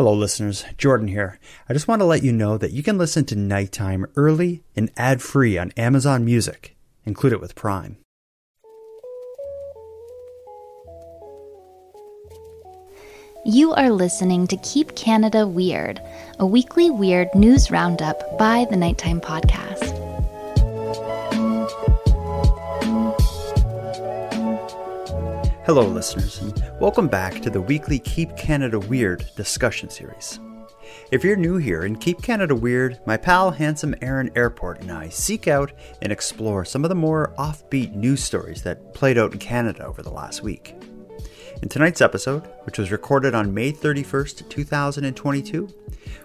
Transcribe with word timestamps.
Hello, 0.00 0.14
listeners. 0.14 0.64
Jordan 0.78 1.08
here. 1.08 1.38
I 1.68 1.74
just 1.74 1.86
want 1.86 2.00
to 2.00 2.06
let 2.06 2.22
you 2.22 2.32
know 2.32 2.56
that 2.56 2.70
you 2.72 2.82
can 2.82 2.96
listen 2.96 3.26
to 3.26 3.36
Nighttime 3.36 4.06
early 4.16 4.62
and 4.74 4.90
ad 4.96 5.20
free 5.20 5.58
on 5.58 5.72
Amazon 5.72 6.24
Music. 6.24 6.74
Include 7.04 7.34
it 7.34 7.40
with 7.42 7.54
Prime. 7.54 7.98
You 13.44 13.74
are 13.74 13.90
listening 13.90 14.46
to 14.46 14.56
Keep 14.62 14.96
Canada 14.96 15.46
Weird, 15.46 16.00
a 16.38 16.46
weekly 16.46 16.88
weird 16.88 17.28
news 17.34 17.70
roundup 17.70 18.38
by 18.38 18.66
the 18.70 18.76
Nighttime 18.76 19.20
Podcast. 19.20 19.99
Hello, 25.72 25.86
listeners, 25.86 26.40
and 26.40 26.64
welcome 26.80 27.06
back 27.06 27.40
to 27.42 27.48
the 27.48 27.60
weekly 27.60 28.00
Keep 28.00 28.36
Canada 28.36 28.76
Weird 28.76 29.24
discussion 29.36 29.88
series. 29.88 30.40
If 31.12 31.22
you're 31.22 31.36
new 31.36 31.58
here 31.58 31.84
in 31.84 31.94
Keep 31.94 32.22
Canada 32.22 32.56
Weird, 32.56 32.98
my 33.06 33.16
pal 33.16 33.52
Handsome 33.52 33.94
Aaron 34.02 34.32
Airport 34.34 34.80
and 34.80 34.90
I 34.90 35.10
seek 35.10 35.46
out 35.46 35.70
and 36.02 36.10
explore 36.10 36.64
some 36.64 36.84
of 36.84 36.88
the 36.88 36.96
more 36.96 37.32
offbeat 37.38 37.94
news 37.94 38.20
stories 38.20 38.64
that 38.64 38.94
played 38.94 39.16
out 39.16 39.32
in 39.32 39.38
Canada 39.38 39.86
over 39.86 40.02
the 40.02 40.10
last 40.10 40.42
week. 40.42 40.74
In 41.62 41.68
tonight's 41.68 42.00
episode, 42.00 42.48
which 42.64 42.76
was 42.76 42.90
recorded 42.90 43.36
on 43.36 43.54
May 43.54 43.70
31st, 43.70 44.48
2022, 44.48 45.68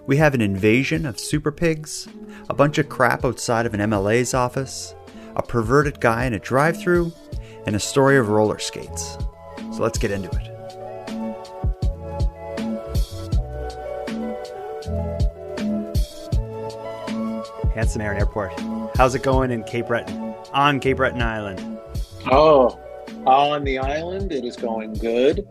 we 0.08 0.16
have 0.16 0.34
an 0.34 0.40
invasion 0.40 1.06
of 1.06 1.20
super 1.20 1.52
pigs, 1.52 2.08
a 2.50 2.54
bunch 2.54 2.78
of 2.78 2.88
crap 2.88 3.24
outside 3.24 3.64
of 3.64 3.74
an 3.74 3.90
MLA's 3.90 4.34
office, 4.34 4.96
a 5.36 5.42
perverted 5.44 6.00
guy 6.00 6.24
in 6.24 6.34
a 6.34 6.40
drive 6.40 6.80
through, 6.80 7.12
and 7.64 7.76
a 7.76 7.80
story 7.80 8.16
of 8.16 8.28
roller 8.28 8.58
skates. 8.58 9.16
So 9.76 9.82
let's 9.82 9.98
get 9.98 10.10
into 10.10 10.30
it. 10.30 11.56
Handsome 17.74 18.00
Aaron 18.00 18.18
Airport. 18.18 18.52
How's 18.96 19.14
it 19.14 19.22
going 19.22 19.50
in 19.50 19.62
Cape 19.64 19.88
Breton? 19.88 20.34
On 20.54 20.80
Cape 20.80 20.96
Breton 20.96 21.20
Island. 21.20 21.78
Oh, 22.30 22.78
on 23.26 23.64
the 23.64 23.78
island, 23.78 24.32
it 24.32 24.44
is 24.44 24.56
going 24.56 24.94
good. 24.94 25.46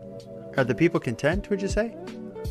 Are 0.56 0.64
the 0.64 0.74
people 0.74 0.98
content, 0.98 1.48
would 1.50 1.62
you 1.62 1.68
say? 1.68 1.94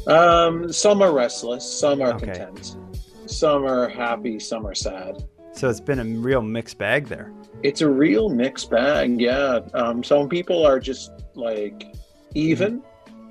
Um, 0.08 0.72
some 0.72 1.02
are 1.02 1.12
restless, 1.14 1.70
some 1.70 2.02
are 2.02 2.14
Okay. 2.14 2.28
content, 2.28 2.78
some 3.26 3.66
are 3.66 3.90
happy, 3.90 4.40
some 4.40 4.66
are 4.66 4.76
sad. 4.76 5.24
So 5.52 5.70
it's 5.70 5.80
been 5.80 6.00
a 6.00 6.06
real 6.06 6.42
mixed 6.42 6.78
bag 6.78 7.08
there. 7.08 7.34
It's 7.64 7.82
a 7.82 7.90
real 7.90 8.30
mixed 8.30 8.70
bag, 8.70 9.20
yeah. 9.20 9.60
Um, 9.74 10.04
some 10.04 10.30
people 10.30 10.66
are 10.66 10.80
just 10.80 11.12
like 11.36 11.86
even 12.34 12.82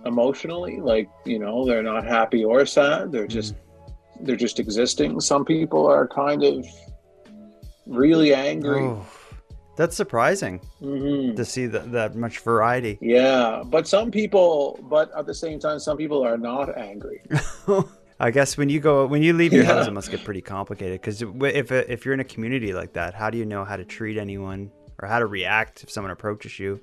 emotionally, 0.07 0.81
like 0.81 1.09
you 1.25 1.39
know, 1.39 1.65
they're 1.65 1.83
not 1.83 2.05
happy 2.05 2.45
or 2.45 2.67
sad. 2.67 3.11
They're 3.13 3.27
just 3.27 3.55
they're 4.21 4.37
just 4.37 4.61
existing. 4.61 5.21
Some 5.21 5.45
people 5.45 5.87
are 5.87 6.07
kind 6.07 6.43
of 6.45 6.65
really 7.87 8.35
angry. 8.35 8.83
Oh, 8.85 9.07
that's 9.77 9.97
surprising 9.97 10.61
Mhm. 10.81 11.35
to 11.37 11.45
see 11.45 11.67
that, 11.67 11.91
that 11.93 12.15
much 12.15 12.39
variety. 12.39 12.97
Yeah, 13.01 13.63
but 13.67 13.89
some 13.89 14.11
people, 14.11 14.79
but 14.83 15.11
at 15.17 15.27
the 15.27 15.35
same 15.35 15.59
time, 15.59 15.79
some 15.81 15.97
people 15.97 16.25
are 16.25 16.39
not 16.39 16.77
angry. 16.79 17.23
I 18.21 18.31
guess 18.31 18.57
when 18.57 18.69
you 18.69 18.79
go 18.79 19.07
when 19.07 19.23
you 19.23 19.33
leave 19.33 19.53
your 19.53 19.65
house, 19.65 19.89
it 19.89 19.93
must 19.93 20.11
get 20.11 20.23
pretty 20.25 20.41
complicated. 20.41 21.01
Because 21.01 21.21
if 21.23 21.73
if 21.73 22.05
you're 22.05 22.15
in 22.15 22.21
a 22.21 22.25
community 22.25 22.73
like 22.73 22.93
that, 22.93 23.15
how 23.15 23.29
do 23.31 23.37
you 23.39 23.45
know 23.45 23.65
how 23.65 23.77
to 23.77 23.85
treat 23.85 24.17
anyone 24.17 24.71
or 25.03 25.09
how 25.09 25.19
to 25.19 25.27
react 25.27 25.83
if 25.83 25.91
someone 25.91 26.13
approaches 26.13 26.59
you? 26.61 26.81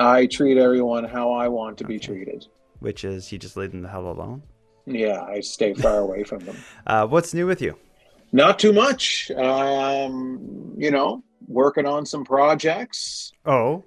I 0.00 0.26
treat 0.26 0.56
everyone 0.58 1.04
how 1.04 1.32
I 1.32 1.48
want 1.48 1.78
to 1.78 1.84
be 1.84 1.98
treated. 1.98 2.46
Which 2.80 3.04
is 3.04 3.32
you 3.32 3.38
just 3.38 3.56
leave 3.56 3.72
them 3.72 3.82
the 3.82 3.88
hell 3.88 4.08
alone. 4.10 4.42
Yeah, 4.86 5.22
I 5.22 5.40
stay 5.40 5.74
far 5.74 5.98
away 6.06 6.24
from 6.24 6.44
them. 6.44 6.56
Uh, 6.86 7.06
what's 7.06 7.34
new 7.34 7.46
with 7.46 7.60
you? 7.60 7.76
Not 8.32 8.58
too 8.58 8.72
much. 8.72 9.30
Um, 9.32 10.74
you 10.76 10.90
know, 10.90 11.22
working 11.46 11.86
on 11.86 12.04
some 12.06 12.24
projects, 12.24 13.32
Oh, 13.44 13.82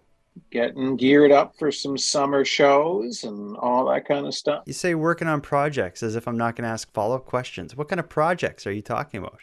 getting 0.49 0.95
geared 0.95 1.31
up 1.31 1.53
for 1.59 1.71
some 1.71 1.97
summer 1.97 2.43
shows 2.45 3.23
and 3.23 3.55
all 3.57 3.85
that 3.85 4.07
kind 4.07 4.25
of 4.25 4.33
stuff. 4.33 4.63
you 4.65 4.73
say 4.73 4.95
working 4.95 5.27
on 5.27 5.41
projects 5.41 6.01
as 6.03 6.15
if 6.15 6.27
I'm 6.27 6.37
not 6.37 6.55
going 6.55 6.63
to 6.63 6.69
ask 6.69 6.91
follow 6.93 7.15
up 7.15 7.25
questions. 7.25 7.75
What 7.75 7.87
kind 7.89 7.99
of 7.99 8.09
projects 8.09 8.65
are 8.65 8.71
you 8.71 8.81
talking 8.81 9.19
about? 9.19 9.39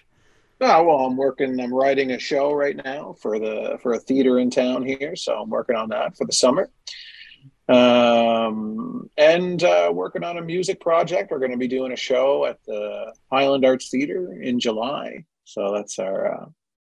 Oh, 0.61 0.83
well, 0.83 1.07
I'm 1.07 1.17
working. 1.17 1.61
I'm 1.61 1.73
writing 1.73 2.11
a 2.11 2.19
show 2.19 2.53
right 2.53 2.77
now 2.77 3.15
for 3.21 3.39
the 3.39 3.79
for 3.81 3.93
a 3.93 3.99
theater 3.99 4.41
in 4.41 4.51
town 4.51 4.85
here, 4.85 5.15
so 5.15 5.41
I'm 5.41 5.51
working 5.51 5.77
on 5.77 5.89
that 5.91 6.17
for 6.17 6.25
the 6.25 6.33
summer. 6.33 6.69
Um, 7.69 9.11
and 9.17 9.63
uh, 9.63 9.91
working 9.93 10.25
on 10.25 10.39
a 10.39 10.43
music 10.43 10.81
project. 10.81 11.31
We're 11.31 11.39
going 11.39 11.53
to 11.53 11.59
be 11.59 11.69
doing 11.69 11.93
a 11.93 11.97
show 11.97 12.45
at 12.47 12.59
the 12.65 13.15
Highland 13.31 13.65
Arts 13.65 13.91
Theater 13.91 14.33
in 14.41 14.59
July. 14.59 15.25
So 15.45 15.73
that's 15.73 15.99
our. 15.99 16.51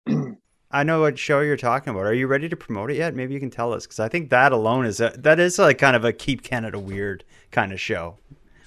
Uh, 0.08 0.22
I 0.70 0.84
know 0.84 1.00
what 1.00 1.18
show 1.18 1.40
you're 1.40 1.56
talking 1.56 1.90
about. 1.90 2.06
Are 2.06 2.14
you 2.14 2.28
ready 2.28 2.48
to 2.48 2.56
promote 2.56 2.92
it 2.92 2.96
yet? 2.96 3.14
Maybe 3.14 3.34
you 3.34 3.40
can 3.40 3.50
tell 3.50 3.72
us 3.72 3.84
because 3.84 3.98
I 3.98 4.08
think 4.08 4.30
that 4.30 4.52
alone 4.52 4.86
is 4.86 5.00
a, 5.00 5.12
that 5.18 5.40
is 5.40 5.58
like 5.58 5.78
kind 5.78 5.96
of 5.96 6.04
a 6.04 6.12
keep 6.12 6.44
Canada 6.44 6.78
weird 6.78 7.24
kind 7.50 7.72
of 7.72 7.80
show. 7.80 8.18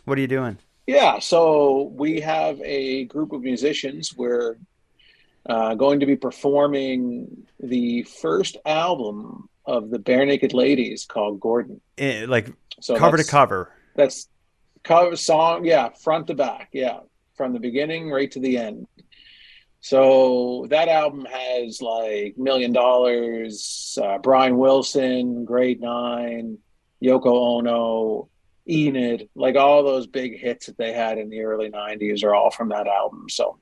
What 0.03 0.17
are 0.17 0.21
you 0.21 0.27
doing? 0.27 0.57
Yeah, 0.85 1.19
so 1.19 1.93
we 1.95 2.19
have 2.19 2.59
a 2.61 3.05
group 3.05 3.31
of 3.31 3.41
musicians. 3.41 4.13
We're 4.17 4.57
uh, 5.47 5.75
going 5.75 5.99
to 5.99 6.05
be 6.05 6.15
performing 6.15 7.45
the 7.59 8.03
first 8.03 8.57
album 8.65 9.49
of 9.65 9.89
the 9.89 9.99
Barenaked 9.99 10.53
Ladies 10.53 11.05
called 11.05 11.39
Gordon. 11.39 11.81
Eh, 11.97 12.25
like 12.27 12.51
So 12.79 12.97
cover 12.97 13.17
to 13.17 13.23
cover. 13.23 13.71
That's 13.95 14.27
cover 14.83 15.15
song, 15.15 15.65
yeah, 15.65 15.89
front 15.89 16.27
to 16.27 16.35
back, 16.35 16.69
yeah, 16.73 16.99
from 17.35 17.53
the 17.53 17.59
beginning 17.59 18.09
right 18.09 18.31
to 18.31 18.39
the 18.39 18.57
end. 18.57 18.87
So 19.79 20.65
that 20.69 20.87
album 20.87 21.25
has 21.25 21.81
like 21.81 22.37
Million 22.37 22.71
Dollars, 22.71 23.97
uh, 24.01 24.17
Brian 24.17 24.57
Wilson, 24.57 25.43
Grade 25.43 25.81
Nine, 25.81 26.57
Yoko 27.03 27.59
Ono, 27.59 28.29
Enid, 28.69 29.27
like 29.35 29.57
all 29.57 29.83
those 29.83 30.07
big 30.07 30.39
hits 30.39 30.67
that 30.67 30.77
they 30.77 30.93
had 30.93 31.17
in 31.17 31.29
the 31.29 31.41
early 31.41 31.69
'90s 31.69 32.23
are 32.23 32.33
all 32.33 32.49
from 32.49 32.69
that 32.69 32.87
album. 32.87 33.25
So, 33.29 33.59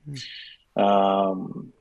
um, 0.76 1.72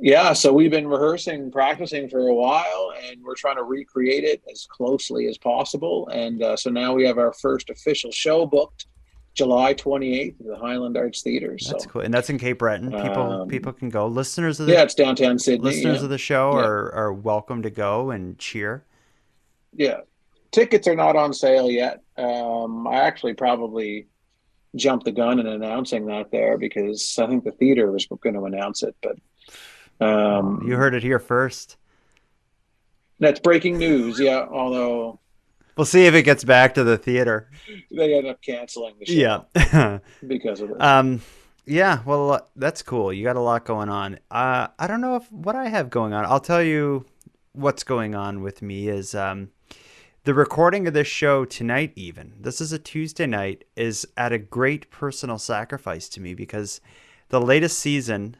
yeah, 0.00 0.32
so 0.32 0.52
we've 0.52 0.70
been 0.70 0.88
rehearsing, 0.88 1.50
practicing 1.50 2.08
for 2.08 2.28
a 2.28 2.34
while, 2.34 2.92
and 3.08 3.22
we're 3.22 3.34
trying 3.34 3.56
to 3.56 3.62
recreate 3.62 4.24
it 4.24 4.42
as 4.50 4.66
closely 4.66 5.26
as 5.26 5.36
possible. 5.38 6.08
And 6.08 6.42
uh, 6.42 6.56
so 6.56 6.70
now 6.70 6.94
we 6.94 7.04
have 7.04 7.18
our 7.18 7.32
first 7.34 7.68
official 7.70 8.10
show 8.10 8.46
booked, 8.46 8.86
July 9.34 9.74
28th 9.74 10.40
at 10.40 10.46
the 10.46 10.56
Highland 10.56 10.96
Arts 10.96 11.22
Theater. 11.22 11.58
So 11.58 11.72
That's 11.72 11.86
cool, 11.86 12.02
and 12.02 12.12
that's 12.12 12.30
in 12.30 12.38
Cape 12.38 12.58
Breton. 12.58 12.90
People 12.90 13.22
Um, 13.42 13.48
people 13.48 13.72
can 13.72 13.90
go. 13.90 14.06
Listeners 14.06 14.60
of 14.60 14.66
the 14.66 14.72
yeah, 14.72 14.82
it's 14.82 14.94
downtown 14.94 15.38
Sydney. 15.38 15.64
listeners 15.64 15.98
yeah. 15.98 16.04
of 16.04 16.10
the 16.10 16.18
show 16.18 16.52
Yeah. 16.54 16.64
are 16.66 16.92
are 16.94 17.12
welcome 17.12 17.62
to 17.62 17.70
go 17.70 18.10
and 18.10 18.38
cheer. 18.38 18.84
yeah, 19.74 20.00
tickets 20.50 20.86
are 20.88 20.96
not 20.96 21.16
on 21.16 21.32
sale 21.32 21.70
yet. 21.70 22.02
Um, 22.18 22.86
I 22.86 22.96
actually 22.96 23.34
probably 23.34 24.06
jumped 24.76 25.04
the 25.04 25.12
gun 25.12 25.38
in 25.38 25.46
announcing 25.46 26.06
that 26.06 26.30
there 26.30 26.58
because 26.58 27.18
I 27.18 27.26
think 27.26 27.44
the 27.44 27.52
theater 27.52 27.90
was 27.90 28.06
going 28.06 28.34
to 28.34 28.44
announce 28.44 28.82
it, 28.82 28.96
but. 29.02 29.16
Um, 30.00 30.64
You 30.66 30.76
heard 30.76 30.94
it 30.94 31.02
here 31.02 31.18
first. 31.18 31.76
That's 33.20 33.38
breaking 33.38 33.78
news. 33.78 34.18
Yeah, 34.18 34.46
although 34.50 35.20
We'll 35.76 35.86
see 35.86 36.06
if 36.06 36.14
it 36.14 36.24
gets 36.24 36.44
back 36.44 36.74
to 36.74 36.84
the 36.84 36.98
theater. 36.98 37.48
they 37.90 38.14
end 38.14 38.26
up 38.26 38.42
canceling 38.42 38.94
the 38.98 39.06
show 39.06 39.46
Yeah. 39.54 39.98
because 40.26 40.60
of 40.60 40.68
this. 40.68 40.76
Um, 40.80 41.22
yeah, 41.64 42.00
well, 42.04 42.32
uh, 42.32 42.40
that's 42.56 42.82
cool. 42.82 43.12
You 43.12 43.24
got 43.24 43.36
a 43.36 43.40
lot 43.40 43.64
going 43.64 43.88
on. 43.88 44.18
Uh, 44.30 44.68
I 44.78 44.86
don't 44.86 45.00
know 45.00 45.16
if 45.16 45.30
what 45.32 45.54
I 45.54 45.68
have 45.68 45.88
going 45.88 46.12
on. 46.12 46.24
I'll 46.24 46.40
tell 46.40 46.62
you 46.62 47.06
what's 47.52 47.84
going 47.84 48.14
on 48.14 48.42
with 48.42 48.60
me 48.60 48.88
is 48.88 49.14
um, 49.14 49.50
the 50.24 50.34
recording 50.34 50.86
of 50.86 50.94
this 50.94 51.08
show 51.08 51.44
tonight. 51.44 51.92
Even 51.96 52.34
this 52.38 52.60
is 52.60 52.72
a 52.72 52.78
Tuesday 52.78 53.26
night 53.26 53.64
is 53.76 54.06
at 54.16 54.32
a 54.32 54.38
great 54.38 54.90
personal 54.90 55.38
sacrifice 55.38 56.08
to 56.10 56.20
me 56.20 56.34
because 56.34 56.80
the 57.30 57.40
latest 57.40 57.78
season 57.78 58.36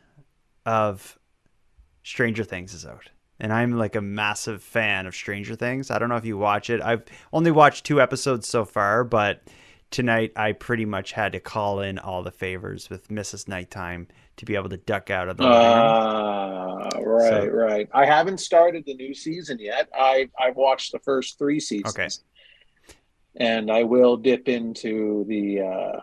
of 0.64 1.18
Stranger 2.04 2.44
Things 2.44 2.72
is 2.72 2.86
out. 2.86 3.10
And 3.40 3.52
I'm 3.52 3.72
like 3.72 3.96
a 3.96 4.00
massive 4.00 4.62
fan 4.62 5.06
of 5.06 5.14
Stranger 5.14 5.56
Things. 5.56 5.90
I 5.90 5.98
don't 5.98 6.08
know 6.08 6.16
if 6.16 6.24
you 6.24 6.38
watch 6.38 6.70
it. 6.70 6.80
I've 6.80 7.04
only 7.32 7.50
watched 7.50 7.84
two 7.84 8.00
episodes 8.00 8.46
so 8.46 8.64
far, 8.64 9.02
but 9.02 9.42
tonight 9.90 10.32
I 10.36 10.52
pretty 10.52 10.84
much 10.84 11.12
had 11.12 11.32
to 11.32 11.40
call 11.40 11.80
in 11.80 11.98
all 11.98 12.22
the 12.22 12.30
favors 12.30 12.90
with 12.90 13.08
Mrs. 13.08 13.48
Nighttime 13.48 14.06
to 14.38 14.44
be 14.44 14.54
able 14.56 14.68
to 14.70 14.76
duck 14.78 15.10
out 15.10 15.28
of 15.28 15.36
the 15.36 15.42
living. 15.44 15.56
Uh, 15.58 16.88
right, 17.04 17.30
So- 17.30 17.46
right. 17.48 17.88
I 17.92 18.06
haven't 18.06 18.38
started 18.38 18.84
the 18.86 18.94
new 18.94 19.14
season 19.14 19.58
yet. 19.58 19.88
I 19.94 20.28
I've 20.38 20.56
watched 20.56 20.92
the 20.92 20.98
first 21.00 21.38
three 21.38 21.60
seasons. 21.60 21.96
Okay. 21.96 22.08
And 23.36 23.70
I 23.70 23.82
will 23.84 24.16
dip 24.16 24.48
into 24.48 25.24
the 25.26 25.60
uh, 25.62 26.00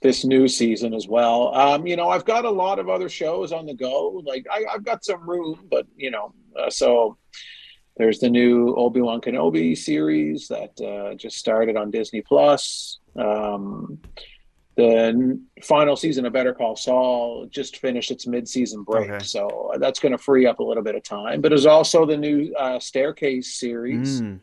this 0.00 0.24
new 0.24 0.48
season 0.48 0.94
as 0.94 1.06
well. 1.06 1.54
Um, 1.54 1.86
you 1.86 1.94
know, 1.96 2.08
I've 2.08 2.24
got 2.24 2.44
a 2.44 2.50
lot 2.50 2.78
of 2.80 2.88
other 2.88 3.08
shows 3.08 3.52
on 3.52 3.66
the 3.66 3.74
go. 3.74 4.20
Like 4.24 4.46
I, 4.50 4.64
I've 4.72 4.84
got 4.84 5.04
some 5.04 5.28
room, 5.28 5.66
but 5.70 5.86
you 5.96 6.10
know, 6.10 6.34
uh, 6.58 6.70
so 6.70 7.18
there's 7.96 8.18
the 8.18 8.30
new 8.30 8.74
Obi 8.74 9.00
Wan 9.00 9.20
Kenobi 9.20 9.76
series 9.76 10.48
that 10.48 10.80
uh, 10.80 11.14
just 11.14 11.36
started 11.36 11.76
on 11.76 11.90
Disney 11.92 12.22
Plus. 12.22 12.98
Um, 13.16 14.00
the 14.74 15.40
final 15.62 15.96
season 15.96 16.24
of 16.24 16.32
Better 16.32 16.54
Call 16.54 16.76
Saul 16.76 17.46
just 17.50 17.76
finished 17.76 18.10
its 18.10 18.26
mid-season 18.26 18.84
break, 18.84 19.10
okay. 19.10 19.24
so 19.24 19.72
that's 19.78 20.00
going 20.00 20.12
to 20.12 20.18
free 20.18 20.46
up 20.46 20.60
a 20.60 20.62
little 20.62 20.82
bit 20.82 20.94
of 20.94 21.02
time. 21.02 21.40
But 21.40 21.50
there's 21.50 21.66
also 21.66 22.06
the 22.06 22.16
new 22.16 22.54
uh, 22.58 22.78
Staircase 22.78 23.58
series. 23.58 24.22
Mm. 24.22 24.40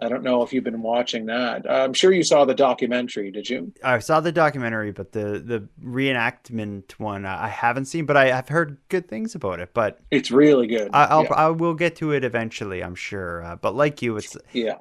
I 0.00 0.08
don't 0.08 0.22
know 0.22 0.42
if 0.42 0.52
you've 0.52 0.64
been 0.64 0.80
watching 0.80 1.26
that. 1.26 1.68
I'm 1.68 1.92
sure 1.92 2.12
you 2.12 2.22
saw 2.22 2.44
the 2.44 2.54
documentary. 2.54 3.32
Did 3.32 3.50
you? 3.50 3.72
I 3.82 3.98
saw 3.98 4.20
the 4.20 4.30
documentary, 4.30 4.92
but 4.92 5.10
the 5.10 5.42
the 5.44 5.68
reenactment 5.84 6.92
one 6.92 7.26
I 7.26 7.48
haven't 7.48 7.86
seen. 7.86 8.06
But 8.06 8.16
I, 8.16 8.28
have 8.28 8.48
heard 8.48 8.78
good 8.88 9.08
things 9.08 9.34
about 9.34 9.58
it. 9.58 9.70
But 9.74 9.98
it's 10.12 10.30
really 10.30 10.68
good. 10.68 10.90
I, 10.92 11.16
will 11.16 11.24
yeah. 11.24 11.32
I 11.32 11.48
will 11.48 11.74
get 11.74 11.96
to 11.96 12.12
it 12.12 12.22
eventually. 12.22 12.82
I'm 12.82 12.94
sure. 12.94 13.42
Uh, 13.42 13.56
but 13.56 13.74
like 13.74 14.00
you, 14.00 14.16
it's 14.16 14.36
yeah. 14.52 14.76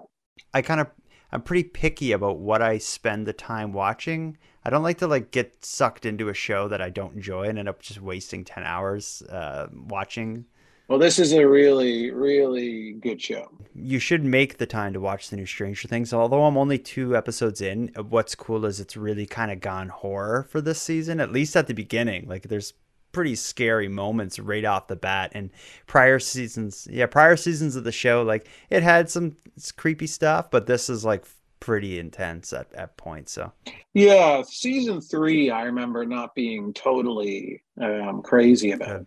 I 0.53 0.61
kind 0.61 0.81
of 0.81 0.87
I'm 1.31 1.41
pretty 1.41 1.63
picky 1.63 2.11
about 2.11 2.39
what 2.39 2.61
I 2.61 2.77
spend 2.77 3.25
the 3.25 3.33
time 3.33 3.73
watching. 3.73 4.37
I 4.63 4.69
don't 4.69 4.83
like 4.83 4.97
to 4.99 5.07
like 5.07 5.31
get 5.31 5.63
sucked 5.63 6.05
into 6.05 6.29
a 6.29 6.33
show 6.33 6.67
that 6.67 6.81
I 6.81 6.89
don't 6.89 7.15
enjoy 7.15 7.43
and 7.43 7.59
end 7.59 7.69
up 7.69 7.81
just 7.81 8.01
wasting 8.01 8.43
ten 8.45 8.63
hours 8.63 9.21
uh, 9.29 9.67
watching. 9.73 10.45
Well, 10.87 10.99
this 10.99 11.19
is 11.19 11.33
a 11.33 11.45
really, 11.45 12.11
really 12.11 12.93
good 12.93 13.21
show. 13.21 13.51
You 13.75 13.99
should 13.99 14.23
make 14.23 14.57
the 14.57 14.65
time 14.65 14.93
to 14.93 15.01
watch 15.01 15.29
the 15.29 15.35
new 15.35 15.45
Stranger 15.45 15.85
Things. 15.85 16.13
Although 16.13 16.45
I'm 16.45 16.57
only 16.57 16.79
two 16.79 17.15
episodes 17.15 17.59
in, 17.59 17.91
what's 18.09 18.35
cool 18.35 18.65
is 18.65 18.79
it's 18.79 18.95
really 18.95 19.25
kind 19.25 19.51
of 19.51 19.59
gone 19.59 19.89
horror 19.89 20.47
for 20.49 20.61
this 20.61 20.81
season, 20.81 21.19
at 21.19 21.33
least 21.33 21.57
at 21.57 21.67
the 21.67 21.73
beginning. 21.73 22.29
Like 22.29 22.43
there's 22.43 22.73
pretty 23.11 23.35
scary 23.35 23.87
moments 23.87 24.39
right 24.39 24.65
off 24.65 24.87
the 24.87 24.95
bat. 24.95 25.31
And 25.33 25.49
prior 25.85 26.19
seasons, 26.19 26.87
yeah, 26.89 27.05
prior 27.05 27.35
seasons 27.35 27.75
of 27.75 27.83
the 27.83 27.91
show, 27.91 28.23
like 28.23 28.47
it 28.69 28.83
had 28.83 29.09
some 29.09 29.35
creepy 29.75 30.07
stuff, 30.07 30.51
but 30.51 30.67
this 30.67 30.89
is 30.89 31.03
like 31.05 31.25
pretty 31.59 31.99
intense 31.99 32.53
at, 32.53 32.71
at 32.73 32.97
points. 32.97 33.31
So 33.31 33.51
yeah, 33.93 34.41
season 34.47 35.01
three, 35.01 35.49
I 35.49 35.63
remember 35.63 36.05
not 36.05 36.35
being 36.35 36.73
totally 36.73 37.63
um, 37.81 38.21
crazy 38.21 38.71
about. 38.71 39.05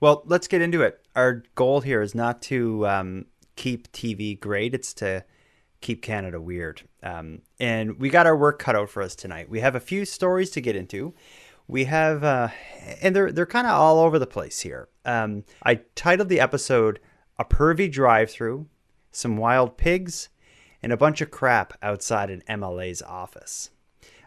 Well, 0.00 0.22
let's 0.26 0.48
get 0.48 0.62
into 0.62 0.82
it. 0.82 1.04
Our 1.14 1.42
goal 1.54 1.80
here 1.80 2.02
is 2.02 2.14
not 2.14 2.42
to 2.42 2.86
um, 2.86 3.26
keep 3.56 3.92
TV 3.92 4.38
great; 4.38 4.74
it's 4.74 4.94
to 4.94 5.24
keep 5.80 6.02
Canada 6.02 6.40
weird. 6.40 6.82
Um, 7.02 7.42
and 7.58 7.98
we 7.98 8.10
got 8.10 8.26
our 8.26 8.36
work 8.36 8.58
cut 8.58 8.76
out 8.76 8.90
for 8.90 9.02
us 9.02 9.14
tonight. 9.14 9.48
We 9.48 9.60
have 9.60 9.74
a 9.74 9.80
few 9.80 10.04
stories 10.04 10.50
to 10.50 10.60
get 10.60 10.76
into. 10.76 11.14
We 11.70 11.84
have, 11.84 12.24
uh, 12.24 12.48
and 13.00 13.14
they're 13.14 13.32
they're 13.32 13.46
kind 13.46 13.66
of 13.66 13.72
all 13.74 13.98
over 13.98 14.18
the 14.18 14.26
place 14.26 14.60
here. 14.60 14.88
Um, 15.04 15.44
I 15.62 15.80
titled 15.94 16.28
the 16.28 16.40
episode 16.40 17.00
"A 17.38 17.44
Pervy 17.44 17.90
Drive-Through," 17.90 18.66
some 19.12 19.36
wild 19.36 19.76
pigs, 19.76 20.28
and 20.82 20.92
a 20.92 20.96
bunch 20.96 21.20
of 21.20 21.30
crap 21.30 21.74
outside 21.82 22.30
an 22.30 22.42
MLA's 22.48 23.02
office. 23.02 23.70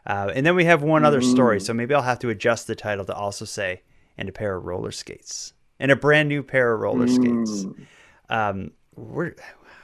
Uh, 0.05 0.31
and 0.33 0.45
then 0.45 0.55
we 0.55 0.65
have 0.65 0.83
one 0.83 1.05
other 1.05 1.21
story, 1.21 1.59
so 1.59 1.73
maybe 1.73 1.93
I'll 1.93 2.01
have 2.01 2.19
to 2.19 2.29
adjust 2.29 2.67
the 2.67 2.75
title 2.75 3.05
to 3.05 3.15
also 3.15 3.45
say 3.45 3.81
"and 4.17 4.29
a 4.29 4.31
pair 4.31 4.55
of 4.55 4.65
roller 4.65 4.91
skates." 4.91 5.53
and 5.79 5.91
a 5.91 5.95
brand 5.95 6.29
new 6.29 6.41
pair 6.41 6.73
of 6.73 6.79
roller 6.79 7.07
skates. 7.07 7.65
Mm. 7.65 7.85
Um, 8.29 8.71
where, 8.95 9.35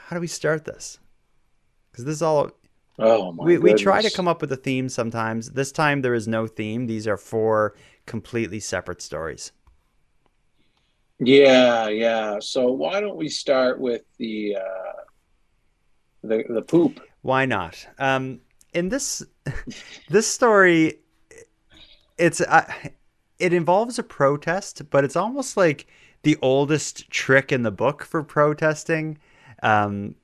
how 0.07 0.15
do 0.15 0.21
we 0.21 0.27
start 0.27 0.65
this? 0.65 0.97
Because 1.91 2.06
this 2.06 2.15
is 2.15 2.21
all. 2.21 2.51
Oh 3.00 3.31
my 3.31 3.46
we, 3.46 3.57
we 3.57 3.74
try 3.74 4.01
to 4.01 4.10
come 4.10 4.28
up 4.28 4.42
with 4.42 4.51
a 4.51 4.57
theme 4.57 4.90
sometimes. 4.90 5.51
This 5.51 5.72
time 5.72 6.01
there 6.01 6.13
is 6.13 6.28
no 6.28 6.48
theme. 6.48 6.88
These 6.88 7.07
are 7.07 7.18
four 7.18 7.75
completely 8.06 8.60
separate 8.60 9.01
stories. 9.01 9.51
Yeah, 11.19 11.90
yeah. 11.90 12.40
So 12.40 12.72
why 12.72 13.00
don't 13.01 13.18
we 13.18 13.30
start 13.30 13.80
with 13.80 14.04
the 14.18 14.57
uh, 14.57 15.01
the 16.24 16.44
the 16.50 16.62
poop? 16.62 17.00
Why 17.22 17.46
not? 17.46 17.86
Um, 17.98 18.40
in 18.74 18.90
this 18.90 19.24
this 20.10 20.28
story, 20.28 21.00
it's 22.18 22.42
uh, 22.42 22.72
it 23.38 23.54
involves 23.54 24.00
a 24.00 24.04
protest, 24.04 24.90
but 24.90 25.04
it's 25.04 25.16
almost 25.16 25.57
like 25.57 25.88
the 26.24 26.38
oldest 26.42 27.10
trick 27.10 27.52
in 27.52 27.63
the 27.63 27.72
book 27.72 28.04
for 28.04 28.24
protesting. 28.24 29.18
Um, 29.63 30.16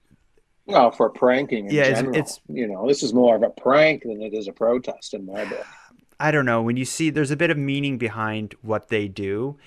well, 0.65 0.91
for 0.91 1.09
pranking 1.09 1.69
yeah, 1.69 1.94
general, 1.94 2.15
it's, 2.15 2.38
it's, 2.38 2.39
you 2.47 2.67
know 2.67 2.88
this 2.88 3.03
is 3.03 3.13
more 3.13 3.35
of 3.35 3.44
a 3.44 3.50
prank 3.50 4.03
than 4.03 4.21
it 4.21 4.33
is 4.33 4.47
a 4.47 4.53
protest 4.53 5.13
in 5.13 5.25
my 5.25 5.45
book. 5.45 5.65
I 6.19 6.31
don't 6.31 6.45
know. 6.45 6.62
When 6.62 6.77
you 6.77 6.85
see, 6.85 7.09
there's 7.09 7.31
a 7.31 7.35
bit 7.35 7.50
of 7.50 7.57
meaning 7.57 7.97
behind 7.97 8.56
what 8.62 8.89
they 8.89 9.07
do. 9.07 9.57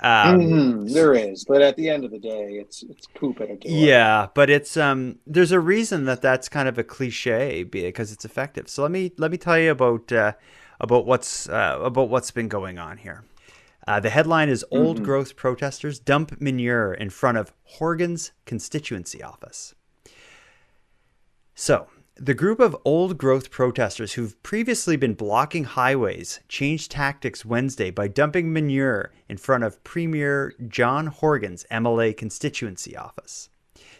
Um, 0.00 0.40
mm-hmm, 0.40 0.86
there 0.92 1.14
is, 1.14 1.44
but 1.44 1.62
at 1.62 1.76
the 1.76 1.88
end 1.88 2.04
of 2.04 2.10
the 2.10 2.18
day, 2.18 2.54
it's 2.54 2.82
it's 2.82 3.06
poop 3.14 3.40
at 3.40 3.50
a 3.50 3.56
door. 3.56 3.72
Yeah, 3.72 4.28
but 4.34 4.50
it's 4.50 4.76
um, 4.76 5.18
there's 5.26 5.52
a 5.52 5.60
reason 5.60 6.04
that 6.04 6.20
that's 6.20 6.48
kind 6.48 6.68
of 6.68 6.78
a 6.78 6.84
cliche 6.84 7.62
because 7.62 8.12
it's 8.12 8.24
effective. 8.24 8.68
So 8.68 8.82
let 8.82 8.90
me 8.90 9.12
let 9.18 9.30
me 9.30 9.38
tell 9.38 9.58
you 9.58 9.70
about 9.70 10.12
uh, 10.12 10.32
about 10.80 11.06
what's 11.06 11.48
uh, 11.48 11.78
about 11.80 12.10
what's 12.10 12.30
been 12.30 12.48
going 12.48 12.78
on 12.78 12.98
here. 12.98 13.24
Uh, 13.86 14.00
the 14.00 14.10
headline 14.10 14.48
is 14.48 14.64
Old 14.70 14.96
mm-hmm. 14.96 15.04
Growth 15.04 15.36
Protesters 15.36 15.98
Dump 15.98 16.40
Manure 16.40 16.94
in 16.94 17.10
Front 17.10 17.38
of 17.38 17.52
Horgan's 17.64 18.32
Constituency 18.46 19.22
Office. 19.22 19.74
So, 21.54 21.86
the 22.16 22.34
group 22.34 22.58
of 22.58 22.76
old 22.84 23.16
growth 23.16 23.50
protesters 23.50 24.14
who've 24.14 24.40
previously 24.42 24.96
been 24.96 25.14
blocking 25.14 25.64
highways 25.64 26.40
changed 26.48 26.90
tactics 26.90 27.44
Wednesday 27.44 27.90
by 27.90 28.08
dumping 28.08 28.52
manure 28.52 29.12
in 29.28 29.36
front 29.36 29.62
of 29.62 29.82
Premier 29.84 30.54
John 30.66 31.06
Horgan's 31.06 31.64
MLA 31.70 32.16
constituency 32.16 32.96
office. 32.96 33.50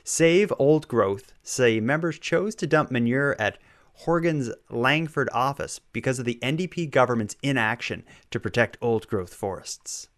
Save 0.02 0.52
Old 0.58 0.88
Growth 0.88 1.32
say 1.42 1.80
members 1.80 2.18
chose 2.18 2.56
to 2.56 2.66
dump 2.66 2.90
manure 2.90 3.36
at 3.38 3.58
Horgan's 3.98 4.50
Langford 4.68 5.28
office 5.32 5.78
because 5.92 6.18
of 6.18 6.24
the 6.24 6.40
NDP 6.42 6.90
government's 6.90 7.36
inaction 7.42 8.04
to 8.30 8.40
protect 8.40 8.76
old 8.80 9.06
growth 9.06 9.32
forests. 9.32 10.08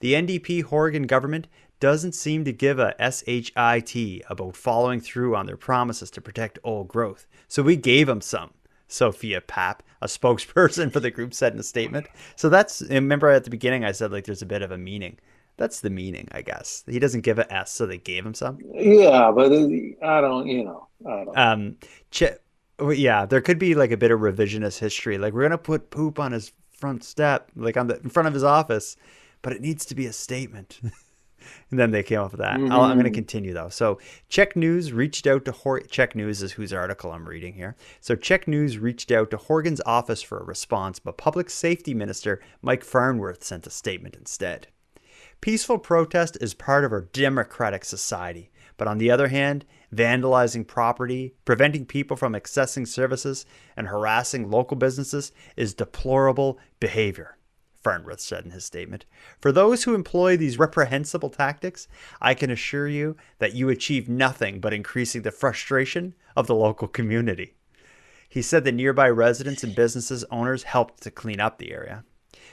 The 0.00 0.14
NDP 0.14 0.64
Horgan 0.64 1.04
government 1.04 1.46
doesn't 1.84 2.14
seem 2.14 2.46
to 2.46 2.50
give 2.50 2.78
a 2.78 2.94
SHIT 2.98 4.22
about 4.30 4.56
following 4.56 5.02
through 5.02 5.36
on 5.36 5.44
their 5.44 5.58
promises 5.58 6.10
to 6.12 6.22
protect 6.22 6.58
old 6.64 6.88
growth, 6.88 7.26
so 7.46 7.62
we 7.62 7.76
gave 7.76 8.06
them 8.06 8.22
some. 8.22 8.54
Sophia 8.88 9.42
Papp, 9.42 9.80
a 10.00 10.06
spokesperson 10.06 10.90
for 10.90 11.00
the 11.00 11.10
group, 11.10 11.34
said 11.34 11.52
in 11.52 11.58
a 11.58 11.62
statement. 11.62 12.06
So 12.36 12.48
that's 12.48 12.80
remember 12.88 13.28
at 13.28 13.44
the 13.44 13.50
beginning 13.50 13.84
I 13.84 13.92
said 13.92 14.12
like 14.12 14.24
there's 14.24 14.40
a 14.40 14.46
bit 14.46 14.62
of 14.62 14.70
a 14.70 14.78
meaning. 14.78 15.18
That's 15.58 15.82
the 15.82 15.90
meaning, 15.90 16.26
I 16.32 16.40
guess. 16.40 16.84
He 16.86 16.98
doesn't 16.98 17.20
give 17.20 17.38
a 17.38 17.52
S, 17.52 17.70
so 17.70 17.84
they 17.84 17.98
gave 17.98 18.24
him 18.24 18.32
some. 18.32 18.60
Yeah, 18.72 19.30
but 19.30 19.52
I 19.52 20.20
don't, 20.22 20.46
you 20.46 20.64
know, 20.64 20.88
I 21.06 21.24
don't. 21.24 21.38
Um, 21.38 21.76
Ch- 22.10 22.38
yeah, 22.80 23.26
there 23.26 23.42
could 23.42 23.58
be 23.58 23.74
like 23.74 23.90
a 23.90 23.98
bit 23.98 24.10
of 24.10 24.20
revisionist 24.20 24.78
history. 24.78 25.18
Like 25.18 25.34
we're 25.34 25.42
gonna 25.42 25.58
put 25.58 25.90
poop 25.90 26.18
on 26.18 26.32
his 26.32 26.50
front 26.72 27.04
step, 27.04 27.50
like 27.54 27.76
on 27.76 27.88
the 27.88 28.00
in 28.00 28.08
front 28.08 28.26
of 28.26 28.32
his 28.32 28.42
office, 28.42 28.96
but 29.42 29.52
it 29.52 29.60
needs 29.60 29.84
to 29.84 29.94
be 29.94 30.06
a 30.06 30.14
statement. 30.14 30.80
and 31.70 31.78
then 31.78 31.90
they 31.90 32.02
came 32.02 32.20
up 32.20 32.32
with 32.32 32.40
that. 32.40 32.58
Mm-hmm. 32.58 32.72
i 32.72 32.90
am 32.90 32.98
going 32.98 33.04
to 33.04 33.10
continue 33.10 33.52
though. 33.52 33.68
So 33.68 33.98
CHEK 34.28 34.56
News 34.56 34.92
reached 34.92 35.26
out 35.26 35.44
to 35.44 35.52
Hor- 35.52 35.80
CHEK 35.80 36.14
News 36.14 36.42
is 36.42 36.52
whose 36.52 36.72
article 36.72 37.12
I'm 37.12 37.28
reading 37.28 37.54
here. 37.54 37.76
So 38.00 38.14
CHEK 38.14 38.48
News 38.48 38.78
reached 38.78 39.10
out 39.10 39.30
to 39.30 39.36
Horgan's 39.36 39.80
office 39.86 40.22
for 40.22 40.38
a 40.38 40.44
response, 40.44 40.98
but 40.98 41.16
Public 41.16 41.50
Safety 41.50 41.94
Minister 41.94 42.40
Mike 42.62 42.84
Farnworth 42.84 43.42
sent 43.42 43.66
a 43.66 43.70
statement 43.70 44.16
instead. 44.16 44.68
Peaceful 45.40 45.78
protest 45.78 46.38
is 46.40 46.54
part 46.54 46.84
of 46.84 46.92
our 46.92 47.02
democratic 47.02 47.84
society, 47.84 48.50
but 48.76 48.88
on 48.88 48.98
the 48.98 49.10
other 49.10 49.28
hand, 49.28 49.64
vandalizing 49.94 50.66
property, 50.66 51.34
preventing 51.44 51.86
people 51.86 52.16
from 52.16 52.32
accessing 52.32 52.88
services, 52.88 53.44
and 53.76 53.88
harassing 53.88 54.50
local 54.50 54.76
businesses 54.76 55.32
is 55.56 55.74
deplorable 55.74 56.58
behavior. 56.80 57.36
Farnworth 57.84 58.20
said 58.20 58.44
in 58.44 58.50
his 58.50 58.64
statement. 58.64 59.04
For 59.38 59.52
those 59.52 59.84
who 59.84 59.94
employ 59.94 60.36
these 60.36 60.58
reprehensible 60.58 61.30
tactics, 61.30 61.86
I 62.20 62.34
can 62.34 62.50
assure 62.50 62.88
you 62.88 63.16
that 63.38 63.54
you 63.54 63.68
achieve 63.68 64.08
nothing 64.08 64.58
but 64.58 64.72
increasing 64.72 65.22
the 65.22 65.30
frustration 65.30 66.14
of 66.34 66.46
the 66.46 66.54
local 66.54 66.88
community. 66.88 67.54
He 68.28 68.42
said 68.42 68.64
that 68.64 68.72
nearby 68.72 69.08
residents 69.10 69.62
and 69.62 69.76
businesses 69.76 70.24
owners 70.30 70.64
helped 70.64 71.02
to 71.02 71.10
clean 71.10 71.38
up 71.38 71.58
the 71.58 71.72
area. 71.72 72.04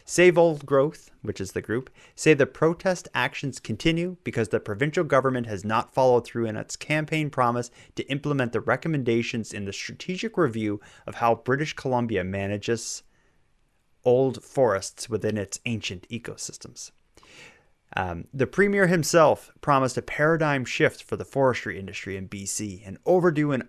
Save 0.05 0.37
Old 0.37 0.65
Growth, 0.65 1.11
which 1.21 1.39
is 1.39 1.53
the 1.53 1.61
group, 1.61 1.89
say 2.15 2.33
the 2.33 2.45
protest 2.45 3.07
actions 3.13 3.59
continue 3.59 4.17
because 4.23 4.49
the 4.49 4.59
provincial 4.59 5.03
government 5.03 5.47
has 5.47 5.63
not 5.63 5.93
followed 5.93 6.25
through 6.25 6.45
in 6.45 6.55
its 6.55 6.75
campaign 6.75 7.29
promise 7.29 7.71
to 7.95 8.07
implement 8.09 8.51
the 8.51 8.61
recommendations 8.61 9.53
in 9.53 9.65
the 9.65 9.73
strategic 9.73 10.37
review 10.37 10.81
of 11.07 11.15
how 11.15 11.35
British 11.35 11.73
Columbia 11.73 12.23
manages 12.23 13.03
old 14.03 14.43
forests 14.43 15.09
within 15.09 15.37
its 15.37 15.59
ancient 15.65 16.07
ecosystems. 16.09 16.91
Um, 17.95 18.25
the 18.33 18.47
premier 18.47 18.87
himself 18.87 19.51
promised 19.59 19.97
a 19.97 20.01
paradigm 20.01 20.63
shift 20.63 21.03
for 21.03 21.17
the 21.17 21.25
forestry 21.25 21.77
industry 21.77 22.15
in 22.15 22.29
BC, 22.29 22.87
an 22.87 22.97
overdue 23.05 23.51
and, 23.51 23.63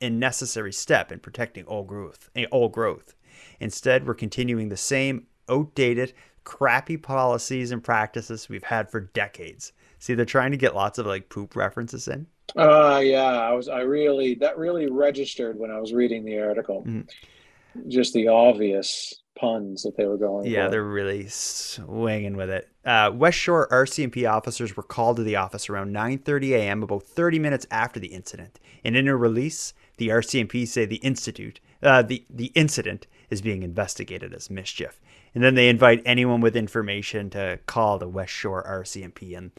and 0.00 0.18
necessary 0.18 0.72
step 0.72 1.12
in 1.12 1.20
protecting 1.20 1.66
old 1.66 1.86
growth. 1.86 2.30
Old 2.50 2.72
growth. 2.72 3.14
Instead, 3.60 4.06
we're 4.06 4.14
continuing 4.14 4.70
the 4.70 4.76
same 4.76 5.26
outdated, 5.48 6.14
crappy 6.44 6.96
policies 6.96 7.70
and 7.70 7.84
practices 7.84 8.48
we've 8.48 8.64
had 8.64 8.90
for 8.90 9.00
decades. 9.00 9.72
See, 9.98 10.14
they're 10.14 10.24
trying 10.24 10.52
to 10.52 10.56
get 10.56 10.74
lots 10.74 10.98
of 10.98 11.06
like 11.06 11.28
poop 11.28 11.56
references 11.56 12.08
in. 12.08 12.26
Uh 12.56 13.00
yeah, 13.02 13.24
I 13.24 13.52
was 13.52 13.68
I 13.68 13.80
really 13.80 14.36
that 14.36 14.56
really 14.56 14.88
registered 14.88 15.58
when 15.58 15.70
I 15.70 15.80
was 15.80 15.92
reading 15.92 16.24
the 16.24 16.38
article. 16.38 16.84
Mm-hmm. 16.86 17.90
just 17.90 18.14
the 18.14 18.28
obvious 18.28 19.14
puns 19.36 19.82
that 19.82 19.96
they 19.96 20.06
were 20.06 20.16
going. 20.16 20.46
Yeah, 20.46 20.64
for. 20.66 20.70
they're 20.72 20.84
really 20.84 21.28
swinging 21.28 22.36
with 22.36 22.50
it. 22.50 22.68
Uh, 22.84 23.10
West 23.14 23.38
Shore 23.38 23.68
RCMP 23.70 24.28
officers 24.30 24.76
were 24.76 24.82
called 24.82 25.16
to 25.18 25.22
the 25.22 25.36
office 25.36 25.68
around 25.70 25.92
9:30 25.94 26.50
a.m. 26.54 26.82
about 26.82 27.02
30 27.04 27.38
minutes 27.38 27.66
after 27.70 28.00
the 28.00 28.08
incident. 28.08 28.58
And 28.84 28.96
in 28.96 29.08
a 29.08 29.16
release, 29.16 29.74
the 29.98 30.08
RCMP 30.08 30.66
say 30.66 30.84
the 30.86 30.96
institute, 30.96 31.60
uh, 31.82 32.02
the 32.02 32.24
the 32.30 32.52
incident 32.54 33.06
is 33.30 33.42
being 33.42 33.62
investigated 33.62 34.32
as 34.34 34.50
mischief. 34.50 35.00
And 35.34 35.44
then 35.44 35.54
they 35.54 35.68
invite 35.68 36.02
anyone 36.06 36.40
with 36.40 36.56
information 36.56 37.28
to 37.30 37.58
call 37.66 37.98
the 37.98 38.08
West 38.08 38.32
Shore 38.32 38.64
RCMP 38.66 39.36
and 39.36 39.50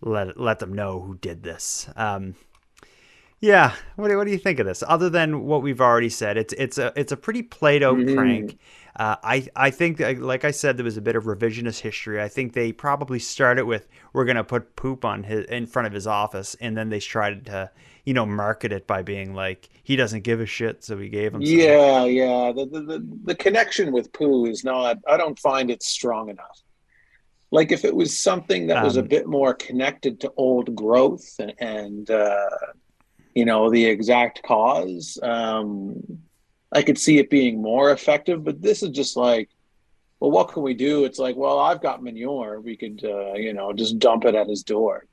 let 0.00 0.38
let 0.38 0.58
them 0.60 0.72
know 0.72 1.00
who 1.00 1.16
did 1.16 1.42
this. 1.42 1.88
Um, 1.96 2.36
yeah, 3.40 3.74
what 3.96 4.08
do, 4.08 4.16
what 4.16 4.24
do 4.24 4.30
you 4.30 4.38
think 4.38 4.58
of 4.60 4.66
this? 4.66 4.82
Other 4.86 5.10
than 5.10 5.44
what 5.44 5.62
we've 5.62 5.80
already 5.80 6.08
said, 6.08 6.36
it's 6.38 6.54
it's 6.54 6.78
a 6.78 6.92
it's 6.96 7.12
a 7.12 7.16
pretty 7.16 7.42
played 7.42 7.82
out 7.82 7.96
Mhm. 7.98 8.14
prank. 8.14 8.58
Uh, 8.96 9.16
I 9.22 9.46
I 9.54 9.70
think 9.70 10.00
like 10.00 10.44
I 10.44 10.50
said, 10.50 10.76
there 10.78 10.84
was 10.84 10.96
a 10.96 11.02
bit 11.02 11.16
of 11.16 11.24
revisionist 11.24 11.80
history. 11.80 12.20
I 12.22 12.28
think 12.28 12.54
they 12.54 12.72
probably 12.72 13.18
started 13.18 13.66
with 13.66 13.88
we're 14.14 14.24
gonna 14.24 14.44
put 14.44 14.74
poop 14.76 15.04
on 15.04 15.24
his 15.24 15.44
in 15.46 15.66
front 15.66 15.86
of 15.86 15.92
his 15.92 16.06
office, 16.06 16.54
and 16.60 16.76
then 16.76 16.88
they 16.88 17.00
tried 17.00 17.46
to 17.46 17.70
you 18.04 18.14
know 18.14 18.24
market 18.24 18.72
it 18.72 18.86
by 18.86 19.02
being 19.02 19.34
like 19.34 19.68
he 19.82 19.96
doesn't 19.96 20.22
give 20.22 20.40
a 20.40 20.46
shit, 20.46 20.82
so 20.82 20.96
we 20.96 21.10
gave 21.10 21.34
him. 21.34 21.44
Yeah, 21.44 22.04
yeah. 22.04 22.52
The, 22.52 22.66
the 22.66 22.80
the 22.80 23.18
the 23.24 23.34
connection 23.34 23.92
with 23.92 24.12
poo 24.12 24.46
is 24.46 24.64
not. 24.64 24.98
I 25.06 25.16
don't 25.16 25.38
find 25.38 25.70
it 25.70 25.82
strong 25.82 26.30
enough. 26.30 26.62
Like 27.50 27.72
if 27.72 27.84
it 27.84 27.94
was 27.94 28.18
something 28.18 28.66
that 28.68 28.80
was 28.80 28.96
a 28.96 29.02
Um, 29.02 29.08
bit 29.08 29.26
more 29.26 29.54
connected 29.54 30.20
to 30.20 30.32
old 30.36 30.74
growth 30.74 31.24
and, 31.38 31.54
and 31.60 32.10
uh, 32.10 32.48
you 33.34 33.44
know 33.44 33.70
the 33.70 33.84
exact 33.86 34.42
cause, 34.42 35.18
um, 35.22 36.02
I 36.76 36.82
could 36.82 36.98
see 36.98 37.18
it 37.18 37.30
being 37.30 37.62
more 37.62 37.90
effective. 37.90 38.44
But 38.44 38.60
this 38.60 38.82
is 38.82 38.90
just 38.90 39.16
like, 39.16 39.48
well, 40.20 40.30
what 40.30 40.48
can 40.48 40.62
we 40.62 40.74
do? 40.74 41.04
It's 41.04 41.18
like, 41.18 41.36
well, 41.36 41.58
I've 41.58 41.82
got 41.82 42.02
manure. 42.02 42.60
We 42.60 42.76
could, 42.76 43.02
uh, 43.04 43.34
you 43.34 43.52
know, 43.52 43.72
just 43.72 43.98
dump 43.98 44.24
it 44.24 44.34
at 44.34 44.48
his 44.48 44.62
door. 44.62 45.06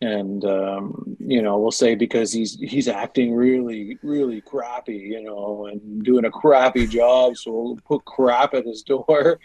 And 0.00 0.44
um, 0.44 1.16
you 1.18 1.42
know, 1.42 1.58
we'll 1.58 1.72
say 1.72 1.96
because 1.96 2.32
he's 2.32 2.54
he's 2.54 2.86
acting 2.86 3.34
really, 3.34 3.98
really 4.02 4.40
crappy, 4.40 4.96
you 4.96 5.22
know, 5.22 5.66
and 5.66 6.04
doing 6.04 6.24
a 6.24 6.30
crappy 6.30 6.86
job, 6.86 7.36
so 7.36 7.50
we'll 7.50 7.78
put 7.84 8.04
crap 8.04 8.54
at 8.54 8.64
his 8.64 8.82
door. 8.82 9.40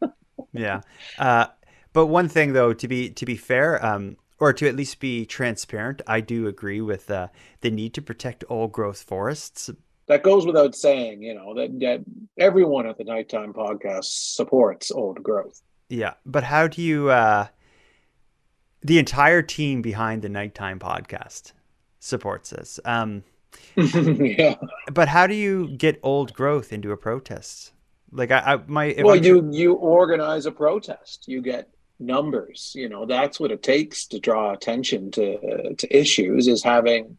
Yeah. 0.54 0.82
Uh, 1.18 1.46
but 1.92 2.06
one 2.06 2.28
thing 2.28 2.52
though, 2.52 2.72
to 2.72 2.88
be 2.88 3.10
to 3.10 3.26
be 3.26 3.36
fair, 3.36 3.84
um, 3.84 4.16
or 4.38 4.52
to 4.52 4.68
at 4.68 4.76
least 4.76 5.00
be 5.00 5.26
transparent, 5.26 6.00
I 6.06 6.20
do 6.20 6.46
agree 6.46 6.80
with 6.80 7.10
uh, 7.10 7.28
the 7.60 7.70
need 7.70 7.92
to 7.94 8.02
protect 8.02 8.44
old 8.48 8.72
growth 8.72 9.02
forests. 9.02 9.70
That 10.06 10.22
goes 10.22 10.46
without 10.46 10.74
saying, 10.74 11.22
you 11.22 11.34
know, 11.34 11.54
that 11.54 11.78
that 11.80 12.04
everyone 12.38 12.86
at 12.86 12.98
the 12.98 13.04
Nighttime 13.04 13.52
Podcast 13.54 14.34
supports 14.34 14.90
old 14.90 15.22
growth. 15.22 15.62
Yeah, 15.88 16.14
but 16.26 16.44
how 16.44 16.68
do 16.68 16.82
you? 16.82 17.10
Uh, 17.10 17.46
the 18.82 18.98
entire 18.98 19.40
team 19.42 19.80
behind 19.80 20.22
the 20.22 20.28
Nighttime 20.28 20.78
Podcast 20.78 21.52
supports 22.00 22.50
this. 22.50 22.78
Um, 22.84 23.24
yeah. 23.76 24.56
but 24.92 25.08
how 25.08 25.26
do 25.26 25.34
you 25.34 25.68
get 25.68 25.98
old 26.02 26.34
growth 26.34 26.72
into 26.72 26.92
a 26.92 26.96
protest? 26.96 27.72
Like 28.12 28.30
I, 28.30 28.38
I 28.54 28.56
my 28.66 28.84
if 28.86 29.04
well, 29.04 29.14
I'm- 29.14 29.24
you 29.24 29.48
you 29.52 29.74
organize 29.74 30.46
a 30.46 30.52
protest. 30.52 31.26
You 31.26 31.40
get 31.40 31.68
numbers. 31.98 32.72
You 32.74 32.88
know, 32.88 33.06
that's 33.06 33.40
what 33.40 33.50
it 33.50 33.62
takes 33.62 34.06
to 34.08 34.20
draw 34.20 34.52
attention 34.52 35.10
to 35.12 35.74
to 35.74 35.96
issues. 35.96 36.46
Is 36.46 36.62
having 36.62 37.16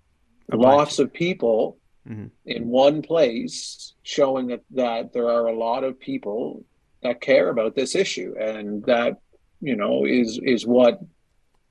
A 0.51 0.55
lots 0.55 0.99
of 0.99 1.11
people 1.11 1.77
Mhm. 2.07 2.29
in 2.45 2.67
one 2.67 3.01
place 3.01 3.93
showing 4.03 4.47
that 4.47 4.61
that 4.71 5.13
there 5.13 5.27
are 5.29 5.47
a 5.47 5.57
lot 5.57 5.83
of 5.83 5.99
people 5.99 6.63
that 7.01 7.21
care 7.21 7.49
about 7.49 7.75
this 7.75 7.95
issue, 7.95 8.35
and 8.39 8.83
that 8.85 9.17
you 9.61 9.75
know 9.75 10.05
is 10.05 10.39
is 10.43 10.65
what 10.67 10.99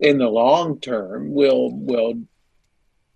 in 0.01 0.19
the 0.19 0.29
long 0.29 0.81
term 0.81 1.33
will 1.33 1.71
will 1.73 2.15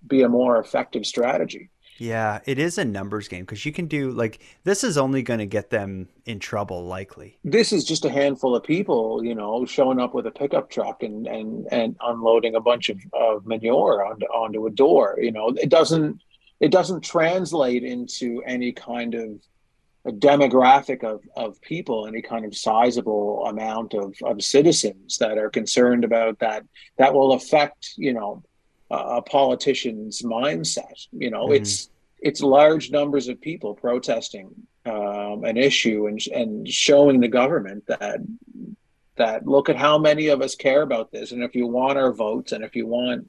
be 0.07 0.23
a 0.23 0.29
more 0.29 0.59
effective 0.59 1.05
strategy. 1.05 1.71
yeah, 2.01 2.39
it 2.47 2.61
is 2.61 2.79
a 2.79 2.85
numbers 2.85 3.27
game 3.27 3.45
because 3.45 3.67
you 3.67 3.73
can 3.73 3.87
do 3.89 4.13
like 4.13 4.39
this 4.63 4.85
is 4.85 4.97
only 4.97 5.21
going 5.21 5.41
to 5.41 5.47
get 5.47 5.71
them 5.71 6.09
in 6.27 6.39
trouble 6.39 6.85
likely. 6.85 7.37
this 7.43 7.73
is 7.73 7.85
just 7.85 8.05
a 8.05 8.11
handful 8.11 8.55
of 8.55 8.63
people, 8.63 9.25
you 9.25 9.35
know, 9.35 9.65
showing 9.67 9.99
up 9.99 10.15
with 10.15 10.25
a 10.27 10.31
pickup 10.31 10.71
truck 10.71 11.03
and 11.03 11.27
and 11.27 11.67
and 11.73 11.97
unloading 12.01 12.55
a 12.55 12.61
bunch 12.61 12.89
of, 12.89 12.99
of 13.13 13.45
manure 13.47 14.05
onto 14.07 14.27
onto 14.27 14.67
a 14.67 14.71
door. 14.71 15.19
You 15.21 15.33
know, 15.33 15.49
it 15.49 15.69
doesn't 15.71 16.21
it 16.61 16.71
doesn't 16.71 17.03
translate 17.03 17.85
into 17.85 18.43
any 18.47 18.73
kind 18.73 19.15
of 19.15 19.31
a 20.05 20.13
demographic 20.13 21.05
of, 21.05 21.21
of 21.37 21.61
people, 21.61 22.07
any 22.07 22.23
kind 22.23 22.45
of 22.45 22.57
sizable 22.57 23.45
amount 23.47 23.95
of, 23.95 24.15
of 24.25 24.43
citizens 24.43 25.19
that 25.19 25.37
are 25.39 25.51
concerned 25.51 26.05
about 26.05 26.39
that 26.39 26.65
that 26.97 27.13
will 27.13 27.33
affect, 27.33 27.95
you 27.97 28.13
know, 28.13 28.43
a 28.91 29.21
politician's 29.21 30.23
mindset. 30.23 31.07
You 31.13 31.31
know, 31.31 31.49
Mhm. 31.49 31.57
it's 31.57 31.91
it's 32.21 32.41
large 32.41 32.91
numbers 32.91 33.29
of 33.29 33.41
people 33.41 33.75
protesting 33.75 34.51
um, 34.87 35.45
an 35.45 35.57
issue 35.57 36.07
and 36.07 36.21
and 36.33 36.67
showing 36.67 37.21
the 37.21 37.29
government 37.29 37.85
that 37.87 38.21
that 39.17 39.47
look 39.47 39.69
at 39.69 39.77
how 39.77 39.99
many 39.99 40.29
of 40.29 40.41
us 40.41 40.55
care 40.55 40.83
about 40.83 41.11
this, 41.13 41.33
and 41.33 41.43
if 41.43 41.55
you 41.55 41.67
want 41.67 41.99
our 41.99 42.13
votes, 42.13 42.53
and 42.53 42.65
if 42.65 42.75
you 42.75 42.87
want 42.87 43.29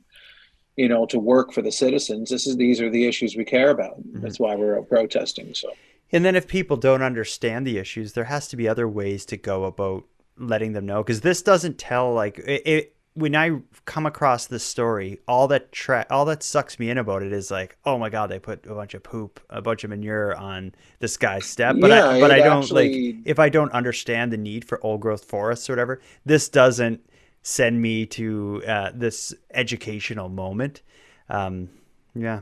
you 0.80 0.88
know 0.88 1.06
to 1.08 1.20
work 1.20 1.52
for 1.52 1.62
the 1.62 1.72
citizens, 1.72 2.30
this 2.30 2.48
is 2.48 2.56
these 2.56 2.80
are 2.80 2.90
the 2.90 3.06
issues 3.06 3.36
we 3.36 3.44
care 3.44 3.70
about. 3.70 4.00
Mm-hmm. 4.00 4.22
That's 4.22 4.40
why 4.40 4.56
we're 4.56 4.82
protesting. 4.84 5.54
So 5.54 5.72
And 6.12 6.24
then 6.24 6.36
if 6.36 6.48
people 6.48 6.78
don't 6.78 7.02
understand 7.02 7.68
the 7.68 7.78
issues, 7.78 8.14
there 8.14 8.24
has 8.24 8.48
to 8.48 8.56
be 8.56 8.68
other 8.68 8.88
ways 8.88 9.26
to 9.26 9.38
go 9.38 9.66
about 9.66 10.06
letting 10.38 10.72
them 10.72 10.86
know 10.86 11.04
because 11.04 11.20
this 11.20 11.42
doesn't 11.42 11.78
tell 11.78 12.14
like 12.14 12.38
it, 12.40 12.62
it 12.66 12.96
when 13.14 13.36
I 13.36 13.60
come 13.84 14.06
across 14.06 14.46
this 14.46 14.64
story, 14.64 15.20
all 15.28 15.50
that 15.50 15.74
tra- 15.74 16.08
all 16.10 16.24
that 16.26 16.44
sucks 16.44 16.80
me 16.80 16.90
in 16.90 16.98
about 16.98 17.24
it 17.24 17.34
is 17.34 17.52
like, 17.52 17.76
oh 17.84 17.98
my 17.98 18.10
god, 18.10 18.30
they 18.30 18.40
put 18.40 18.66
a 18.66 18.74
bunch 18.74 18.94
of 18.94 19.04
poop, 19.04 19.42
a 19.50 19.62
bunch 19.62 19.84
of 19.84 19.90
manure 19.90 20.34
on 20.36 20.74
this 21.00 21.18
guy's 21.18 21.46
step. 21.46 21.76
But 21.78 21.92
I, 21.92 22.22
but 22.22 22.32
I 22.32 22.40
don't 22.40 22.64
actually- 22.64 23.14
like 23.14 23.24
if 23.26 23.38
I 23.38 23.50
don't 23.50 23.74
understand 23.74 24.32
the 24.32 24.38
need 24.38 24.64
for 24.64 24.80
old 24.82 25.02
growth 25.02 25.26
forests 25.26 25.70
or 25.70 25.74
whatever. 25.74 26.00
This 26.26 26.48
doesn't 26.48 27.02
send 27.42 27.82
me 27.82 28.06
to 28.06 28.64
uh, 28.68 28.92
this 28.94 29.34
educational 29.54 30.30
moment. 30.30 30.82
Um, 31.30 31.70
yeah, 32.16 32.42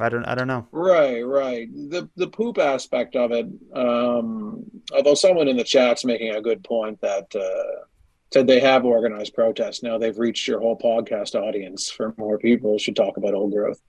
I 0.00 0.08
don't 0.08 0.24
I 0.24 0.34
don't 0.34 0.48
know. 0.48 0.66
Right, 0.72 1.22
right. 1.22 1.68
The 1.72 2.08
the 2.16 2.28
poop 2.28 2.58
aspect 2.58 3.16
of 3.16 3.32
it. 3.32 3.46
Um, 3.74 4.64
although 4.94 5.14
someone 5.14 5.48
in 5.48 5.56
the 5.56 5.64
chat's 5.64 6.04
making 6.04 6.34
a 6.34 6.42
good 6.42 6.62
point 6.64 7.00
that 7.00 7.34
uh, 7.34 7.84
said 8.32 8.46
they 8.46 8.60
have 8.60 8.84
organized 8.84 9.34
protests. 9.34 9.82
Now 9.82 9.98
they've 9.98 10.18
reached 10.18 10.48
your 10.48 10.60
whole 10.60 10.78
podcast 10.78 11.34
audience 11.34 11.90
for 11.90 12.14
more 12.18 12.38
people 12.38 12.78
should 12.78 12.96
talk 12.96 13.16
about 13.16 13.34
old 13.34 13.52
growth. 13.52 13.80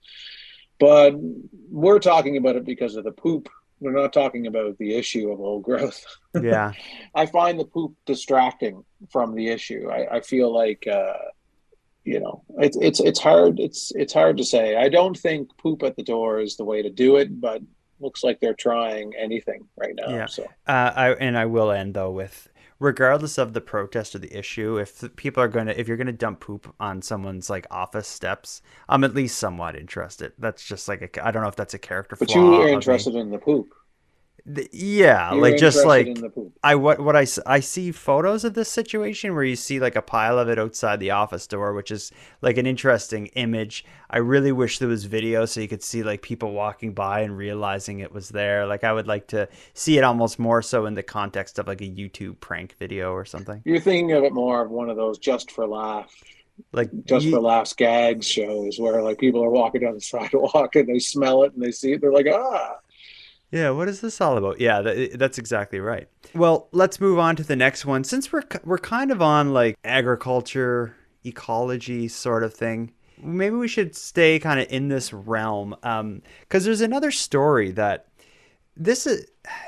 But 0.78 1.14
we're 1.70 1.98
talking 1.98 2.36
about 2.36 2.56
it 2.56 2.64
because 2.64 2.96
of 2.96 3.04
the 3.04 3.12
poop. 3.12 3.48
We're 3.80 3.92
not 3.92 4.12
talking 4.12 4.46
about 4.46 4.76
the 4.78 4.94
issue 4.94 5.30
of 5.30 5.40
old 5.40 5.62
growth. 5.62 6.04
Yeah. 6.40 6.72
I 7.16 7.26
find 7.26 7.58
the 7.58 7.64
poop 7.64 7.94
distracting 8.06 8.84
from 9.10 9.34
the 9.34 9.48
issue. 9.48 9.88
I, 9.90 10.16
I 10.16 10.20
feel 10.20 10.54
like 10.54 10.86
uh, 10.86 11.14
you 12.04 12.20
know 12.20 12.44
it's 12.58 12.76
it's 12.76 13.00
it's 13.00 13.18
hard 13.18 13.58
it's 13.58 13.92
it's 13.96 14.12
hard 14.12 14.36
to 14.36 14.44
say. 14.44 14.76
I 14.76 14.88
don't 14.88 15.16
think 15.16 15.48
poop 15.58 15.82
at 15.82 15.96
the 15.96 16.04
door 16.04 16.38
is 16.38 16.56
the 16.56 16.64
way 16.64 16.80
to 16.82 16.90
do 16.90 17.16
it, 17.16 17.40
but 17.40 17.60
looks 17.98 18.22
like 18.22 18.38
they're 18.40 18.54
trying 18.54 19.12
anything 19.18 19.66
right 19.76 19.94
now. 19.96 20.08
Yeah. 20.10 20.26
So 20.26 20.44
Uh, 20.66 20.92
I 20.94 21.06
and 21.14 21.36
I 21.36 21.46
will 21.46 21.72
end 21.72 21.94
though 21.94 22.12
with 22.12 22.48
regardless 22.78 23.38
of 23.38 23.52
the 23.52 23.60
protest 23.60 24.14
or 24.14 24.18
the 24.18 24.36
issue, 24.36 24.78
if 24.78 25.04
people 25.16 25.42
are 25.42 25.48
gonna 25.48 25.72
if 25.76 25.88
you're 25.88 25.96
gonna 25.96 26.12
dump 26.12 26.40
poop 26.40 26.74
on 26.80 27.02
someone's 27.02 27.50
like 27.50 27.66
office 27.70 28.08
steps, 28.08 28.62
I'm 28.88 29.04
at 29.04 29.14
least 29.14 29.38
somewhat 29.38 29.76
interested. 29.76 30.32
That's 30.38 30.64
just 30.64 30.88
like 30.88 31.02
a 31.16 31.26
I 31.26 31.30
don't 31.30 31.42
know 31.42 31.48
if 31.48 31.56
that's 31.56 31.74
a 31.74 31.78
character 31.78 32.16
but 32.16 32.34
you 32.34 32.54
are 32.54 32.68
interested 32.68 33.14
in 33.14 33.30
the 33.30 33.38
poop. 33.38 33.74
The- 34.50 34.68
yeah, 34.72 35.34
You're 35.34 35.42
like 35.42 35.56
just 35.58 35.84
like 35.84 36.06
in 36.06 36.20
the 36.22 36.30
poop. 36.30 36.52
I 36.62 36.74
what 36.74 37.00
what 37.00 37.14
I 37.16 37.26
I 37.44 37.60
see 37.60 37.92
photos 37.92 38.44
of 38.44 38.54
this 38.54 38.70
situation 38.70 39.34
where 39.34 39.44
you 39.44 39.56
see 39.56 39.78
like 39.78 39.94
a 39.94 40.00
pile 40.00 40.38
of 40.38 40.48
it 40.48 40.58
outside 40.58 41.00
the 41.00 41.10
office 41.10 41.46
door, 41.46 41.74
which 41.74 41.90
is 41.90 42.10
like 42.40 42.56
an 42.56 42.66
interesting 42.66 43.26
image. 43.34 43.84
I 44.08 44.18
really 44.18 44.52
wish 44.52 44.78
there 44.78 44.88
was 44.88 45.04
video 45.04 45.44
so 45.44 45.60
you 45.60 45.68
could 45.68 45.82
see 45.82 46.02
like 46.02 46.22
people 46.22 46.52
walking 46.52 46.94
by 46.94 47.20
and 47.20 47.36
realizing 47.36 47.98
it 47.98 48.10
was 48.12 48.30
there. 48.30 48.66
Like 48.66 48.84
I 48.84 48.92
would 48.94 49.06
like 49.06 49.26
to 49.28 49.48
see 49.74 49.98
it 49.98 50.02
almost 50.04 50.38
more 50.38 50.62
so 50.62 50.86
in 50.86 50.94
the 50.94 51.02
context 51.02 51.58
of 51.58 51.66
like 51.66 51.82
a 51.82 51.84
YouTube 51.84 52.40
prank 52.40 52.74
video 52.78 53.12
or 53.12 53.26
something. 53.26 53.60
You're 53.66 53.80
thinking 53.80 54.12
of 54.12 54.24
it 54.24 54.32
more 54.32 54.64
of 54.64 54.70
one 54.70 54.88
of 54.88 54.96
those 54.96 55.18
just 55.18 55.50
for 55.50 55.66
laughs 55.66 56.14
Like 56.72 56.90
just 57.04 57.26
ye- 57.26 57.32
for 57.32 57.40
laughs 57.40 57.74
gags 57.74 58.26
shows 58.26 58.78
where 58.80 59.02
like 59.02 59.18
people 59.18 59.44
are 59.44 59.50
walking 59.50 59.82
down 59.82 59.94
the 59.94 60.00
sidewalk 60.14 60.74
and 60.76 60.88
they 60.88 60.98
smell 61.00 61.42
it 61.44 61.52
and 61.52 61.62
they 61.62 61.70
see 61.72 61.92
it, 61.92 62.00
they're 62.00 62.12
like, 62.12 62.26
ah. 62.32 62.76
Yeah, 63.50 63.70
what 63.70 63.88
is 63.88 64.00
this 64.00 64.20
all 64.20 64.36
about? 64.36 64.60
Yeah, 64.60 64.82
that, 64.82 65.18
that's 65.18 65.38
exactly 65.38 65.80
right. 65.80 66.08
Well, 66.34 66.68
let's 66.72 67.00
move 67.00 67.18
on 67.18 67.36
to 67.36 67.42
the 67.42 67.56
next 67.56 67.86
one. 67.86 68.04
Since 68.04 68.30
we're 68.30 68.42
we're 68.64 68.78
kind 68.78 69.10
of 69.10 69.22
on 69.22 69.52
like 69.52 69.78
agriculture, 69.84 70.94
ecology 71.24 72.08
sort 72.08 72.44
of 72.44 72.52
thing, 72.52 72.92
maybe 73.22 73.56
we 73.56 73.68
should 73.68 73.96
stay 73.96 74.38
kind 74.38 74.60
of 74.60 74.70
in 74.70 74.88
this 74.88 75.12
realm. 75.12 75.74
Um, 75.82 76.22
because 76.40 76.64
there's 76.64 76.82
another 76.82 77.10
story 77.10 77.70
that 77.72 78.06
this 78.76 79.06
is 79.06 79.26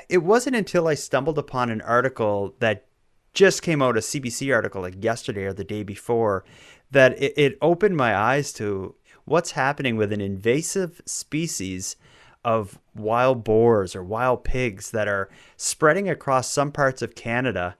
it 0.09 0.19
wasn't 0.19 0.55
until 0.55 0.87
I 0.87 0.93
stumbled 0.93 1.39
upon 1.39 1.69
an 1.69 1.81
article 1.81 2.55
that 2.59 2.85
just 3.33 3.61
came 3.61 3.81
out, 3.81 3.97
a 3.97 4.01
CBC 4.01 4.53
article 4.53 4.81
like 4.81 5.03
yesterday 5.03 5.45
or 5.45 5.53
the 5.53 5.63
day 5.63 5.83
before, 5.83 6.43
that 6.91 7.21
it, 7.21 7.33
it 7.37 7.57
opened 7.61 7.97
my 7.97 8.15
eyes 8.15 8.53
to 8.53 8.95
what's 9.25 9.51
happening 9.51 9.95
with 9.95 10.11
an 10.11 10.21
invasive 10.21 11.01
species 11.05 11.95
of 12.43 12.79
wild 12.95 13.43
boars 13.43 13.95
or 13.95 14.03
wild 14.03 14.43
pigs 14.43 14.91
that 14.91 15.07
are 15.07 15.29
spreading 15.57 16.09
across 16.09 16.51
some 16.51 16.71
parts 16.71 17.01
of 17.01 17.15
Canada. 17.15 17.75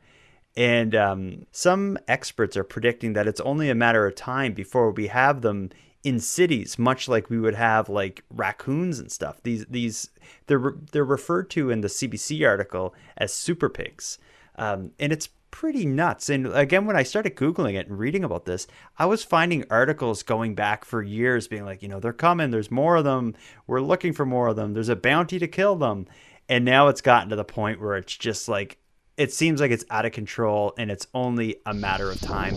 And 0.56 0.96
um, 0.96 1.46
some 1.52 1.98
experts 2.08 2.58
are 2.58 2.64
predicting 2.64 3.14
that 3.14 3.28
it's 3.28 3.40
only 3.42 3.70
a 3.70 3.76
matter 3.76 4.06
of 4.06 4.16
time 4.16 4.54
before 4.54 4.92
we 4.92 5.08
have 5.08 5.42
them 5.42 5.70
in 6.04 6.20
cities, 6.20 6.80
much 6.80 7.08
like 7.08 7.30
we 7.30 7.40
would 7.40 7.56
have 7.56 7.88
like 7.88 8.24
raccoons 8.30 9.00
and 9.00 9.12
stuff. 9.12 9.42
These 9.44 9.66
these 9.68 10.10
they're 10.48 10.74
they're 10.92 11.06
referred 11.06 11.50
to 11.52 11.70
in 11.70 11.82
the 11.82 11.88
CBC 11.88 12.48
article 12.48 12.94
as 13.18 13.34
super 13.34 13.70
pigs, 13.70 14.18
um, 14.56 14.92
and 15.00 15.14
it's 15.14 15.30
pretty 15.52 15.86
nuts. 15.86 16.30
And 16.30 16.48
again, 16.48 16.86
when 16.86 16.96
I 16.96 17.04
started 17.04 17.36
Googling 17.36 17.76
it 17.76 17.88
and 17.88 18.00
reading 18.00 18.24
about 18.24 18.46
this, 18.46 18.68
I 18.98 19.06
was 19.06 19.24
finding 19.24 19.66
articles 19.70 20.24
going 20.24 20.56
back 20.56 20.86
for 20.86 21.04
years 21.04 21.48
being 21.48 21.66
like, 21.66 21.84
you 21.84 21.90
know, 21.90 22.00
they're 22.00 22.14
coming, 22.14 22.52
there's 22.52 22.72
more 22.72 22.96
of 22.96 23.04
them, 23.04 23.36
we're 23.68 23.82
looking 23.82 24.14
for 24.14 24.26
more 24.26 24.48
of 24.48 24.56
them, 24.56 24.74
there's 24.74 24.90
a 24.90 24.96
bounty 24.96 25.38
to 25.40 25.48
kill 25.48 25.76
them. 25.76 26.08
And 26.50 26.66
now 26.66 26.88
it's 26.88 27.02
gotten 27.02 27.30
to 27.30 27.36
the 27.36 27.44
point 27.44 27.80
where 27.80 27.96
it's 27.96 28.16
just 28.16 28.50
like, 28.50 28.78
it 29.18 29.32
seems 29.32 29.62
like 29.62 29.72
it's 29.72 29.86
out 29.90 30.06
of 30.06 30.14
control 30.14 30.74
and 30.78 30.90
it's 30.90 31.06
only 31.14 31.58
a 31.66 31.74
matter 31.74 32.10
of 32.10 32.20
time. 32.20 32.56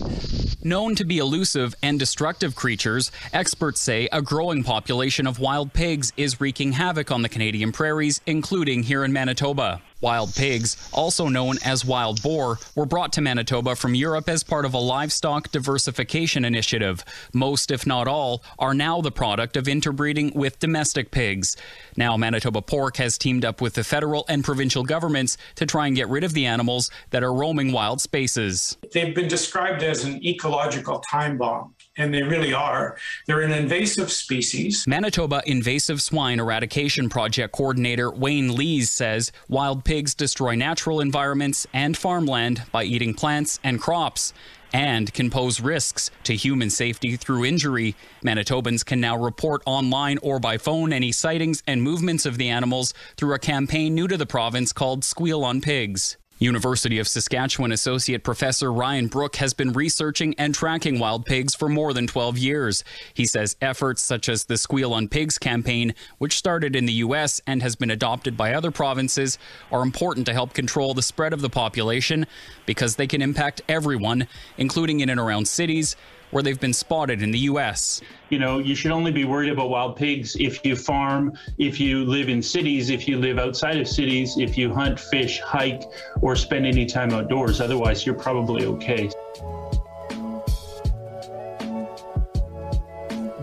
Known 0.63 0.95
to 0.95 1.05
be 1.05 1.19
elusive 1.19 1.75
and 1.83 1.99
destructive 1.99 2.55
creatures, 2.55 3.11
experts 3.33 3.79
say 3.81 4.09
a 4.11 4.21
growing 4.21 4.63
population 4.63 5.27
of 5.27 5.37
wild 5.37 5.73
pigs 5.73 6.11
is 6.17 6.41
wreaking 6.41 6.71
havoc 6.71 7.11
on 7.11 7.21
the 7.21 7.29
Canadian 7.29 7.71
prairies, 7.71 8.19
including 8.25 8.81
here 8.81 9.05
in 9.05 9.13
Manitoba. 9.13 9.81
Wild 10.01 10.35
pigs, 10.35 10.75
also 10.91 11.29
known 11.29 11.55
as 11.63 11.85
wild 11.85 12.21
boar, 12.21 12.59
were 12.75 12.85
brought 12.85 13.13
to 13.13 13.21
Manitoba 13.21 13.75
from 13.75 13.95
Europe 13.95 14.27
as 14.27 14.43
part 14.43 14.65
of 14.65 14.73
a 14.73 14.77
livestock 14.77 15.51
diversification 15.51 16.43
initiative. 16.43 17.03
Most, 17.33 17.71
if 17.71 17.87
not 17.87 18.07
all, 18.07 18.43
are 18.59 18.73
now 18.73 18.99
the 18.99 19.11
product 19.11 19.55
of 19.55 19.67
interbreeding 19.67 20.33
with 20.35 20.59
domestic 20.59 21.11
pigs. 21.11 21.55
Now, 21.95 22.17
Manitoba 22.17 22.61
Pork 22.61 22.97
has 22.97 23.17
teamed 23.17 23.45
up 23.45 23.61
with 23.61 23.75
the 23.75 23.83
federal 23.83 24.25
and 24.27 24.43
provincial 24.43 24.83
governments 24.83 25.37
to 25.55 25.65
try 25.65 25.87
and 25.87 25.95
get 25.95 26.09
rid 26.09 26.25
of 26.25 26.33
the 26.33 26.45
animals 26.45 26.91
that 27.11 27.23
are 27.23 27.33
roaming 27.33 27.71
wild 27.71 28.01
spaces. 28.01 28.77
They've 28.91 29.15
been 29.15 29.29
described 29.29 29.81
as 29.81 30.03
an 30.03 30.23
ecological 30.25 30.99
time 30.99 31.37
bomb 31.37 31.73
and 31.97 32.13
they 32.13 32.23
really 32.23 32.53
are. 32.53 32.97
They're 33.25 33.41
an 33.41 33.51
invasive 33.51 34.11
species. 34.11 34.85
Manitoba 34.87 35.41
Invasive 35.45 36.01
Swine 36.01 36.39
Eradication 36.39 37.09
Project 37.09 37.53
coordinator 37.53 38.11
Wayne 38.11 38.55
Lees 38.55 38.91
says 38.91 39.31
wild 39.47 39.83
pigs 39.83 40.13
destroy 40.13 40.55
natural 40.55 40.99
environments 40.99 41.67
and 41.73 41.97
farmland 41.97 42.63
by 42.71 42.83
eating 42.83 43.13
plants 43.13 43.59
and 43.63 43.79
crops 43.79 44.33
and 44.73 45.13
can 45.13 45.29
pose 45.29 45.61
risks 45.61 46.11
to 46.23 46.35
human 46.35 46.69
safety 46.69 47.15
through 47.15 47.45
injury. 47.45 47.95
Manitobans 48.25 48.85
can 48.85 48.99
now 48.99 49.17
report 49.17 49.61
online 49.65 50.17
or 50.21 50.37
by 50.37 50.57
phone 50.57 50.91
any 50.91 51.13
sightings 51.13 51.63
and 51.65 51.81
movements 51.81 52.25
of 52.25 52.37
the 52.37 52.49
animals 52.49 52.93
through 53.15 53.33
a 53.33 53.39
campaign 53.39 53.95
new 53.95 54.07
to 54.07 54.17
the 54.17 54.25
province 54.25 54.73
called 54.73 55.05
Squeal 55.05 55.45
on 55.45 55.61
Pigs. 55.61 56.17
University 56.37 56.99
of 56.99 57.07
Saskatchewan 57.07 57.71
Associate 57.71 58.21
Professor 58.21 58.71
Ryan 58.71 59.07
Brook 59.07 59.37
has 59.37 59.53
been 59.53 59.71
researching 59.71 60.35
and 60.37 60.53
tracking 60.53 60.99
wild 60.99 61.25
pigs 61.25 61.55
for 61.55 61.69
more 61.69 61.93
than 61.93 62.07
12 62.07 62.37
years. 62.37 62.83
He 63.13 63.25
says 63.25 63.55
efforts 63.61 64.01
such 64.01 64.27
as 64.27 64.43
the 64.43 64.57
Squeal 64.57 64.93
on 64.93 65.07
Pigs 65.07 65.37
campaign, 65.37 65.95
which 66.17 66.37
started 66.37 66.75
in 66.75 66.85
the 66.85 66.93
U.S. 66.93 67.39
and 67.47 67.61
has 67.61 67.77
been 67.77 67.89
adopted 67.89 68.35
by 68.35 68.53
other 68.53 68.69
provinces, 68.69 69.37
are 69.71 69.81
important 69.81 70.25
to 70.25 70.33
help 70.33 70.53
control 70.53 70.93
the 70.93 71.01
spread 71.01 71.31
of 71.31 71.39
the 71.39 71.49
population 71.49 72.27
because 72.65 72.97
they 72.97 73.07
can 73.07 73.21
impact 73.21 73.61
everyone, 73.69 74.27
including 74.57 74.99
in 74.99 75.09
and 75.09 75.21
around 75.21 75.47
cities, 75.47 75.95
where 76.31 76.43
they've 76.43 76.59
been 76.59 76.73
spotted 76.73 77.21
in 77.21 77.31
the 77.31 77.39
U.S. 77.39 78.01
You 78.29 78.39
know, 78.39 78.59
you 78.59 78.75
should 78.75 78.91
only 78.91 79.11
be 79.11 79.25
worried 79.25 79.51
about 79.51 79.69
wild 79.69 79.95
pigs 79.95 80.35
if 80.39 80.65
you 80.65 80.75
farm, 80.75 81.33
if 81.57 81.79
you 81.79 82.03
live 82.05 82.29
in 82.29 82.41
cities, 82.41 82.89
if 82.89 83.07
you 83.07 83.17
live 83.17 83.39
outside 83.39 83.77
of 83.77 83.87
cities, 83.87 84.37
if 84.37 84.57
you 84.57 84.73
hunt, 84.73 84.99
fish, 84.99 85.39
hike, 85.39 85.83
or 86.21 86.35
spend 86.35 86.65
any 86.65 86.85
time 86.85 87.11
outdoors. 87.11 87.61
Otherwise, 87.61 88.05
you're 88.05 88.15
probably 88.15 88.65
okay. 88.65 89.09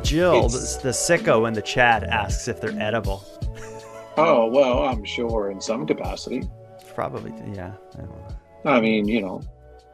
Jill, 0.02 0.46
it's... 0.46 0.76
the 0.76 0.90
sicko 0.90 1.48
in 1.48 1.54
the 1.54 1.62
chat, 1.62 2.04
asks 2.04 2.48
if 2.48 2.60
they're 2.60 2.78
edible. 2.78 3.24
Oh, 4.16 4.46
well, 4.46 4.84
I'm 4.84 5.04
sure 5.04 5.50
in 5.50 5.60
some 5.60 5.86
capacity. 5.86 6.42
Probably, 6.94 7.32
yeah. 7.54 7.72
I, 8.64 8.76
I 8.76 8.80
mean, 8.80 9.08
you 9.08 9.22
know, 9.22 9.42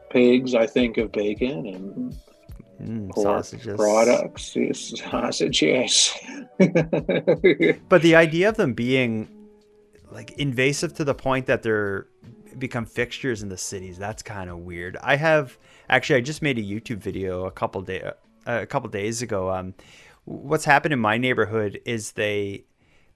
pigs, 0.09 0.55
I 0.55 0.67
think 0.67 0.97
of 0.97 1.11
bacon 1.13 1.67
and 1.67 2.17
Mm, 2.81 3.13
sausages. 3.13 3.75
products, 3.75 4.55
sausage, 5.01 5.61
yes. 5.61 6.17
but 7.89 8.01
the 8.01 8.15
idea 8.15 8.49
of 8.49 8.55
them 8.55 8.73
being 8.73 9.27
like 10.11 10.31
invasive 10.31 10.93
to 10.95 11.03
the 11.03 11.13
point 11.13 11.45
that 11.47 11.61
they're 11.61 12.07
become 12.57 12.85
fixtures 12.85 13.43
in 13.43 13.49
the 13.49 13.57
cities, 13.57 13.97
that's 13.97 14.23
kind 14.23 14.49
of 14.49 14.59
weird. 14.59 14.97
I 15.01 15.17
have 15.17 15.57
actually 15.89 16.17
I 16.17 16.21
just 16.21 16.41
made 16.41 16.57
a 16.57 16.63
YouTube 16.63 16.99
video 16.99 17.45
a 17.45 17.51
couple 17.51 17.81
day 17.81 18.01
uh, 18.01 18.13
a 18.45 18.65
couple 18.65 18.89
days 18.89 19.21
ago. 19.21 19.51
Um, 19.51 19.73
what's 20.25 20.65
happened 20.65 20.93
in 20.93 20.99
my 20.99 21.17
neighborhood 21.17 21.81
is 21.85 22.13
they 22.13 22.65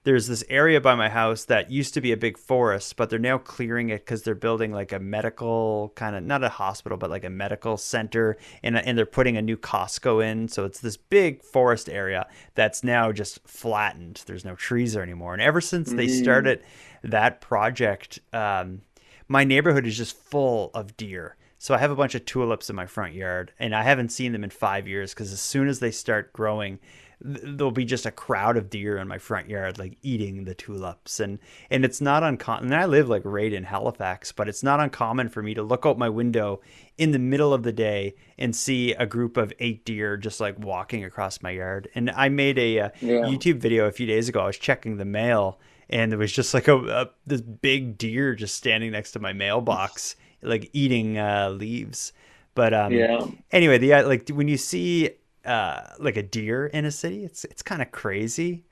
there's 0.04 0.28
this 0.28 0.44
area 0.50 0.82
by 0.82 0.96
my 0.96 1.08
house 1.08 1.46
that 1.46 1.72
used 1.72 1.94
to 1.94 2.02
be 2.02 2.12
a 2.12 2.18
big 2.18 2.38
forest, 2.38 2.98
but 2.98 3.10
they're 3.10 3.20
now 3.20 3.38
clearing 3.38 3.90
it 3.90 4.00
because 4.00 4.24
they're 4.24 4.36
building 4.36 4.72
like 4.72 4.92
a 4.92 5.00
medical 5.00 5.94
kind 5.96 6.16
of 6.16 6.24
not 6.24 6.44
a 6.44 6.50
hospital, 6.50 6.98
but 6.98 7.10
like 7.10 7.24
a 7.24 7.30
medical 7.30 7.78
center, 7.78 8.38
and 8.62 8.78
and 8.78 8.98
they're 8.98 9.06
putting 9.06 9.38
a 9.38 9.42
new 9.42 9.56
Costco 9.56 10.24
in. 10.24 10.48
So 10.50 10.66
it's 10.66 10.82
this 10.82 10.98
big 10.98 11.42
forest 11.42 11.88
area 11.90 12.28
that's 12.56 12.84
now 12.84 13.12
just 13.12 13.40
flattened. 13.48 14.24
There's 14.26 14.46
no 14.46 14.56
trees 14.56 14.94
there 14.94 15.04
anymore. 15.04 15.34
And 15.34 15.42
ever 15.42 15.62
since 15.62 15.92
they 15.92 16.08
mm. 16.08 16.22
started 16.22 16.64
that 17.04 17.40
project, 17.40 18.20
um, 18.34 18.82
my 19.30 19.46
neighborhood 19.46 19.88
is 19.88 19.98
just 19.98 20.18
full 20.18 20.72
of 20.74 20.98
deer. 20.98 21.38
So 21.60 21.74
I 21.74 21.78
have 21.78 21.92
a 21.92 21.96
bunch 21.96 22.14
of 22.14 22.26
tulips 22.26 22.70
in 22.70 22.76
my 22.76 22.88
front 22.88 23.14
yard, 23.14 23.54
and 23.58 23.74
I 23.74 23.84
haven't 23.84 24.10
seen 24.10 24.34
them 24.34 24.44
in 24.44 24.50
five 24.50 24.86
years 24.86 25.14
because 25.14 25.32
as 25.32 25.40
soon 25.40 25.70
as 25.70 25.80
they 25.80 25.92
start 25.92 26.34
growing 26.34 26.80
there'll 27.24 27.72
be 27.72 27.86
just 27.86 28.06
a 28.06 28.12
crowd 28.12 28.58
of 28.58 28.70
deer 28.70 28.98
in 28.98 29.08
my 29.08 29.18
front 29.18 29.50
yard 29.50 29.80
like 29.80 29.98
eating 30.02 30.44
the 30.44 30.54
tulips. 30.54 31.20
And 31.20 31.40
and 31.70 31.86
it's 31.86 32.02
not 32.02 32.24
uncommon 32.24 32.66
and 32.66 32.76
i 32.76 32.86
live 32.86 33.08
like 33.08 33.22
right 33.24 33.52
in 33.52 33.64
halifax 33.64 34.32
but 34.32 34.50
it's 34.50 34.64
not 34.64 34.80
uncommon 34.80 35.30
for 35.30 35.42
me 35.42 35.54
to 35.54 35.64
look 35.64 35.86
out 35.86 35.98
my 35.98 36.10
window 36.10 36.60
in 36.98 37.12
the 37.12 37.20
middle 37.20 37.54
of 37.54 37.64
the 37.64 37.72
day 37.72 38.14
and 38.38 38.56
see 38.56 38.94
a 38.94 39.06
group 39.06 39.38
of 39.38 39.54
eight 39.60 39.86
deer 39.86 40.18
just 40.18 40.40
like 40.40 40.60
walking 40.60 41.04
across 41.04 41.42
my 41.42 41.52
yard. 41.52 41.90
And 41.96 42.12
i 42.12 42.30
made 42.30 42.60
a, 42.60 42.78
a 42.78 42.86
uh, 42.86 42.90
yeah. 43.02 43.22
youtube 43.22 43.58
video 43.60 43.86
a 43.86 43.92
few 43.92 44.06
days 44.06 44.28
ago. 44.28 44.42
I 44.42 44.48
was 44.48 44.58
checking 44.58 44.98
the 44.98 45.06
mail 45.06 45.60
and 45.90 46.12
there 46.12 46.20
was 46.20 46.32
just 46.32 46.54
like 46.54 46.68
a, 46.68 46.78
a 46.78 47.10
this 47.26 47.42
big 47.42 47.98
deer 47.98 48.36
just 48.36 48.56
standing 48.56 48.92
next 48.92 49.12
to 49.14 49.20
my 49.20 49.34
mailbox 49.34 50.16
like 50.42 50.70
eating 50.74 51.18
uh, 51.18 51.50
leaves. 51.50 52.12
But 52.56 52.74
um 52.74 52.92
yeah. 52.92 53.26
anyway 53.52 53.78
the 53.78 53.94
uh, 53.94 54.08
like 54.08 54.30
when 54.30 54.48
you 54.48 54.58
see 54.58 55.12
uh, 55.46 55.82
like 56.00 56.18
a 56.18 56.24
deer 56.24 56.68
in 56.68 56.86
a 56.86 56.92
city. 56.92 57.24
It's 57.24 57.46
it's 57.46 57.62
kind 57.62 57.82
of 57.82 57.92
crazy. 57.92 58.66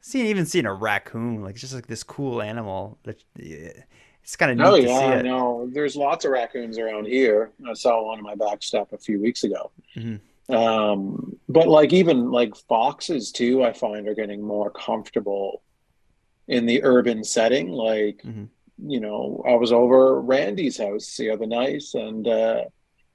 Seeing 0.00 0.26
even 0.26 0.46
seeing 0.46 0.66
a 0.66 0.72
raccoon, 0.72 1.42
like 1.42 1.56
just 1.56 1.74
like 1.74 1.86
this 1.86 2.02
cool 2.02 2.40
animal. 2.42 2.98
That 3.04 3.22
it's 4.22 4.36
kind 4.36 4.52
of 4.52 4.58
neat 4.58 4.64
oh 4.64 4.74
yeah, 4.76 4.86
to 4.86 4.98
see 4.98 5.18
it. 5.18 5.22
no, 5.24 5.68
there's 5.72 5.96
lots 5.96 6.24
of 6.24 6.30
raccoons 6.30 6.78
around 6.78 7.06
here. 7.06 7.52
I 7.68 7.74
saw 7.74 8.04
one 8.04 8.18
on 8.18 8.24
my 8.24 8.34
back 8.34 8.62
step 8.62 8.92
a 8.92 8.98
few 8.98 9.20
weeks 9.20 9.44
ago. 9.44 9.70
Mm-hmm. 9.96 10.54
Um, 10.54 11.36
but 11.48 11.68
like 11.68 11.92
even 11.92 12.30
like 12.30 12.56
foxes 12.56 13.32
too, 13.32 13.64
I 13.64 13.72
find 13.72 14.08
are 14.08 14.14
getting 14.14 14.42
more 14.42 14.70
comfortable 14.70 15.62
in 16.48 16.66
the 16.66 16.82
urban 16.82 17.24
setting. 17.24 17.68
Like, 17.68 18.22
mm-hmm. 18.24 18.44
you 18.90 19.00
know, 19.00 19.44
I 19.48 19.54
was 19.54 19.72
over 19.72 20.20
Randy's 20.20 20.78
house 20.78 21.16
the 21.16 21.30
other 21.30 21.46
night, 21.46 21.84
and 21.94 22.26
uh, 22.26 22.64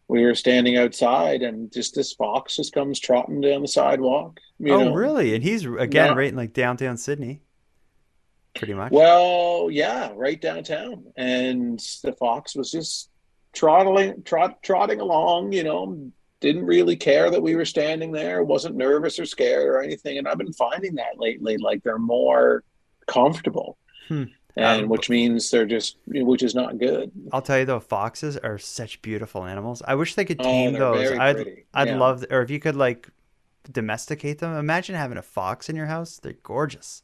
we 0.07 0.23
were 0.23 0.35
standing 0.35 0.77
outside 0.77 1.41
and 1.41 1.71
just 1.71 1.95
this 1.95 2.13
fox 2.13 2.55
just 2.55 2.73
comes 2.73 2.99
trotting 2.99 3.41
down 3.41 3.61
the 3.61 3.67
sidewalk. 3.67 4.39
oh, 4.61 4.65
know? 4.65 4.93
really? 4.93 5.33
And 5.33 5.43
he's 5.43 5.65
again 5.65 6.11
yeah. 6.11 6.13
right 6.13 6.29
in 6.29 6.35
like 6.35 6.53
downtown 6.53 6.97
Sydney, 6.97 7.41
pretty 8.55 8.73
much. 8.73 8.91
Well, 8.91 9.69
yeah, 9.71 10.11
right 10.15 10.39
downtown. 10.39 11.05
And 11.17 11.79
the 12.03 12.13
fox 12.13 12.55
was 12.55 12.71
just 12.71 13.09
trotting, 13.53 14.21
trot, 14.23 14.61
trotting 14.61 14.99
along. 14.99 15.53
You 15.53 15.63
know, 15.63 16.11
didn't 16.39 16.65
really 16.65 16.95
care 16.95 17.31
that 17.31 17.41
we 17.41 17.55
were 17.55 17.65
standing 17.65 18.11
there. 18.11 18.43
wasn't 18.43 18.75
nervous 18.75 19.17
or 19.19 19.25
scared 19.25 19.67
or 19.67 19.81
anything. 19.81 20.19
And 20.19 20.27
I've 20.27 20.37
been 20.37 20.53
finding 20.53 20.95
that 20.95 21.17
lately, 21.17 21.57
like 21.57 21.83
they're 21.83 21.97
more 21.97 22.63
comfortable. 23.07 23.77
Hmm 24.07 24.25
and 24.55 24.83
um, 24.83 24.89
which 24.89 25.09
means 25.09 25.49
they're 25.51 25.65
just 25.65 25.97
which 26.07 26.43
is 26.43 26.55
not 26.55 26.77
good. 26.77 27.11
I'll 27.31 27.41
tell 27.41 27.59
you 27.59 27.65
though, 27.65 27.79
foxes 27.79 28.37
are 28.37 28.57
such 28.57 29.01
beautiful 29.01 29.45
animals. 29.45 29.81
I 29.87 29.95
wish 29.95 30.15
they 30.15 30.25
could 30.25 30.39
oh, 30.39 30.43
tame 30.43 30.75
oh, 30.75 30.79
those. 30.79 31.11
I'd 31.11 31.35
pretty. 31.35 31.65
I'd 31.73 31.87
yeah. 31.89 31.97
love, 31.97 32.25
or 32.29 32.41
if 32.41 32.49
you 32.49 32.59
could 32.59 32.75
like 32.75 33.09
domesticate 33.71 34.39
them. 34.39 34.55
Imagine 34.55 34.95
having 34.95 35.17
a 35.17 35.21
fox 35.21 35.69
in 35.69 35.75
your 35.75 35.87
house; 35.87 36.17
they're 36.17 36.33
gorgeous. 36.43 37.03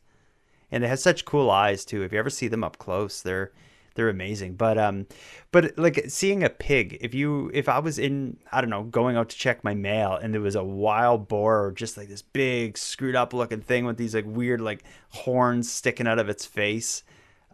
and 0.71 0.83
they 0.83 0.87
have 0.87 0.99
such 0.99 1.25
cool 1.25 1.51
eyes 1.51 1.83
too. 1.83 2.03
If 2.03 2.13
you 2.13 2.19
ever 2.19 2.29
see 2.29 2.47
them 2.47 2.63
up 2.63 2.77
close, 2.77 3.21
they're 3.21 3.51
they're 3.95 4.09
amazing. 4.09 4.55
But 4.55 4.77
um, 4.77 5.07
but 5.51 5.77
like 5.77 6.05
seeing 6.07 6.43
a 6.43 6.49
pig, 6.49 6.97
if 7.01 7.13
you 7.13 7.51
if 7.53 7.67
I 7.67 7.79
was 7.79 7.99
in 7.99 8.37
I 8.51 8.61
don't 8.61 8.69
know 8.69 8.83
going 8.83 9.17
out 9.17 9.29
to 9.29 9.37
check 9.37 9.63
my 9.63 9.73
mail 9.73 10.13
and 10.13 10.33
there 10.33 10.41
was 10.41 10.55
a 10.55 10.63
wild 10.63 11.27
boar 11.27 11.65
or 11.65 11.71
just 11.71 11.97
like 11.97 12.07
this 12.07 12.21
big 12.21 12.77
screwed 12.77 13.15
up 13.15 13.33
looking 13.33 13.61
thing 13.61 13.85
with 13.85 13.97
these 13.97 14.15
like 14.15 14.25
weird 14.25 14.61
like 14.61 14.83
horns 15.09 15.71
sticking 15.71 16.07
out 16.07 16.19
of 16.19 16.29
its 16.29 16.45
face. 16.45 17.03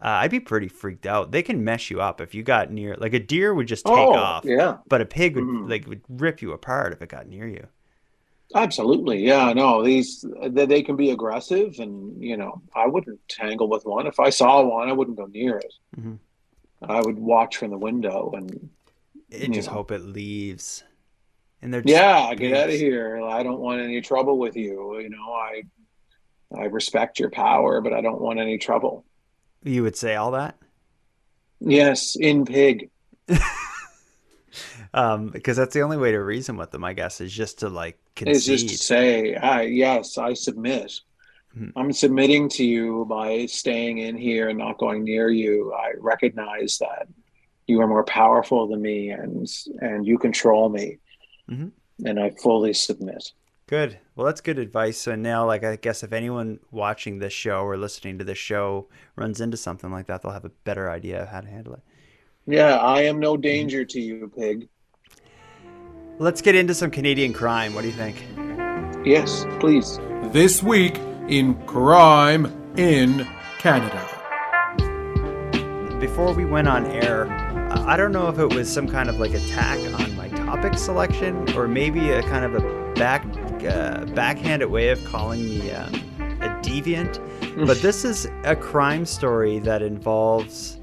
Uh, 0.00 0.22
I'd 0.22 0.30
be 0.30 0.38
pretty 0.40 0.68
freaked 0.68 1.06
out. 1.06 1.32
They 1.32 1.42
can 1.42 1.64
mess 1.64 1.90
you 1.90 2.00
up 2.00 2.20
if 2.20 2.32
you 2.34 2.42
got 2.44 2.70
near. 2.70 2.94
Like 2.98 3.14
a 3.14 3.18
deer 3.18 3.52
would 3.52 3.66
just 3.66 3.84
take 3.84 3.96
Oh, 3.96 4.14
off, 4.14 4.44
yeah. 4.44 4.78
but 4.88 5.00
a 5.00 5.04
pig 5.06 5.34
would 5.34 5.44
Mhm. 5.44 5.68
like 5.68 5.86
would 5.88 6.02
rip 6.08 6.40
you 6.40 6.52
apart 6.52 6.92
if 6.92 7.02
it 7.02 7.08
got 7.08 7.26
near 7.26 7.48
you. 7.48 7.66
Absolutely. 8.54 9.18
Yeah, 9.26 9.52
no, 9.52 9.82
these 9.82 10.24
they, 10.46 10.64
they 10.66 10.82
can 10.82 10.96
be 10.96 11.10
aggressive 11.10 11.78
and 11.80 12.22
you 12.22 12.36
know, 12.36 12.62
I 12.74 12.86
wouldn't 12.86 13.20
tangle 13.28 13.68
with 13.68 13.84
one. 13.84 14.06
If 14.06 14.20
I 14.20 14.30
saw 14.30 14.62
one, 14.62 14.88
I 14.88 14.92
wouldn't 14.92 15.16
go 15.18 15.26
near 15.26 15.58
it. 15.58 15.74
Mhm. 15.98 16.18
I 16.82 17.00
would 17.00 17.18
watch 17.18 17.56
from 17.56 17.70
the 17.70 17.78
window 17.78 18.32
and 18.36 18.70
just 19.30 19.68
Yeah. 19.68 19.74
hope 19.74 19.90
it 19.90 20.00
leaves. 20.02 20.84
And 21.60 21.74
they're 21.74 21.82
just 21.82 21.92
yeah, 21.92 22.32
get 22.36 22.56
out 22.56 22.68
of 22.68 22.76
here. 22.76 23.20
I 23.22 23.42
don't 23.42 23.58
want 23.60 23.80
any 23.80 24.00
trouble 24.00 24.38
with 24.38 24.56
you. 24.56 24.98
You 25.00 25.10
know, 25.10 25.32
I 25.32 25.62
I 26.56 26.64
respect 26.66 27.18
your 27.18 27.30
power, 27.30 27.80
but 27.82 27.92
I 27.92 28.00
don't 28.00 28.20
want 28.22 28.38
any 28.38 28.56
trouble. 28.56 29.04
You 29.64 29.82
would 29.82 29.96
say 29.96 30.14
all 30.16 30.30
that. 30.32 30.56
Yes, 31.60 32.16
in 32.16 32.44
pig. 32.44 32.90
um, 34.94 35.28
because 35.28 35.56
that's 35.56 35.74
the 35.74 35.82
only 35.82 35.96
way 35.96 36.12
to 36.12 36.18
reason 36.22 36.56
with 36.56 36.70
them, 36.70 36.84
I 36.84 36.92
guess, 36.92 37.20
is 37.20 37.32
just 37.32 37.60
to 37.60 37.68
like 37.68 37.98
Is 38.20 38.44
concede. 38.46 38.58
just 38.58 38.68
to 38.68 38.78
say, 38.78 39.34
I 39.34 39.62
yes, 39.62 40.18
I 40.18 40.34
submit. 40.34 40.92
Mhm. 41.56 41.72
I'm 41.76 41.92
submitting 41.92 42.48
to 42.50 42.64
you 42.64 43.06
by 43.08 43.46
staying 43.46 43.98
in 43.98 44.16
here 44.16 44.48
and 44.48 44.58
not 44.58 44.78
going 44.78 45.04
near 45.04 45.28
you. 45.30 45.72
I 45.74 45.92
recognize 45.98 46.78
that 46.78 47.08
you 47.66 47.80
are 47.80 47.86
more 47.88 48.04
powerful 48.04 48.66
than 48.68 48.80
me 48.82 49.10
and 49.10 49.46
and 49.80 50.06
you 50.06 50.18
control 50.18 50.68
me. 50.68 50.98
Mhm. 51.50 51.72
And 52.04 52.20
I 52.20 52.30
fully 52.30 52.72
submit. 52.72 53.32
Good. 53.66 53.98
Well, 54.18 54.26
that's 54.26 54.40
good 54.40 54.58
advice. 54.58 54.98
So 54.98 55.14
now, 55.14 55.46
like, 55.46 55.62
I 55.62 55.76
guess 55.76 56.02
if 56.02 56.12
anyone 56.12 56.58
watching 56.72 57.20
this 57.20 57.32
show 57.32 57.60
or 57.60 57.76
listening 57.76 58.18
to 58.18 58.24
this 58.24 58.36
show 58.36 58.88
runs 59.14 59.40
into 59.40 59.56
something 59.56 59.92
like 59.92 60.08
that, 60.08 60.22
they'll 60.22 60.32
have 60.32 60.44
a 60.44 60.50
better 60.64 60.90
idea 60.90 61.22
of 61.22 61.28
how 61.28 61.40
to 61.40 61.46
handle 61.46 61.74
it. 61.74 61.82
Yeah, 62.44 62.78
I 62.78 63.02
am 63.02 63.20
no 63.20 63.36
danger 63.36 63.84
to 63.84 64.00
you, 64.00 64.28
pig. 64.36 64.68
Let's 66.18 66.42
get 66.42 66.56
into 66.56 66.74
some 66.74 66.90
Canadian 66.90 67.32
crime. 67.32 67.74
What 67.74 67.82
do 67.82 67.86
you 67.86 67.94
think? 67.94 68.24
Yes, 69.06 69.46
please. 69.60 70.00
This 70.32 70.64
week 70.64 70.98
in 71.28 71.54
Crime 71.66 72.46
in 72.76 73.24
Canada. 73.58 74.04
Before 76.00 76.34
we 76.34 76.44
went 76.44 76.66
on 76.66 76.86
air, 76.86 77.30
uh, 77.70 77.84
I 77.86 77.96
don't 77.96 78.10
know 78.10 78.26
if 78.28 78.40
it 78.40 78.52
was 78.52 78.68
some 78.68 78.88
kind 78.88 79.08
of 79.08 79.20
like 79.20 79.32
attack 79.32 79.78
on 79.94 80.16
my 80.16 80.28
topic 80.30 80.76
selection 80.76 81.48
or 81.56 81.68
maybe 81.68 82.10
a 82.10 82.22
kind 82.22 82.44
of 82.44 82.56
a 82.56 82.94
back 82.94 83.22
uh, 83.68 84.04
backhanded 84.14 84.68
way 84.70 84.88
of 84.88 85.04
calling 85.04 85.48
me 85.48 85.70
um, 85.70 85.94
a 86.40 86.48
deviant. 86.62 87.18
But 87.66 87.78
this 87.82 88.04
is 88.04 88.26
a 88.44 88.56
crime 88.56 89.04
story 89.04 89.58
that 89.60 89.82
involves, 89.82 90.78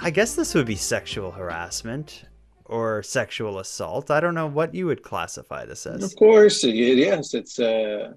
I 0.00 0.10
guess 0.10 0.34
this 0.34 0.54
would 0.54 0.66
be 0.66 0.76
sexual 0.76 1.30
harassment 1.30 2.24
or 2.64 3.02
sexual 3.02 3.58
assault. 3.58 4.10
I 4.10 4.20
don't 4.20 4.34
know 4.34 4.46
what 4.46 4.74
you 4.74 4.86
would 4.86 5.02
classify 5.02 5.64
this 5.66 5.86
as. 5.86 6.02
Of 6.02 6.16
course, 6.16 6.64
it, 6.64 6.74
yes, 6.74 7.34
it's 7.34 7.58
uh 7.58 8.12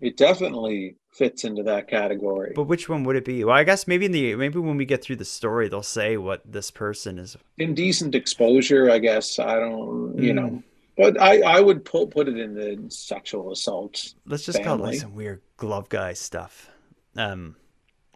it 0.00 0.16
definitely 0.18 0.96
fits 1.12 1.44
into 1.44 1.62
that 1.62 1.88
category. 1.88 2.52
But 2.54 2.64
which 2.64 2.88
one 2.88 3.02
would 3.04 3.16
it 3.16 3.24
be? 3.24 3.42
Well, 3.44 3.56
I 3.56 3.64
guess 3.64 3.86
maybe 3.86 4.04
in 4.06 4.12
the 4.12 4.34
maybe 4.36 4.58
when 4.58 4.76
we 4.76 4.84
get 4.84 5.02
through 5.02 5.16
the 5.16 5.24
story, 5.24 5.68
they'll 5.68 5.82
say 5.82 6.16
what 6.18 6.42
this 6.44 6.70
person 6.70 7.18
is. 7.18 7.36
Indecent 7.58 8.14
exposure, 8.14 8.90
I 8.90 8.98
guess. 8.98 9.38
I 9.38 9.54
don't, 9.58 10.14
you 10.18 10.32
Mm. 10.32 10.34
know. 10.34 10.62
But 10.96 11.20
I, 11.20 11.40
I 11.42 11.60
would 11.60 11.84
put 11.84 12.10
put 12.10 12.28
it 12.28 12.38
in 12.38 12.54
the 12.54 12.90
sexual 12.90 13.52
assault. 13.52 14.14
Let's 14.24 14.46
just 14.46 14.62
call 14.62 14.76
it 14.76 14.82
like 14.82 14.98
some 14.98 15.14
weird 15.14 15.42
glove 15.56 15.88
guy 15.88 16.14
stuff. 16.14 16.70
Um, 17.16 17.56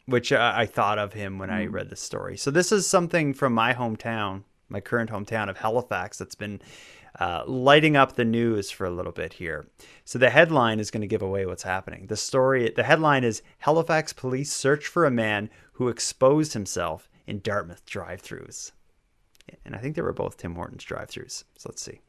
which 0.07 0.33
I, 0.33 0.62
I 0.62 0.66
thought 0.66 0.99
of 0.99 1.12
him 1.12 1.38
when 1.38 1.51
I 1.51 1.66
read 1.66 1.88
the 1.88 1.97
story. 1.97 2.37
So 2.37 2.51
this 2.51 2.73
is 2.73 2.87
something 2.87 3.33
from 3.33 3.55
my 3.55 3.75
hometown, 3.75 4.43
my 4.69 4.81
current 4.81 5.11
hometown 5.11 5.49
of 5.49 5.59
Halifax, 5.59 6.19
that's 6.19 6.35
been 6.35 6.61
uh, 7.19 7.45
lighting 7.47 7.97
up 7.97 8.14
the 8.14 8.25
news 8.25 8.71
for 8.71 8.85
a 8.85 8.90
little 8.90 9.12
bit 9.12 9.35
here. 9.35 9.66
So 10.05 10.19
the 10.19 10.31
headline 10.31 10.81
is 10.81 10.90
going 10.90 11.01
to 11.03 11.07
give 11.07 11.23
away 11.23 11.47
what's 11.47 11.62
happening. 11.62 12.07
The 12.07 12.16
story, 12.16 12.73
the 12.75 12.83
headline 12.83 13.25
is 13.25 13.43
Halifax 13.59 14.12
police 14.12 14.53
search 14.53 14.87
for 14.87 15.05
a 15.05 15.11
man 15.11 15.49
who 15.73 15.88
exposed 15.88 16.53
himself 16.53 17.09
in 17.27 17.40
Dartmouth 17.40 17.85
drive-throughs. 17.87 18.73
And 19.64 19.75
I 19.75 19.79
think 19.79 19.97
they 19.97 20.03
were 20.03 20.12
both 20.12 20.37
Tim 20.37 20.55
Hortons 20.55 20.85
drive-throughs. 20.85 21.45
So 21.57 21.69
let's 21.69 21.83
see. 21.83 22.01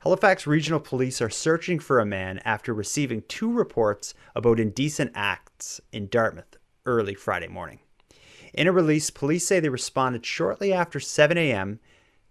Halifax 0.00 0.46
Regional 0.46 0.80
Police 0.80 1.20
are 1.20 1.30
searching 1.30 1.78
for 1.78 1.98
a 1.98 2.06
man 2.06 2.38
after 2.44 2.74
receiving 2.74 3.22
two 3.28 3.50
reports 3.50 4.14
about 4.34 4.60
indecent 4.60 5.12
acts 5.14 5.80
in 5.92 6.08
Dartmouth 6.08 6.56
early 6.84 7.14
Friday 7.14 7.48
morning. 7.48 7.80
In 8.52 8.66
a 8.66 8.72
release, 8.72 9.10
police 9.10 9.46
say 9.46 9.60
they 9.60 9.68
responded 9.68 10.24
shortly 10.24 10.72
after 10.72 11.00
7 11.00 11.36
a.m. 11.36 11.80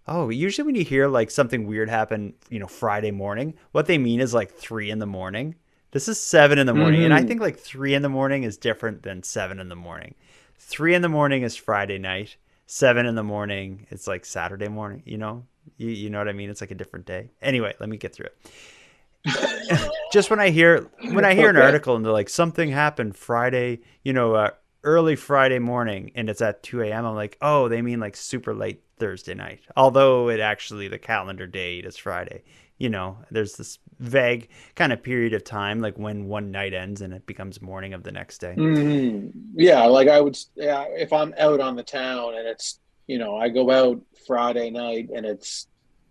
Oh, 0.08 0.28
usually 0.28 0.66
when 0.66 0.74
you 0.74 0.84
hear 0.84 1.08
like 1.08 1.30
something 1.30 1.66
weird 1.66 1.88
happen, 1.88 2.34
you 2.48 2.58
know, 2.58 2.66
Friday 2.66 3.10
morning, 3.10 3.54
what 3.72 3.86
they 3.86 3.98
mean 3.98 4.20
is 4.20 4.34
like 4.34 4.52
3 4.52 4.90
in 4.90 4.98
the 4.98 5.06
morning. 5.06 5.56
This 5.92 6.08
is 6.08 6.20
7 6.20 6.58
in 6.58 6.66
the 6.66 6.74
morning. 6.74 7.04
And 7.04 7.14
I 7.14 7.18
mm-hmm. 7.18 7.28
think 7.28 7.40
like 7.40 7.58
3 7.58 7.94
in 7.94 8.02
the 8.02 8.08
morning 8.08 8.42
is 8.42 8.56
different 8.56 9.02
than 9.02 9.22
7 9.22 9.58
in 9.58 9.68
the 9.68 9.76
morning. 9.76 10.14
3 10.58 10.94
in 10.94 11.02
the 11.02 11.08
morning 11.08 11.42
is 11.42 11.56
Friday 11.56 11.98
night. 11.98 12.36
7 12.66 13.06
in 13.06 13.14
the 13.14 13.22
morning 13.22 13.86
it's 13.90 14.06
like 14.06 14.24
Saturday 14.24 14.68
morning, 14.68 15.02
you 15.04 15.18
know? 15.18 15.46
You, 15.76 15.88
you 15.88 16.10
know 16.10 16.18
what 16.18 16.28
I 16.28 16.32
mean? 16.32 16.50
It's 16.50 16.60
like 16.60 16.70
a 16.70 16.74
different 16.76 17.06
day. 17.06 17.30
Anyway, 17.42 17.74
let 17.80 17.88
me 17.88 17.96
get 17.96 18.14
through 18.14 18.26
it. 18.26 19.90
Just 20.12 20.30
when 20.30 20.40
I 20.40 20.50
hear 20.50 20.88
when 21.10 21.24
I 21.24 21.34
hear 21.34 21.50
an 21.50 21.56
article 21.56 21.96
and 21.96 22.04
they're 22.04 22.12
like 22.12 22.28
something 22.28 22.70
happened 22.70 23.16
Friday, 23.16 23.80
you 24.04 24.12
know, 24.12 24.34
uh, 24.34 24.50
early 24.84 25.16
Friday 25.16 25.58
morning, 25.58 26.12
and 26.14 26.30
it's 26.30 26.40
at 26.40 26.62
two 26.62 26.80
a.m. 26.82 27.04
I'm 27.04 27.14
like, 27.16 27.36
oh, 27.42 27.68
they 27.68 27.82
mean 27.82 27.98
like 27.98 28.14
super 28.16 28.54
late 28.54 28.82
Thursday 28.98 29.34
night. 29.34 29.60
Although 29.76 30.28
it 30.28 30.38
actually 30.40 30.88
the 30.88 30.98
calendar 30.98 31.46
date 31.46 31.84
is 31.84 31.96
Friday. 31.96 32.42
You 32.78 32.90
know, 32.90 33.18
there's 33.30 33.56
this 33.56 33.78
vague 33.98 34.48
kind 34.74 34.92
of 34.92 35.02
period 35.02 35.32
of 35.32 35.42
time, 35.42 35.80
like 35.80 35.98
when 35.98 36.26
one 36.26 36.50
night 36.50 36.74
ends 36.74 37.00
and 37.00 37.12
it 37.14 37.26
becomes 37.26 37.62
morning 37.62 37.94
of 37.94 38.02
the 38.02 38.12
next 38.12 38.38
day. 38.38 38.54
Mhm. 38.56 39.32
Yeah, 39.54 39.84
like 39.84 40.08
I 40.08 40.20
would. 40.20 40.38
Yeah, 40.54 40.84
if 40.90 41.12
I'm 41.12 41.34
out 41.38 41.58
on 41.60 41.74
the 41.74 41.82
town 41.82 42.34
and 42.36 42.46
it's 42.46 42.78
you 43.06 43.18
know 43.18 43.36
I 43.36 43.48
go 43.48 43.70
out 43.70 44.00
Friday 44.26 44.70
night 44.70 45.10
and 45.14 45.24
it's 45.24 45.68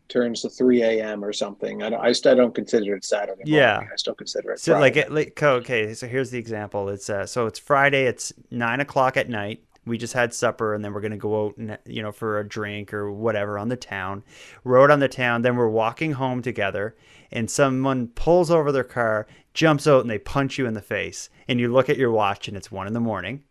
turns 0.07 0.41
to 0.43 0.49
3 0.49 0.83
a.m. 0.83 1.23
or 1.23 1.33
something. 1.33 1.81
I 1.81 1.89
don't, 1.89 1.99
I 1.99 2.11
still 2.11 2.35
don't 2.35 2.53
consider 2.53 2.95
it 2.95 3.03
Saturday. 3.03 3.41
morning. 3.49 3.53
Yeah. 3.53 3.79
I 3.91 3.95
still 3.95 4.13
consider 4.13 4.51
it. 4.51 4.59
So 4.59 4.73
like 4.73 4.93
Friday. 4.93 5.07
it 5.07 5.11
like 5.11 5.41
okay, 5.43 5.93
so 5.93 6.07
here's 6.07 6.31
the 6.31 6.37
example. 6.37 6.89
It's 6.89 7.09
uh 7.09 7.25
so 7.25 7.47
it's 7.47 7.59
Friday, 7.59 8.05
it's 8.05 8.33
nine 8.51 8.79
o'clock 8.79 9.17
at 9.17 9.29
night. 9.29 9.63
We 9.85 9.97
just 9.99 10.13
had 10.13 10.33
supper 10.33 10.73
and 10.73 10.83
then 10.83 10.93
we're 10.93 11.01
gonna 11.01 11.17
go 11.17 11.45
out 11.45 11.57
and 11.57 11.77
you 11.85 12.01
know 12.01 12.11
for 12.11 12.39
a 12.39 12.47
drink 12.47 12.93
or 12.93 13.11
whatever 13.11 13.57
on 13.57 13.69
the 13.69 13.77
town. 13.77 14.23
We're 14.63 14.89
on 14.91 14.99
the 14.99 15.07
town, 15.07 15.41
then 15.41 15.55
we're 15.55 15.69
walking 15.69 16.13
home 16.13 16.41
together 16.41 16.95
and 17.31 17.49
someone 17.49 18.07
pulls 18.09 18.51
over 18.51 18.71
their 18.71 18.83
car, 18.83 19.27
jumps 19.53 19.87
out 19.87 20.01
and 20.01 20.09
they 20.09 20.19
punch 20.19 20.57
you 20.57 20.67
in 20.67 20.73
the 20.73 20.81
face. 20.81 21.29
And 21.47 21.59
you 21.59 21.71
look 21.71 21.89
at 21.89 21.97
your 21.97 22.11
watch 22.11 22.47
and 22.47 22.55
it's 22.55 22.71
one 22.71 22.87
in 22.87 22.93
the 22.93 22.99
morning. 22.99 23.43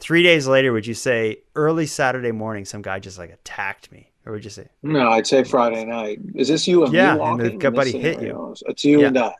Three 0.00 0.22
days 0.22 0.46
later, 0.48 0.72
would 0.72 0.86
you 0.86 0.94
say 0.94 1.38
early 1.54 1.86
Saturday 1.86 2.32
morning 2.32 2.64
some 2.64 2.82
guy 2.82 2.98
just 2.98 3.18
like 3.18 3.30
attacked 3.30 3.92
me? 3.92 4.10
Or 4.26 4.32
would 4.32 4.44
you 4.44 4.50
say 4.50 4.68
No, 4.82 5.10
I'd 5.10 5.26
say 5.26 5.44
Friday 5.44 5.84
night. 5.84 6.18
Is 6.34 6.48
this 6.48 6.66
you 6.66 6.84
and 6.84 6.92
Yeah, 6.92 7.02
me 7.02 7.10
and 7.10 7.18
the 7.18 7.22
walking? 7.22 7.58
guy 7.58 7.68
in 7.68 7.74
this 7.74 7.92
buddy 7.92 7.98
hit 7.98 8.22
you. 8.22 8.54
It's 8.66 8.84
you 8.84 9.00
Yeah. 9.02 9.06
and 9.08 9.18
I. 9.18 9.34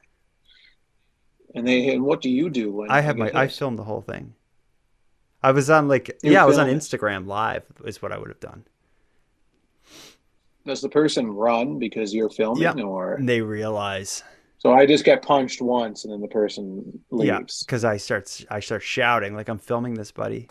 And 1.55 1.67
they 1.67 1.89
and 1.93 2.05
what 2.05 2.21
do 2.23 2.31
you 2.31 2.49
do 2.51 2.71
when 2.73 2.91
I 2.91 3.01
have 3.01 3.17
my 3.17 3.31
I 3.35 3.49
filmed 3.49 3.79
the 3.79 3.85
whole 3.85 4.03
thing. 4.03 4.35
I 5.43 5.53
was 5.53 5.69
on 5.71 5.89
like 5.89 6.09
You 6.23 6.33
yeah, 6.33 6.43
I 6.43 6.47
was 6.47 6.59
on? 6.59 6.69
Instagram 6.69 7.27
live 7.27 7.65
is 7.85 8.01
what 8.03 8.13
I 8.13 8.19
would 8.19 8.29
have 8.29 8.41
done. 8.41 8.65
Does 10.67 10.83
the 10.83 10.89
person 10.91 11.31
run 11.33 11.79
because 11.79 12.15
you're 12.15 12.29
filming, 12.29 12.63
Yeah. 12.63 12.85
or 12.85 13.15
And 13.15 13.29
they 13.29 13.41
realize 13.41 14.23
so 14.61 14.75
I 14.75 14.85
just 14.85 15.05
get 15.05 15.23
punched 15.23 15.63
once 15.63 16.05
and 16.05 16.13
then 16.13 16.21
the 16.21 16.29
person 16.29 17.03
yeah, 17.11 17.39
leaves? 17.39 17.65
because 17.65 17.83
I 17.85 17.97
start 17.97 18.45
I 18.51 18.61
start 18.61 18.83
shouting 18.83 19.35
like 19.35 19.49
I'm 19.49 19.59
filming 19.59 19.95
this, 19.95 20.13
buddy. 20.13 20.49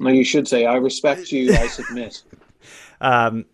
No, 0.00 0.10
you 0.10 0.24
should 0.24 0.48
say, 0.48 0.66
"I 0.66 0.74
respect 0.74 1.30
you. 1.30 1.54
I 1.54 1.66
submit." 1.68 2.24
Um, 3.00 3.44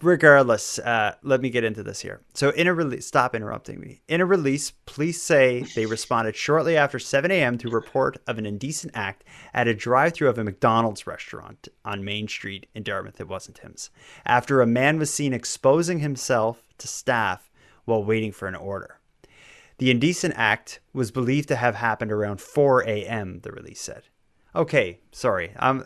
regardless, 0.00 0.78
uh, 0.78 1.14
let 1.22 1.40
me 1.40 1.48
get 1.48 1.64
into 1.64 1.82
this 1.82 2.00
here. 2.00 2.20
So, 2.34 2.50
in 2.50 2.66
a 2.66 2.74
release, 2.74 3.06
stop 3.06 3.34
interrupting 3.34 3.80
me. 3.80 4.02
In 4.08 4.20
a 4.20 4.26
release, 4.26 4.72
police 4.86 5.22
say 5.22 5.64
they 5.74 5.86
responded 5.86 6.36
shortly 6.36 6.76
after 6.76 6.98
7 6.98 7.30
a.m. 7.30 7.56
to 7.58 7.68
a 7.68 7.72
report 7.72 8.18
of 8.26 8.36
an 8.38 8.46
indecent 8.46 8.92
act 8.94 9.24
at 9.54 9.68
a 9.68 9.74
drive-through 9.74 10.28
of 10.28 10.38
a 10.38 10.44
McDonald's 10.44 11.06
restaurant 11.06 11.68
on 11.84 12.04
Main 12.04 12.28
Street 12.28 12.66
in 12.74 12.82
Dartmouth. 12.82 13.20
It 13.20 13.28
wasn't 13.28 13.56
Tim's. 13.56 13.90
After 14.26 14.60
a 14.60 14.66
man 14.66 14.98
was 14.98 15.12
seen 15.12 15.32
exposing 15.32 16.00
himself 16.00 16.62
to 16.78 16.86
staff 16.86 17.47
while 17.88 18.04
waiting 18.04 18.30
for 18.30 18.46
an 18.46 18.54
order. 18.54 18.98
The 19.78 19.90
indecent 19.90 20.34
act 20.36 20.80
was 20.92 21.10
believed 21.10 21.48
to 21.48 21.56
have 21.56 21.76
happened 21.76 22.12
around 22.12 22.40
4 22.40 22.82
a.m., 22.82 23.40
the 23.42 23.52
release 23.52 23.80
said. 23.80 24.02
Okay, 24.54 25.00
sorry. 25.12 25.52
I'm 25.58 25.84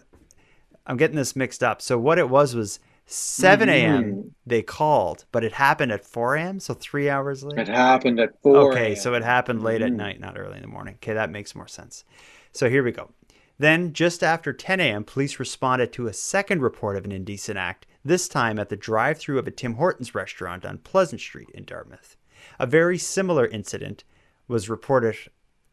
I'm 0.87 0.97
getting 0.97 1.17
this 1.17 1.37
mixed 1.37 1.63
up. 1.63 1.81
So 1.81 1.97
what 1.99 2.19
it 2.19 2.29
was 2.29 2.55
was 2.57 2.81
7 3.07 3.69
a.m. 3.69 4.05
Mhm. 4.05 4.31
they 4.47 4.63
called, 4.63 5.27
but 5.31 5.45
it 5.45 5.53
happened 5.53 5.93
at 5.93 6.05
4 6.05 6.37
a.m., 6.37 6.59
so 6.61 6.75
3 6.75 7.09
hours 7.09 7.45
later. 7.45 7.61
It 7.63 7.69
happened 7.69 8.19
at 8.19 8.41
four. 8.43 8.73
Okay, 8.73 8.95
so 8.95 9.15
it 9.15 9.23
happened 9.23 9.63
late 9.63 9.83
at 9.83 9.93
Mhm. 9.93 9.97
night, 9.97 10.21
not 10.21 10.39
early 10.39 10.57
in 10.57 10.63
the 10.63 10.69
morning. 10.69 10.95
Okay, 10.97 11.13
that 11.13 11.31
makes 11.31 11.55
more 11.55 11.69
sense. 11.69 12.05
So 12.53 12.69
here 12.69 12.83
we 12.83 12.93
go. 12.93 13.11
Then, 13.59 13.93
just 13.93 14.25
after 14.25 14.53
10 14.53 14.81
a.m., 14.81 15.05
police 15.05 15.39
responded 15.39 15.93
to 15.93 16.07
a 16.07 16.13
second 16.13 16.63
report 16.63 16.97
of 16.97 17.05
an 17.05 17.13
indecent 17.13 17.59
act, 17.59 17.87
this 18.05 18.29
time 18.29 18.59
at 18.59 18.69
the 18.69 18.77
drive 18.77 19.19
through 19.19 19.39
of 19.39 19.47
a 19.47 19.51
Tim 19.51 19.75
Hortons 19.75 20.15
restaurant 20.15 20.65
on 20.65 20.79
Pleasant 20.79 21.21
Street 21.21 21.51
in 21.55 21.65
Dartmouth. 21.65 22.17
A 22.59 22.67
very 22.67 22.99
similar 22.99 23.47
incident 23.47 24.05
was 24.49 24.69
reported, 24.69 25.17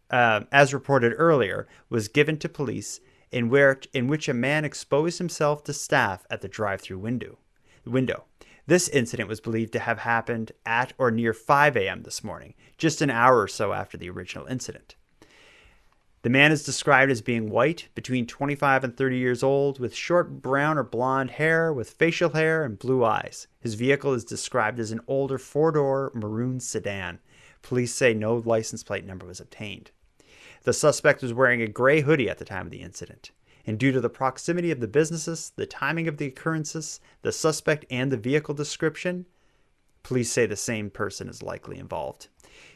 uh, 0.09 0.41
as 0.51 0.73
reported 0.73 1.13
earlier, 1.17 1.67
was 1.89 2.07
given 2.07 2.37
to 2.37 2.49
police 2.49 2.99
in, 3.31 3.49
where, 3.49 3.79
in 3.93 4.07
which 4.07 4.29
a 4.29 4.33
man 4.33 4.65
exposed 4.65 5.17
himself 5.17 5.63
to 5.63 5.73
staff 5.73 6.25
at 6.29 6.41
the 6.41 6.47
drive 6.47 6.81
through 6.81 6.99
window. 6.99 7.39
window. 7.85 8.25
This 8.67 8.87
incident 8.89 9.27
was 9.27 9.41
believed 9.41 9.73
to 9.73 9.79
have 9.79 9.99
happened 9.99 10.51
at 10.63 10.93
or 10.99 11.09
near 11.09 11.33
5 11.33 11.75
a.m. 11.75 12.03
this 12.03 12.23
morning, 12.23 12.53
just 12.77 13.01
an 13.01 13.09
hour 13.09 13.39
or 13.39 13.47
so 13.47 13.73
after 13.73 13.97
the 13.97 14.09
original 14.11 14.45
incident. 14.45 14.95
The 16.21 16.29
man 16.29 16.51
is 16.51 16.63
described 16.63 17.11
as 17.11 17.21
being 17.21 17.49
white, 17.49 17.87
between 17.95 18.27
25 18.27 18.83
and 18.83 18.97
30 18.97 19.17
years 19.17 19.41
old, 19.41 19.79
with 19.79 19.95
short 19.95 20.41
brown 20.41 20.77
or 20.77 20.83
blonde 20.83 21.31
hair, 21.31 21.71
with 21.71 21.91
facial 21.91 22.31
hair 22.31 22.65
and 22.65 22.77
blue 22.77 23.05
eyes. 23.05 23.47
His 23.61 23.75
vehicle 23.75 24.13
is 24.13 24.25
described 24.25 24.79
as 24.79 24.91
an 24.91 24.99
older 25.07 25.37
four 25.37 25.71
door 25.71 26.11
maroon 26.13 26.59
sedan. 26.59 27.19
Police 27.61 27.93
say 27.93 28.13
no 28.13 28.35
license 28.35 28.83
plate 28.83 29.05
number 29.05 29.25
was 29.25 29.39
obtained. 29.39 29.91
The 30.63 30.73
suspect 30.73 31.21
was 31.21 31.33
wearing 31.33 31.61
a 31.61 31.67
gray 31.67 32.01
hoodie 32.01 32.29
at 32.29 32.37
the 32.37 32.43
time 32.43 32.65
of 32.65 32.71
the 32.71 32.81
incident. 32.81 33.31
And 33.65 33.79
due 33.79 33.93
to 33.93 34.01
the 34.01 34.09
proximity 34.09 34.71
of 34.71 34.81
the 34.81 34.87
businesses, 34.89 35.53
the 35.55 35.65
timing 35.65 36.09
of 36.09 36.17
the 36.17 36.25
occurrences, 36.25 36.99
the 37.21 37.31
suspect, 37.31 37.85
and 37.89 38.11
the 38.11 38.17
vehicle 38.17 38.53
description, 38.53 39.25
police 40.03 40.29
say 40.29 40.45
the 40.45 40.57
same 40.57 40.89
person 40.89 41.29
is 41.29 41.41
likely 41.41 41.77
involved 41.77 42.27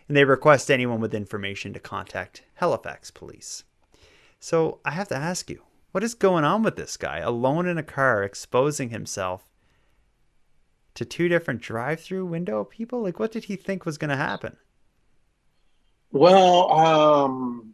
and 0.08 0.18
they 0.18 0.26
request 0.26 0.70
anyone 0.70 1.00
with 1.00 1.14
information 1.14 1.74
to 1.74 1.80
contact 1.80 2.44
Halifax 2.56 3.12
police. 3.12 3.64
So 4.40 4.80
I 4.84 4.92
have 4.92 5.08
to 5.10 5.16
ask 5.16 5.50
you, 5.50 5.64
what 5.92 6.04
is 6.04 6.14
going 6.14 6.44
on 6.44 6.64
with 6.64 6.76
this 6.76 6.98
guy 6.98 7.20
alone 7.20 7.68
in 7.68 7.78
a 7.78 7.84
car 7.84 8.24
exposing 8.24 8.90
himself 8.90 9.50
to 10.96 11.06
two 11.06 11.28
different 11.28 11.62
drive-through 11.62 12.26
window 12.26 12.64
people? 12.64 13.02
Like 13.04 13.20
what 13.20 13.32
did 13.32 13.46
he 13.46 13.56
think 13.56 13.86
was 13.86 13.98
going 13.98 14.10
to 14.10 14.16
happen? 14.16 14.58
Well, 16.12 16.72
um, 16.72 17.74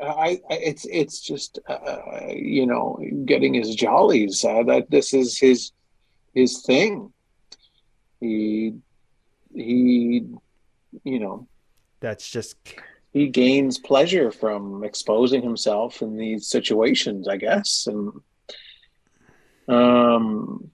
I, 0.00 0.40
I 0.48 0.54
it's 0.54 0.86
it's 0.86 1.20
just 1.20 1.58
uh, 1.68 2.28
you 2.30 2.66
know 2.66 2.98
getting 3.26 3.54
his 3.54 3.74
jollies. 3.74 4.44
Uh, 4.44 4.62
that 4.62 4.90
this 4.90 5.12
is 5.12 5.38
his 5.38 5.72
his 6.34 6.62
thing. 6.62 7.12
He 8.20 8.74
he 9.54 10.24
you 11.04 11.18
know 11.18 11.46
That's 12.00 12.28
just 12.28 12.56
he 13.12 13.28
gains 13.28 13.78
pleasure 13.78 14.30
from 14.30 14.84
exposing 14.84 15.42
himself 15.42 16.02
in 16.02 16.16
these 16.16 16.46
situations, 16.48 17.26
I 17.28 17.36
guess, 17.36 17.86
and 17.86 18.12
um, 19.68 20.70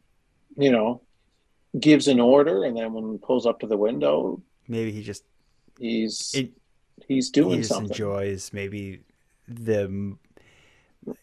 you 0.57 0.71
know, 0.71 1.03
gives 1.79 2.09
an 2.09 2.21
order, 2.21 2.65
and 2.65 2.77
then 2.77 2.93
when 2.93 3.13
he 3.13 3.19
pulls 3.19 3.47
up 3.47 3.61
to 3.61 3.67
the 3.67 3.77
window, 3.77 4.43
maybe 4.69 4.93
he 4.93 5.03
just 5.03 5.25
he's 5.79 6.31
it, 6.33 6.53
he's 7.07 7.31
he 7.39 7.43
doing 7.43 7.51
just 7.51 7.69
something. 7.69 7.91
enjoys 7.91 8.53
maybe 8.53 9.03
the 9.49 10.17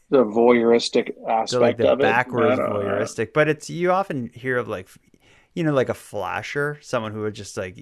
the 0.09 0.23
voyeuristic 0.23 1.13
the 1.49 1.57
aspect 1.57 1.61
like 1.61 1.77
the 1.77 1.87
of 1.87 1.99
it. 2.01 2.01
backwards 2.01 2.59
I 2.59 2.59
voyeuristic 2.59 3.33
but 3.33 3.47
it's 3.49 3.69
you 3.69 3.91
often 3.91 4.29
hear 4.33 4.57
of 4.57 4.67
like 4.67 4.89
you 5.55 5.63
know 5.63 5.73
like 5.73 5.89
a 5.89 5.93
flasher 5.93 6.77
someone 6.81 7.11
who 7.11 7.21
would 7.21 7.33
just 7.33 7.57
like 7.57 7.77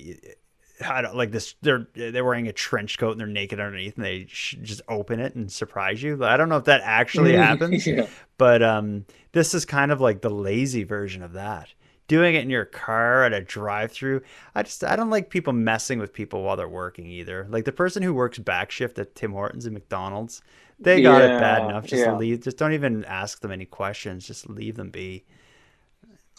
I 0.83 1.01
don't 1.01 1.15
like 1.15 1.31
this 1.31 1.55
they're 1.61 1.87
they're 1.93 2.25
wearing 2.25 2.47
a 2.47 2.53
trench 2.53 2.97
coat 2.97 3.11
and 3.11 3.19
they're 3.19 3.27
naked 3.27 3.59
underneath 3.59 3.95
and 3.95 4.05
they 4.05 4.23
just 4.25 4.81
open 4.87 5.19
it 5.19 5.35
and 5.35 5.51
surprise 5.51 6.01
you 6.01 6.23
i 6.23 6.37
don't 6.37 6.49
know 6.49 6.57
if 6.57 6.65
that 6.65 6.81
actually 6.83 7.33
happens 7.37 7.85
yeah. 7.85 8.07
but 8.37 8.61
um 8.61 9.05
this 9.31 9.53
is 9.53 9.65
kind 9.65 9.91
of 9.91 10.01
like 10.01 10.21
the 10.21 10.29
lazy 10.29 10.83
version 10.83 11.23
of 11.23 11.33
that 11.33 11.73
doing 12.07 12.35
it 12.35 12.43
in 12.43 12.49
your 12.49 12.65
car 12.65 13.23
at 13.23 13.33
a 13.33 13.41
drive-through 13.41 14.21
i 14.55 14.63
just 14.63 14.83
i 14.83 14.95
don't 14.95 15.09
like 15.09 15.29
people 15.29 15.53
messing 15.53 15.99
with 15.99 16.13
people 16.13 16.43
while 16.43 16.55
they're 16.55 16.67
working 16.67 17.05
either 17.05 17.47
like 17.49 17.65
the 17.65 17.71
person 17.71 18.03
who 18.03 18.13
works 18.13 18.37
back 18.37 18.71
shift 18.71 18.97
at 18.99 19.15
tim 19.15 19.31
hortons 19.31 19.65
and 19.65 19.73
mcdonald's 19.73 20.41
they 20.79 21.01
got 21.01 21.21
it 21.21 21.39
bad 21.39 21.63
enough 21.63 21.85
just 21.85 22.05
yeah. 22.05 22.15
leave 22.15 22.41
just 22.41 22.57
don't 22.57 22.73
even 22.73 23.05
ask 23.05 23.41
them 23.41 23.51
any 23.51 23.65
questions 23.65 24.25
just 24.25 24.49
leave 24.49 24.75
them 24.75 24.89
be 24.89 25.23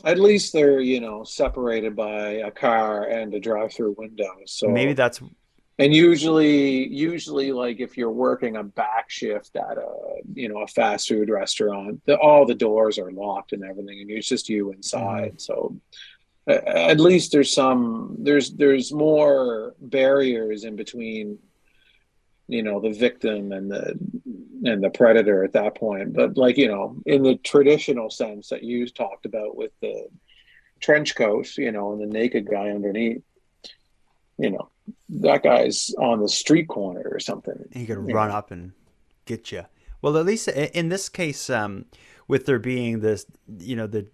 At 0.05 0.18
least 0.18 0.52
they're 0.52 0.81
you 0.81 1.00
know 1.00 1.24
separated 1.24 1.94
by 1.94 2.33
a 2.35 2.50
car 2.50 3.05
and 3.05 3.33
a 3.35 3.40
drive-through 3.40 3.94
window. 3.98 4.33
So 4.46 4.68
maybe 4.68 4.94
that's 4.94 5.20
and 5.78 5.94
usually 5.94 6.87
usually 6.88 7.52
like 7.52 7.81
if 7.81 7.96
you're 7.96 8.11
working 8.11 8.57
a 8.57 8.62
back 8.62 9.11
shift 9.11 9.57
at 9.57 9.78
a 9.78 9.92
you 10.35 10.48
know 10.48 10.62
a 10.62 10.66
fast 10.66 11.09
food 11.09 11.31
restaurant 11.31 12.00
the, 12.07 12.16
all 12.16 12.46
the 12.46 12.55
doors 12.55 12.98
are 12.98 13.11
locked 13.11 13.52
and 13.52 13.64
everything 13.64 14.00
and 14.00 14.11
it's 14.11 14.28
just 14.28 14.48
you 14.48 14.72
inside 14.72 15.33
mm-hmm. 15.33 15.38
so 15.38 15.76
a- 16.46 16.90
at 16.90 17.00
least 17.00 17.33
there's 17.33 17.52
some 17.52 18.16
there's 18.20 18.52
there's 18.52 18.92
more 18.92 19.74
barriers 19.81 20.64
in 20.64 20.76
between 20.76 21.38
you 22.52 22.62
know 22.62 22.80
the 22.80 22.92
victim 22.92 23.52
and 23.52 23.70
the 23.70 23.98
and 24.64 24.82
the 24.82 24.90
predator 24.90 25.44
at 25.44 25.52
that 25.52 25.74
point 25.74 26.12
but 26.12 26.36
like 26.36 26.56
you 26.56 26.68
know 26.68 26.96
in 27.06 27.22
the 27.22 27.36
traditional 27.38 28.10
sense 28.10 28.48
that 28.48 28.62
you 28.62 28.86
talked 28.88 29.26
about 29.26 29.56
with 29.56 29.72
the 29.80 30.06
trench 30.80 31.14
coat 31.14 31.56
you 31.56 31.72
know 31.72 31.92
and 31.92 32.00
the 32.00 32.06
naked 32.06 32.48
guy 32.48 32.68
underneath 32.70 33.22
you 34.38 34.50
know 34.50 34.68
that 35.08 35.42
guy's 35.42 35.90
on 35.98 36.20
the 36.20 36.28
street 36.28 36.68
corner 36.68 37.08
or 37.10 37.20
something 37.20 37.64
he 37.72 37.86
could 37.86 37.98
run 37.98 38.28
know. 38.28 38.36
up 38.36 38.50
and 38.50 38.72
get 39.24 39.52
you. 39.52 39.64
Well, 40.00 40.16
at 40.16 40.26
least 40.26 40.48
in 40.48 40.88
this 40.88 41.08
case, 41.08 41.48
um, 41.48 41.86
with 42.28 42.46
there 42.46 42.58
being 42.58 43.00
this, 43.00 43.26
you 43.58 43.76
know, 43.76 43.86
the 43.86 44.08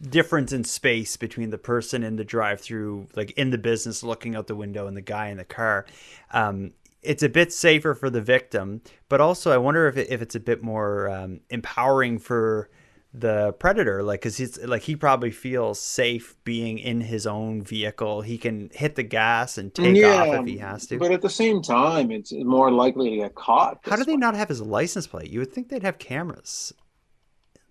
difference 0.00 0.52
in 0.52 0.64
space 0.64 1.16
between 1.16 1.50
the 1.50 1.58
person 1.58 2.02
in 2.02 2.16
the 2.16 2.24
drive-through, 2.24 3.08
like 3.14 3.32
in 3.32 3.50
the 3.50 3.58
business, 3.58 4.02
looking 4.02 4.36
out 4.36 4.46
the 4.46 4.56
window, 4.56 4.86
and 4.86 4.96
the 4.96 5.02
guy 5.02 5.28
in 5.28 5.38
the 5.38 5.44
car, 5.44 5.86
um, 6.32 6.72
it's 7.02 7.22
a 7.22 7.28
bit 7.28 7.52
safer 7.52 7.94
for 7.94 8.10
the 8.10 8.20
victim. 8.20 8.82
But 9.08 9.20
also, 9.20 9.50
I 9.50 9.56
wonder 9.58 9.86
if 9.88 9.96
it, 9.96 10.10
if 10.10 10.22
it's 10.22 10.34
a 10.34 10.40
bit 10.40 10.62
more 10.62 11.08
um, 11.08 11.40
empowering 11.50 12.18
for 12.18 12.70
the 13.14 13.52
predator 13.58 14.02
like 14.02 14.20
because 14.20 14.38
he's 14.38 14.58
like 14.64 14.80
he 14.80 14.96
probably 14.96 15.30
feels 15.30 15.78
safe 15.78 16.34
being 16.44 16.78
in 16.78 17.02
his 17.02 17.26
own 17.26 17.60
vehicle 17.62 18.22
he 18.22 18.38
can 18.38 18.70
hit 18.72 18.94
the 18.94 19.02
gas 19.02 19.58
and 19.58 19.74
take 19.74 20.02
off 20.02 20.28
if 20.28 20.46
he 20.46 20.56
has 20.56 20.86
to 20.86 20.96
but 20.98 21.12
at 21.12 21.20
the 21.20 21.28
same 21.28 21.60
time 21.60 22.10
it's 22.10 22.32
more 22.32 22.70
likely 22.70 23.10
to 23.10 23.16
get 23.16 23.34
caught 23.34 23.78
How 23.82 23.96
do 23.96 24.04
they 24.04 24.12
way. 24.12 24.16
not 24.16 24.34
have 24.34 24.48
his 24.48 24.62
license 24.62 25.06
plate? 25.06 25.28
You 25.28 25.40
would 25.40 25.52
think 25.52 25.68
they'd 25.68 25.82
have 25.82 25.98
cameras. 25.98 26.72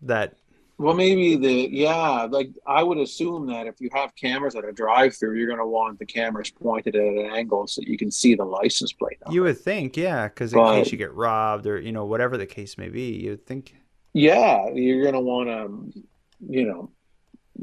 That 0.03 0.35
well 0.81 0.93
maybe 0.93 1.35
the 1.35 1.69
yeah 1.71 2.27
like 2.29 2.49
i 2.65 2.81
would 2.83 2.97
assume 2.97 3.45
that 3.47 3.67
if 3.67 3.75
you 3.79 3.89
have 3.93 4.13
cameras 4.15 4.55
at 4.55 4.65
a 4.65 4.71
drive-through 4.71 5.35
you're 5.37 5.47
going 5.47 5.59
to 5.59 5.65
want 5.67 5.97
the 5.99 6.05
cameras 6.05 6.49
pointed 6.51 6.95
at 6.95 7.01
an 7.01 7.29
angle 7.33 7.67
so 7.67 7.81
you 7.85 7.97
can 7.97 8.09
see 8.11 8.35
the 8.35 8.43
license 8.43 8.91
plate 8.93 9.17
number. 9.21 9.33
you 9.33 9.43
would 9.43 9.57
think, 9.59 9.95
yeah, 9.95 10.27
because 10.27 10.53
in 10.53 10.59
But- 10.59 10.75
case 10.83 10.91
you 10.91 10.97
get 10.97 11.13
robbed 11.13 11.65
or 11.67 11.79
you 11.79 11.91
know 11.91 12.05
whatever 12.05 12.37
the 12.37 12.45
case 12.47 12.77
may 12.77 12.89
be, 12.89 13.11
you'd 13.23 13.45
think. 13.45 13.75
yeah 14.13 14.67
you're 14.73 15.01
going 15.03 15.13
to 15.13 15.19
want 15.21 15.47
to 15.49 16.03
you 16.49 16.65
know 16.65 16.89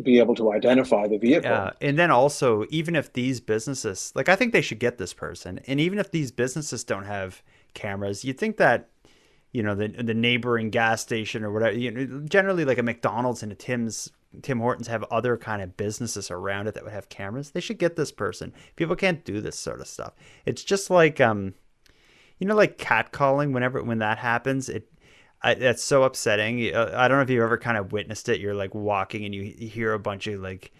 be 0.02 0.18
able 0.18 0.34
to 0.36 0.52
identify 0.52 1.08
the 1.08 1.18
vehicle 1.18 1.50
Yeah, 1.50 1.70
and 1.80 1.98
then 1.98 2.10
also 2.12 2.64
even 2.70 2.94
if 2.94 3.12
these 3.14 3.40
businesses, 3.40 4.12
like 4.14 4.28
I 4.28 4.36
think 4.36 4.52
they 4.52 4.60
should 4.62 4.78
get 4.78 4.98
this 4.98 5.12
person, 5.12 5.58
and 5.66 5.80
even 5.80 5.98
if 5.98 6.12
these 6.12 6.30
businesses 6.30 6.84
don't 6.84 7.04
have 7.06 7.42
cameras, 7.74 8.24
you'd 8.24 8.38
think 8.38 8.58
that 8.58 8.90
you 9.52 9.62
know 9.62 9.74
the 9.74 9.88
the 9.88 10.14
neighboring 10.14 10.70
gas 10.70 11.02
station 11.02 11.44
or 11.44 11.50
whatever. 11.50 11.76
You 11.76 11.90
know, 11.90 12.20
generally 12.28 12.64
like 12.64 12.78
a 12.78 12.82
McDonald's 12.82 13.42
and 13.42 13.52
a 13.52 13.54
Tim's. 13.54 14.10
Tim 14.42 14.60
Hortons 14.60 14.88
have 14.88 15.04
other 15.04 15.38
kind 15.38 15.62
of 15.62 15.78
businesses 15.78 16.30
around 16.30 16.66
it 16.66 16.74
that 16.74 16.84
would 16.84 16.92
have 16.92 17.08
cameras. 17.08 17.52
They 17.52 17.60
should 17.60 17.78
get 17.78 17.96
this 17.96 18.12
person. 18.12 18.52
People 18.76 18.94
can't 18.94 19.24
do 19.24 19.40
this 19.40 19.58
sort 19.58 19.80
of 19.80 19.88
stuff. 19.88 20.12
It's 20.44 20.62
just 20.62 20.90
like 20.90 21.18
um, 21.18 21.54
you 22.38 22.46
know, 22.46 22.54
like 22.54 22.76
catcalling. 22.78 23.52
Whenever 23.52 23.82
when 23.82 23.98
that 23.98 24.18
happens, 24.18 24.68
it 24.68 24.92
I, 25.42 25.54
that's 25.54 25.82
so 25.82 26.02
upsetting. 26.02 26.74
Uh, 26.74 26.92
I 26.94 27.08
don't 27.08 27.18
know 27.18 27.22
if 27.22 27.30
you 27.30 27.42
ever 27.42 27.58
kind 27.58 27.78
of 27.78 27.92
witnessed 27.92 28.28
it. 28.28 28.40
You're 28.40 28.54
like 28.54 28.74
walking 28.74 29.24
and 29.24 29.34
you 29.34 29.44
hear 29.44 29.92
a 29.92 29.98
bunch 29.98 30.26
of 30.26 30.40
like 30.40 30.72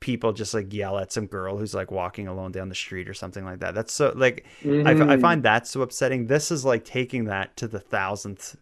people 0.00 0.32
just 0.32 0.54
like 0.54 0.72
yell 0.72 0.98
at 0.98 1.12
some 1.12 1.26
girl 1.26 1.56
who's 1.58 1.74
like 1.74 1.90
walking 1.90 2.28
alone 2.28 2.52
down 2.52 2.68
the 2.68 2.74
street 2.74 3.08
or 3.08 3.14
something 3.14 3.44
like 3.44 3.60
that. 3.60 3.74
That's 3.74 3.92
so 3.92 4.12
like 4.16 4.46
I, 4.84 4.90
I 4.92 4.94
Mhm. 4.94 5.20
find 5.20 5.42
that 5.42 5.66
so 5.66 5.82
upsetting. 5.82 6.26
This 6.26 6.50
is 6.50 6.64
like 6.64 6.84
taking 6.84 7.24
that 7.26 7.56
to 7.58 7.68
the 7.68 7.80
thousandth 7.80 8.56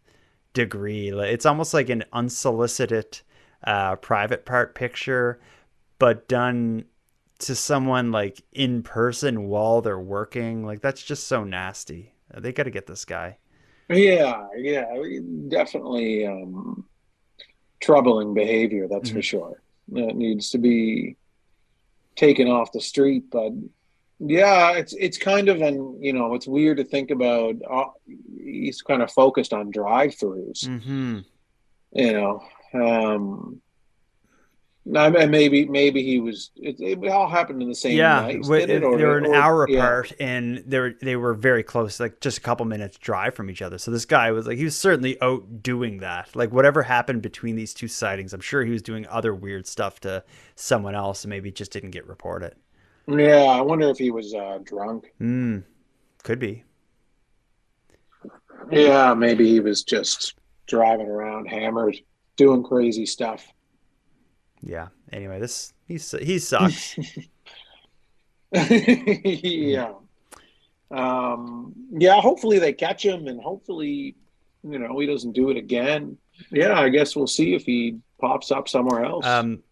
degree. 0.55 1.11
It's 1.11 1.47
almost 1.47 1.75
like 1.75 1.89
an 1.91 2.05
unsolicited 2.13 3.21
uh, 3.65 3.97
private 3.97 4.45
part 4.47 4.75
picture, 4.75 5.41
but 5.99 6.29
done 6.29 6.87
to 7.41 7.55
someone 7.55 8.13
like 8.13 8.43
in 8.53 8.83
person 8.83 9.49
while 9.49 9.81
they're 9.83 9.99
working. 10.01 10.65
Like 10.67 10.81
that's 10.83 11.03
just 11.03 11.27
so 11.29 11.45
nasty. 11.45 12.15
They 12.37 12.53
got 12.53 12.65
to 12.65 12.71
get 12.71 12.87
this 12.87 13.05
guy. 13.05 13.39
Yeah, 13.91 14.49
yeah, 14.57 14.85
definitely 15.49 16.27
um, 16.27 16.87
troubling 17.81 18.35
behavior. 18.35 18.89
That's 18.89 19.11
mm-hmm. 19.11 19.19
for 19.19 19.23
sure. 19.23 19.63
It 19.95 20.17
needs 20.17 20.51
to 20.51 20.59
be 20.59 21.17
taken 22.17 22.49
off 22.49 22.73
the 22.73 22.81
street. 22.81 23.31
But 23.31 23.53
yeah, 24.19 24.73
it's 24.73 24.93
it's 24.95 25.19
kind 25.19 25.49
of 25.49 25.63
an 25.63 26.03
you 26.03 26.13
know 26.13 26.35
it's 26.35 26.47
weird 26.47 26.79
to 26.79 26.85
think 26.85 27.11
about. 27.11 27.57
Uh, 27.69 27.87
he's 28.37 28.83
kind 28.83 29.03
of 29.03 29.11
focused 29.11 29.53
on 29.53 29.71
drive-throughs. 29.71 30.65
Mm-hmm. 30.65 31.19
You 31.93 32.13
know, 32.13 32.43
um, 32.75 33.61
and 34.95 35.31
maybe 35.31 35.67
maybe 35.67 36.03
he 36.03 36.21
was. 36.21 36.51
It, 36.57 36.77
it, 36.81 37.09
all 37.09 37.29
happened 37.29 37.63
in 37.63 37.69
the 37.69 37.75
same 37.75 37.97
yeah, 37.97 38.21
night. 38.21 38.41
Yeah, 38.43 38.67
they 38.67 38.79
were 38.79 39.19
an 39.19 39.27
or, 39.27 39.35
hour 39.35 39.65
apart, 39.65 40.13
yeah. 40.19 40.27
and 40.27 40.65
they 40.67 40.79
were 40.79 40.95
they 41.01 41.17
were 41.17 41.35
very 41.35 41.63
close, 41.63 42.01
like 42.01 42.21
just 42.21 42.39
a 42.39 42.41
couple 42.41 42.65
minutes 42.67 42.97
drive 42.99 43.35
from 43.35 43.51
each 43.51 43.63
other. 43.63 43.79
So 43.79 43.91
this 43.91 44.05
guy 44.05 44.31
was 44.31 44.47
like 44.47 44.57
he 44.57 44.65
was 44.65 44.79
certainly 44.79 45.21
out 45.21 45.63
doing 45.63 45.99
that. 45.99 46.35
Like 46.35 46.53
whatever 46.53 46.83
happened 46.83 47.23
between 47.23 47.57
these 47.57 47.75
two 47.75 47.89
sightings, 47.89 48.33
I'm 48.33 48.41
sure 48.41 48.65
he 48.65 48.71
was 48.71 48.83
doing 48.83 49.07
other 49.09 49.35
weird 49.35 49.67
stuff 49.67 50.01
to 50.01 50.25
someone 50.55 50.95
else, 50.95 51.25
and 51.25 51.31
maybe 51.31 51.51
just 51.51 51.73
didn't 51.73 51.91
get 51.91 52.07
reported. 52.07 52.55
Yeah, 53.07 53.45
I 53.45 53.61
wonder 53.61 53.89
if 53.89 53.99
he 53.99 54.11
was 54.11 54.35
uh, 54.35 54.59
drunk. 54.65 55.13
Hmm, 55.19 55.61
could 56.23 56.39
be. 56.39 56.65
Yeah, 58.71 59.15
maybe 59.15 59.49
he 59.49 59.61
was 59.61 59.83
just 59.83 60.35
driving 60.67 61.07
around 61.07 61.47
hammered, 61.47 61.97
doing 62.37 62.63
crazy 62.63 63.07
stuff 63.07 63.47
yeah. 64.63 64.89
Anyway, 65.13 65.39
this 65.41 65.73
he's 65.87 66.11
he 66.11 66.39
sucks. 66.39 66.97
yeah. 68.53 69.93
Um, 70.91 71.75
yeah. 71.93 72.21
Hopefully 72.21 72.59
they 72.59 72.73
catch 72.73 73.05
him, 73.05 73.27
and 73.27 73.41
hopefully, 73.41 74.17
you 74.63 74.79
know, 74.79 74.99
he 74.99 75.07
doesn't 75.07 75.33
do 75.33 75.51
it 75.51 75.57
again. 75.57 76.17
Yeah, 76.51 76.79
I 76.79 76.89
guess 76.89 77.17
we'll 77.17 77.27
see 77.27 77.55
if 77.55 77.65
he 77.65 77.99
pops 78.21 78.51
up 78.51 78.69
somewhere 78.69 79.05
else. 79.05 79.27
Um, 79.27 79.63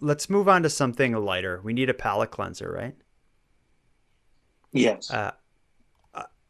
let's 0.00 0.30
move 0.30 0.48
on 0.48 0.62
to 0.62 0.70
something 0.70 1.12
lighter. 1.12 1.60
We 1.62 1.72
need 1.72 1.90
a 1.90 1.94
palate 1.94 2.30
cleanser, 2.30 2.70
right? 2.70 2.94
Yes. 4.72 5.10
Uh, 5.10 5.32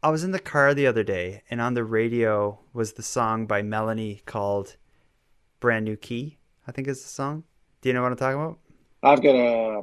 I 0.04 0.10
was 0.10 0.24
in 0.24 0.32
the 0.32 0.40
car 0.40 0.74
the 0.74 0.86
other 0.88 1.04
day, 1.04 1.42
and 1.48 1.60
on 1.60 1.74
the 1.74 1.84
radio 1.84 2.58
was 2.72 2.94
the 2.94 3.04
song 3.04 3.46
by 3.46 3.62
Melanie 3.62 4.22
called 4.26 4.76
"Brand 5.60 5.84
New 5.84 5.96
Key." 5.96 6.38
I 6.66 6.72
think 6.72 6.88
is 6.88 7.02
the 7.02 7.08
song. 7.08 7.44
Do 7.82 7.88
you 7.88 7.94
know 7.94 8.02
what 8.02 8.12
I'm 8.12 8.16
talking 8.16 8.40
about? 8.40 8.58
I've 9.02 9.20
got 9.20 9.34
a 9.34 9.82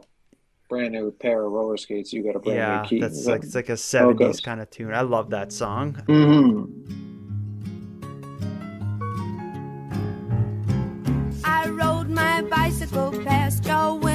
brand 0.70 0.94
new 0.94 1.12
pair 1.12 1.44
of 1.44 1.52
roller 1.52 1.76
skates. 1.76 2.14
You 2.14 2.24
got 2.24 2.38
a 2.38 2.40
brand 2.40 2.58
yeah, 2.58 2.82
new 2.82 2.88
key. 2.88 3.02
that's 3.02 3.26
like 3.26 3.44
it's 3.44 3.56
like 3.56 3.68
a 3.68 3.74
'70s 3.74 4.42
kind 4.42 4.62
of 4.62 4.70
tune. 4.70 4.94
I 4.94 5.02
love 5.02 5.32
that 5.32 5.52
song. 5.52 6.02
Mm-hmm. 6.08 7.10
I 11.44 11.68
rode 11.68 12.10
my 12.10 12.42
bicycle 12.44 13.12
past 13.26 13.66
your 13.66 13.96
window 13.96 14.09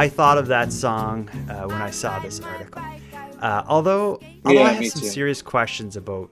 I 0.00 0.08
thought 0.08 0.38
of 0.38 0.46
that 0.46 0.72
song 0.72 1.28
uh, 1.50 1.64
when 1.64 1.82
I 1.82 1.90
saw 1.90 2.18
this 2.20 2.40
article. 2.40 2.82
Uh, 3.38 3.64
although, 3.68 4.18
although 4.46 4.60
yeah, 4.60 4.68
I 4.68 4.72
have 4.72 4.86
some 4.86 5.02
too. 5.02 5.08
serious 5.08 5.42
questions 5.42 5.94
about 5.94 6.30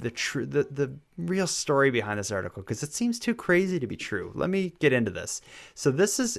the 0.00 0.10
true, 0.10 0.44
the 0.44 0.64
the 0.64 0.92
real 1.16 1.46
story 1.46 1.92
behind 1.92 2.18
this 2.18 2.32
article 2.32 2.62
because 2.62 2.82
it 2.82 2.92
seems 2.92 3.20
too 3.20 3.32
crazy 3.32 3.78
to 3.78 3.86
be 3.86 3.94
true. 3.94 4.32
Let 4.34 4.50
me 4.50 4.72
get 4.80 4.92
into 4.92 5.12
this. 5.12 5.40
So 5.76 5.92
this 5.92 6.18
is 6.18 6.36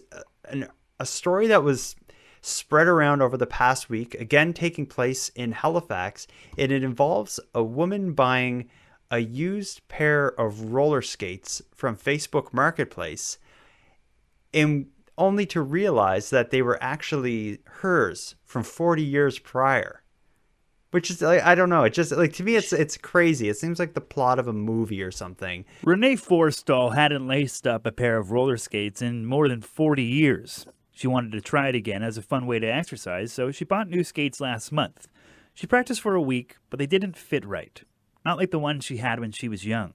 an, 0.49 0.67
a 0.99 1.05
story 1.05 1.47
that 1.47 1.63
was 1.63 1.95
spread 2.41 2.87
around 2.87 3.21
over 3.21 3.37
the 3.37 3.47
past 3.47 3.89
week, 3.89 4.13
again 4.15 4.51
taking 4.51 4.85
place 4.85 5.29
in 5.29 5.53
Halifax, 5.53 6.27
and 6.57 6.69
it 6.69 6.83
involves 6.83 7.39
a 7.53 7.63
woman 7.63 8.11
buying 8.11 8.69
a 9.09 9.19
used 9.19 9.87
pair 9.87 10.37
of 10.37 10.73
roller 10.73 11.01
skates 11.01 11.61
from 11.73 11.95
Facebook 11.95 12.51
Marketplace. 12.51 13.37
And 14.53 14.87
only 15.17 15.45
to 15.47 15.61
realize 15.61 16.29
that 16.29 16.49
they 16.49 16.61
were 16.61 16.81
actually 16.81 17.59
hers 17.65 18.35
from 18.43 18.63
40 18.63 19.03
years 19.03 19.39
prior. 19.39 20.01
Which 20.91 21.09
is 21.09 21.21
like 21.21 21.43
I 21.43 21.55
don't 21.55 21.69
know. 21.69 21.83
It 21.83 21.93
just 21.93 22.13
like 22.13 22.31
to 22.33 22.43
me 22.43 22.55
it's 22.55 22.71
it's 22.71 22.95
crazy. 22.95 23.49
It 23.49 23.57
seems 23.57 23.79
like 23.79 23.95
the 23.95 24.01
plot 24.01 24.39
of 24.39 24.47
a 24.47 24.53
movie 24.53 25.01
or 25.01 25.11
something. 25.11 25.65
Renee 25.83 26.15
Forrestall 26.15 26.91
hadn't 26.91 27.27
laced 27.27 27.67
up 27.67 27.85
a 27.85 27.91
pair 27.91 28.17
of 28.17 28.31
roller 28.31 28.55
skates 28.55 29.01
in 29.01 29.25
more 29.25 29.49
than 29.49 29.61
40 29.61 30.03
years. 30.03 30.65
She 30.91 31.07
wanted 31.07 31.33
to 31.33 31.41
try 31.41 31.67
it 31.67 31.75
again 31.75 32.01
as 32.01 32.17
a 32.17 32.21
fun 32.21 32.47
way 32.47 32.59
to 32.59 32.67
exercise, 32.67 33.33
so 33.33 33.51
she 33.51 33.65
bought 33.65 33.89
new 33.89 34.05
skates 34.05 34.39
last 34.39 34.71
month. 34.71 35.09
She 35.53 35.67
practiced 35.67 35.99
for 35.99 36.15
a 36.15 36.21
week, 36.21 36.55
but 36.69 36.79
they 36.79 36.85
didn't 36.85 37.17
fit 37.17 37.45
right. 37.45 37.83
Not 38.23 38.37
like 38.37 38.51
the 38.51 38.59
ones 38.59 38.85
she 38.85 38.97
had 38.97 39.19
when 39.19 39.33
she 39.33 39.49
was 39.49 39.65
young. 39.65 39.93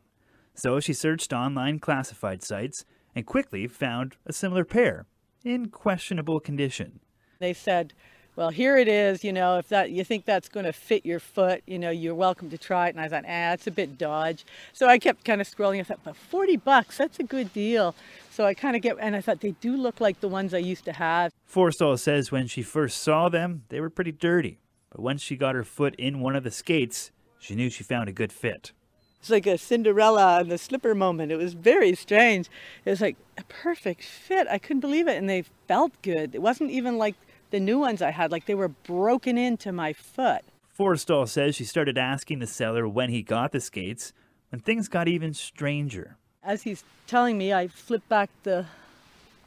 So 0.54 0.78
she 0.80 0.92
searched 0.92 1.32
online 1.32 1.78
classified 1.78 2.42
sites 2.42 2.84
and 3.14 3.26
quickly 3.26 3.66
found 3.66 4.16
a 4.26 4.32
similar 4.32 4.64
pair 4.64 5.06
in 5.44 5.68
questionable 5.68 6.40
condition. 6.40 7.00
They 7.38 7.52
said, 7.52 7.92
well, 8.36 8.50
here 8.50 8.76
it 8.76 8.88
is, 8.88 9.24
you 9.24 9.32
know, 9.32 9.58
if 9.58 9.68
that 9.68 9.90
you 9.90 10.04
think 10.04 10.24
that's 10.24 10.48
going 10.48 10.64
to 10.64 10.72
fit 10.72 11.04
your 11.04 11.18
foot, 11.18 11.62
you 11.66 11.78
know, 11.78 11.90
you're 11.90 12.14
welcome 12.14 12.48
to 12.50 12.58
try 12.58 12.88
it. 12.88 12.94
And 12.94 13.00
I 13.00 13.08
thought, 13.08 13.24
ah, 13.26 13.52
it's 13.52 13.66
a 13.66 13.70
bit 13.70 13.98
dodge. 13.98 14.46
So 14.72 14.86
I 14.86 14.98
kept 14.98 15.24
kind 15.24 15.40
of 15.40 15.48
scrolling. 15.48 15.80
I 15.80 15.82
thought, 15.82 16.00
but 16.04 16.16
40 16.16 16.56
bucks, 16.58 16.96
that's 16.96 17.18
a 17.18 17.24
good 17.24 17.52
deal. 17.52 17.94
So 18.30 18.44
I 18.44 18.54
kind 18.54 18.76
of 18.76 18.82
get, 18.82 18.96
and 19.00 19.16
I 19.16 19.20
thought 19.20 19.40
they 19.40 19.50
do 19.60 19.76
look 19.76 20.00
like 20.00 20.20
the 20.20 20.28
ones 20.28 20.54
I 20.54 20.58
used 20.58 20.84
to 20.86 20.92
have. 20.92 21.32
Forrestall 21.44 21.98
says 21.98 22.30
when 22.30 22.46
she 22.46 22.62
first 22.62 23.02
saw 23.02 23.28
them, 23.28 23.64
they 23.68 23.80
were 23.80 23.90
pretty 23.90 24.12
dirty. 24.12 24.58
But 24.90 25.00
once 25.00 25.22
she 25.22 25.36
got 25.36 25.54
her 25.54 25.64
foot 25.64 25.94
in 25.96 26.20
one 26.20 26.36
of 26.36 26.44
the 26.44 26.50
skates, 26.50 27.10
she 27.38 27.54
knew 27.54 27.68
she 27.68 27.84
found 27.84 28.08
a 28.08 28.12
good 28.12 28.32
fit. 28.32 28.72
It's 29.20 29.30
like 29.30 29.46
a 29.46 29.58
Cinderella 29.58 30.40
and 30.40 30.50
the 30.50 30.58
slipper 30.58 30.94
moment. 30.94 31.30
It 31.30 31.36
was 31.36 31.52
very 31.52 31.94
strange. 31.94 32.48
It 32.84 32.90
was 32.90 33.00
like 33.00 33.16
a 33.36 33.44
perfect 33.44 34.02
fit. 34.02 34.46
I 34.50 34.58
couldn't 34.58 34.80
believe 34.80 35.08
it. 35.08 35.18
And 35.18 35.28
they 35.28 35.44
felt 35.68 35.92
good. 36.02 36.34
It 36.34 36.40
wasn't 36.42 36.70
even 36.70 36.96
like 36.96 37.14
the 37.50 37.60
new 37.60 37.78
ones 37.78 38.00
I 38.00 38.10
had, 38.10 38.30
like 38.30 38.46
they 38.46 38.54
were 38.54 38.68
broken 38.68 39.36
into 39.36 39.72
my 39.72 39.92
foot. 39.92 40.42
Forrestall 40.72 41.26
says 41.26 41.54
she 41.54 41.64
started 41.64 41.98
asking 41.98 42.38
the 42.38 42.46
seller 42.46 42.88
when 42.88 43.10
he 43.10 43.22
got 43.22 43.52
the 43.52 43.60
skates, 43.60 44.12
when 44.50 44.60
things 44.60 44.88
got 44.88 45.08
even 45.08 45.34
stranger. 45.34 46.16
As 46.42 46.62
he's 46.62 46.84
telling 47.06 47.36
me, 47.36 47.52
I 47.52 47.68
flip 47.68 48.08
back 48.08 48.30
the 48.44 48.66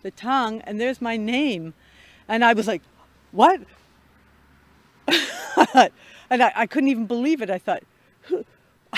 the 0.03 0.11
tongue 0.11 0.61
and 0.61 0.79
there's 0.79 1.01
my 1.01 1.17
name. 1.17 1.73
And 2.27 2.45
I 2.45 2.53
was 2.53 2.67
like, 2.67 2.81
what? 3.31 3.61
and 5.07 6.43
I, 6.43 6.51
I 6.55 6.67
couldn't 6.67 6.89
even 6.89 7.05
believe 7.05 7.41
it. 7.41 7.49
I 7.49 7.57
thought, 7.57 7.83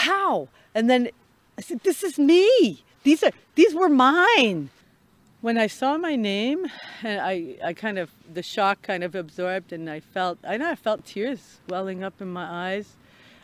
how? 0.06 0.48
And 0.74 0.90
then 0.90 1.10
I 1.58 1.62
said, 1.62 1.82
this 1.82 2.04
is 2.04 2.18
me. 2.18 2.84
These 3.04 3.24
are 3.24 3.32
these 3.56 3.74
were 3.74 3.90
mine. 3.90 4.70
When 5.42 5.58
I 5.60 5.68
saw 5.68 5.96
my 5.98 6.16
name, 6.16 6.66
and 7.04 7.22
I, 7.22 7.56
I 7.64 7.74
kind 7.74 8.00
of 8.00 8.10
the 8.34 8.42
shock 8.42 8.82
kind 8.82 9.04
of 9.04 9.14
absorbed, 9.14 9.72
and 9.72 9.90
I 9.90 10.00
felt 10.00 10.40
I 10.44 10.58
know 10.58 10.70
I 10.72 10.76
felt 10.76 11.06
tears 11.06 11.60
welling 11.70 12.04
up 12.04 12.20
in 12.20 12.30
my 12.30 12.48
eyes, 12.70 12.96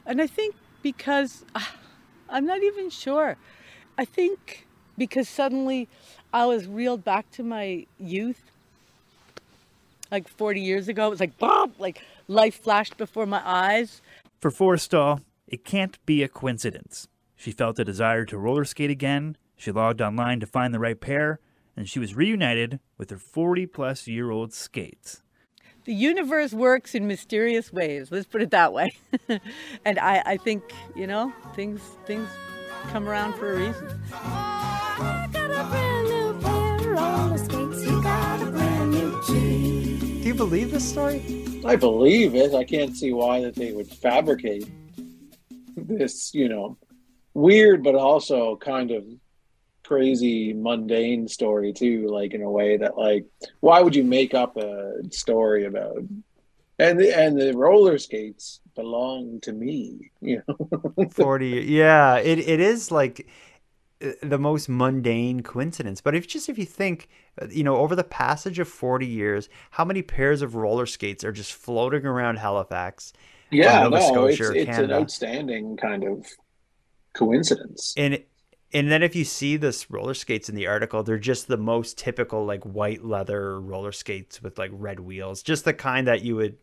and 0.05 0.21
I 0.21 0.27
think 0.27 0.55
because 0.81 1.45
uh, 1.53 1.61
I'm 2.29 2.45
not 2.45 2.63
even 2.63 2.89
sure. 2.89 3.37
I 3.97 4.05
think 4.05 4.65
because 4.97 5.29
suddenly 5.29 5.87
I 6.33 6.45
was 6.47 6.65
reeled 6.65 7.03
back 7.03 7.29
to 7.31 7.43
my 7.43 7.85
youth, 7.99 8.51
like 10.09 10.27
40 10.27 10.59
years 10.59 10.87
ago. 10.87 11.07
It 11.07 11.11
was 11.11 11.19
like 11.19 11.37
boom, 11.37 11.73
like 11.77 12.01
life 12.27 12.55
flashed 12.63 12.97
before 12.97 13.27
my 13.27 13.41
eyes. 13.45 14.01
For 14.39 14.49
Forrestall, 14.49 15.21
it 15.51 15.65
can't 15.65 16.03
be 16.05 16.23
a 16.23 16.29
coincidence. 16.29 17.07
She 17.35 17.51
felt 17.51 17.77
a 17.77 17.83
desire 17.83 18.25
to 18.25 18.37
roller 18.37 18.65
skate 18.65 18.89
again, 18.89 19.35
she 19.61 19.71
logged 19.71 20.01
online 20.01 20.39
to 20.39 20.47
find 20.47 20.73
the 20.73 20.79
right 20.79 20.99
pair, 20.99 21.39
and 21.77 21.87
she 21.87 21.99
was 21.99 22.15
reunited 22.15 22.79
with 22.97 23.11
her 23.11 23.17
40 23.17 23.67
plus 23.67 24.07
year 24.07 24.31
old 24.31 24.53
skates. 24.53 25.21
the 25.85 25.93
universe 25.93 26.53
works 26.53 26.95
in 26.95 27.05
mysterious 27.05 27.71
ways. 27.71 28.11
Let's 28.11 28.25
put 28.25 28.41
it 28.41 28.51
that 28.51 28.73
way. 28.73 28.89
and 29.85 29.99
I, 29.99 30.23
I 30.25 30.37
think 30.37 30.63
you 30.95 31.05
know 31.05 31.31
things 31.53 31.81
things 32.05 32.27
come 32.87 33.07
around 33.07 33.33
for 33.33 33.53
a 33.53 33.57
reason. 33.57 34.01
I 34.13 35.27
got 35.31 35.51
a 35.51 35.63
brand 35.69 36.07
new 36.07 36.39
pair 36.41 36.75
of 36.75 36.85
roller 36.87 37.37
skates. 37.37 37.85
You 37.85 38.01
got 38.01 38.41
a 38.41 38.45
brand 38.51 38.91
new 38.91 39.21
Jeep. 39.27 39.99
Do 39.99 40.27
you 40.27 40.33
believe 40.33 40.71
this 40.71 40.87
story? 40.89 41.61
I 41.65 41.75
believe 41.75 42.33
it. 42.35 42.55
I 42.55 42.63
can't 42.63 42.95
see 42.95 43.13
why 43.13 43.41
that 43.41 43.55
they 43.55 43.73
would 43.73 43.87
fabricate 43.87 44.67
this, 45.87 46.33
you 46.33 46.49
know, 46.49 46.77
weird 47.33 47.83
but 47.83 47.95
also 47.95 48.57
kind 48.57 48.91
of 48.91 49.05
crazy 49.83 50.53
mundane 50.53 51.27
story 51.27 51.73
too, 51.73 52.07
like 52.07 52.33
in 52.33 52.41
a 52.41 52.49
way 52.49 52.77
that 52.77 52.97
like 52.97 53.25
why 53.59 53.81
would 53.81 53.95
you 53.95 54.03
make 54.03 54.33
up 54.33 54.57
a 54.57 54.93
story 55.09 55.65
about 55.65 55.97
and 56.79 56.99
the 56.99 57.15
and 57.15 57.39
the 57.39 57.53
roller 57.55 57.97
skates 57.97 58.59
belong 58.75 59.39
to 59.41 59.53
me, 59.53 60.11
you 60.21 60.41
know. 60.47 61.09
40 61.09 61.47
yeah 61.67 62.17
it, 62.17 62.39
it 62.39 62.59
is 62.59 62.91
like 62.91 63.27
uh, 64.03 64.11
the 64.23 64.39
most 64.39 64.69
mundane 64.69 65.41
coincidence 65.41 66.01
but 66.01 66.15
if 66.15 66.27
just 66.27 66.49
if 66.49 66.57
you 66.57 66.65
think 66.65 67.07
uh, 67.41 67.47
you 67.49 67.63
know 67.63 67.77
over 67.77 67.95
the 67.95 68.03
passage 68.03 68.59
of 68.59 68.67
40 68.67 69.05
years 69.05 69.49
how 69.71 69.85
many 69.85 70.01
pairs 70.01 70.41
of 70.41 70.55
roller 70.55 70.85
skates 70.85 71.23
are 71.23 71.31
just 71.31 71.53
floating 71.53 72.05
around 72.05 72.37
halifax 72.37 73.13
yeah, 73.51 73.83
nova 73.83 73.99
no, 73.99 74.07
scotia 74.07 74.51
it's 74.51 74.69
it's 74.69 74.77
an 74.77 74.91
outstanding 74.91 75.77
kind 75.77 76.03
of 76.03 76.25
coincidence. 77.13 77.93
and 77.97 78.23
and 78.73 78.89
then 78.89 79.03
if 79.03 79.15
you 79.15 79.25
see 79.25 79.57
this 79.57 79.91
roller 79.91 80.13
skates 80.13 80.49
in 80.49 80.55
the 80.55 80.67
article 80.67 81.03
they're 81.03 81.17
just 81.19 81.47
the 81.47 81.57
most 81.57 81.97
typical 81.97 82.45
like 82.45 82.63
white 82.63 83.03
leather 83.03 83.59
roller 83.59 83.91
skates 83.91 84.41
with 84.41 84.57
like 84.57 84.71
red 84.73 84.99
wheels 84.99 85.43
just 85.43 85.65
the 85.65 85.73
kind 85.73 86.07
that 86.07 86.21
you 86.21 86.35
would 86.35 86.57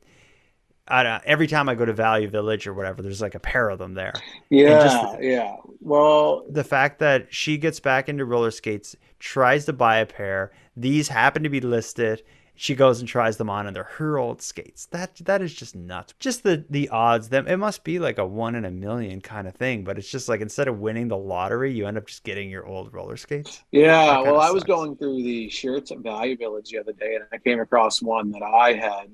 I 0.91 1.03
don't 1.03 1.13
know, 1.13 1.21
every 1.27 1.47
time 1.47 1.69
I 1.69 1.75
go 1.75 1.85
to 1.85 1.93
Value 1.93 2.29
Village 2.29 2.67
or 2.67 2.73
whatever, 2.73 3.03
there's 3.03 3.21
like 3.21 3.35
a 3.35 3.39
pair 3.41 3.69
of 3.69 3.79
them 3.79 3.93
there. 3.93 4.15
Yeah, 4.49 4.85
just- 4.85 5.23
yeah. 5.23 5.57
Well, 5.81 6.47
the 6.49 6.65
fact 6.65 6.99
that 7.01 7.27
she 7.29 7.59
gets 7.59 7.79
back 7.79 8.09
into 8.09 8.25
roller 8.25 8.51
skates, 8.51 8.97
tries 9.19 9.67
to 9.67 9.75
buy 9.75 9.99
a 9.99 10.07
pair, 10.07 10.51
these 10.77 11.09
happen 11.09 11.43
to 11.43 11.51
be 11.51 11.61
listed. 11.61 12.23
She 12.61 12.75
goes 12.75 12.99
and 12.99 13.09
tries 13.09 13.37
them 13.37 13.49
on, 13.49 13.67
and 13.69 13.77
they're 13.77 13.85
her 13.85 14.19
old 14.19 14.43
skates. 14.43 14.87
That 14.87 15.15
that 15.25 15.43
is 15.43 15.55
just 15.55 15.77
nuts. 15.77 16.15
Just 16.19 16.43
the 16.43 16.65
the 16.69 16.89
odds. 16.89 17.29
Them 17.29 17.47
it 17.47 17.57
must 17.57 17.85
be 17.85 17.99
like 18.01 18.19
a 18.19 18.27
one 18.27 18.57
in 18.57 18.65
a 18.65 18.71
million 18.71 19.21
kind 19.21 19.47
of 19.47 19.55
thing. 19.55 19.85
But 19.85 19.97
it's 19.99 20.11
just 20.11 20.29
like 20.29 20.41
instead 20.41 20.67
of 20.69 20.81
winning 20.81 21.09
the 21.09 21.17
lottery, 21.17 21.73
you 21.73 21.87
end 21.87 21.97
up 21.97 22.07
just 22.07 22.25
getting 22.25 22.51
your 22.51 22.67
old 22.67 22.93
roller 22.93 23.17
skates. 23.17 23.63
Yeah, 23.71 24.21
well, 24.23 24.41
I 24.41 24.51
was 24.51 24.65
going 24.65 24.97
through 24.97 25.23
the 25.23 25.49
shirts 25.51 25.93
at 25.93 25.99
Value 25.99 26.37
Village 26.37 26.71
the 26.71 26.79
other 26.79 26.93
day, 26.93 27.15
and 27.15 27.25
I 27.33 27.39
came 27.39 27.61
across 27.61 28.03
one 28.03 28.33
that 28.33 28.43
I 28.43 28.73
had, 28.75 29.09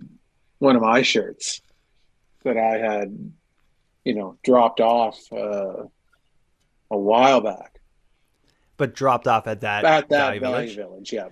one 0.59 0.77
of 0.77 0.83
my 0.83 1.03
shirts 1.03 1.61
that 2.45 2.57
I 2.57 2.79
had, 2.79 3.33
you 4.05 4.15
know, 4.15 4.39
dropped 4.45 4.81
off 4.81 5.19
uh, 5.33 5.85
a 6.91 6.99
while 6.99 7.41
back 7.41 7.81
But 8.77 8.95
dropped 8.95 9.27
off 9.29 9.47
at 9.47 9.61
that 9.63 9.85
at 9.85 10.09
that 10.11 10.39
Value 10.39 10.41
Value 10.41 10.75
Village. 10.75 10.77
Village. 10.77 11.13
Yeah, 11.13 11.29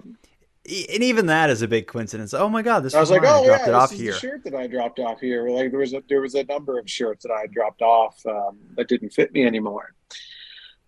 And 0.64 1.02
even 1.02 1.26
that 1.26 1.50
is 1.50 1.62
a 1.62 1.68
big 1.68 1.88
coincidence. 1.88 2.32
Oh 2.34 2.48
my 2.48 2.62
god, 2.62 2.84
this 2.84 2.94
I 2.94 3.00
was 3.00 3.10
like, 3.10 3.22
oh 3.24 3.42
I 3.42 3.46
dropped 3.46 3.46
yeah, 3.46 3.54
it 3.62 3.66
this 3.66 3.74
off 3.74 3.92
is 3.92 3.98
here. 3.98 4.12
the 4.12 4.18
shirt 4.18 4.44
that 4.44 4.54
I 4.54 4.68
dropped 4.68 5.00
off 5.00 5.20
here. 5.20 5.48
Like 5.48 5.70
there 5.72 5.80
was 5.80 5.92
a 5.92 6.02
there 6.08 6.20
was 6.20 6.36
a 6.36 6.44
number 6.44 6.78
of 6.78 6.88
shirts 6.88 7.24
that 7.24 7.32
I 7.32 7.46
dropped 7.48 7.82
off 7.82 8.24
um, 8.26 8.58
that 8.76 8.88
didn't 8.88 9.10
fit 9.10 9.32
me 9.32 9.44
anymore. 9.44 9.92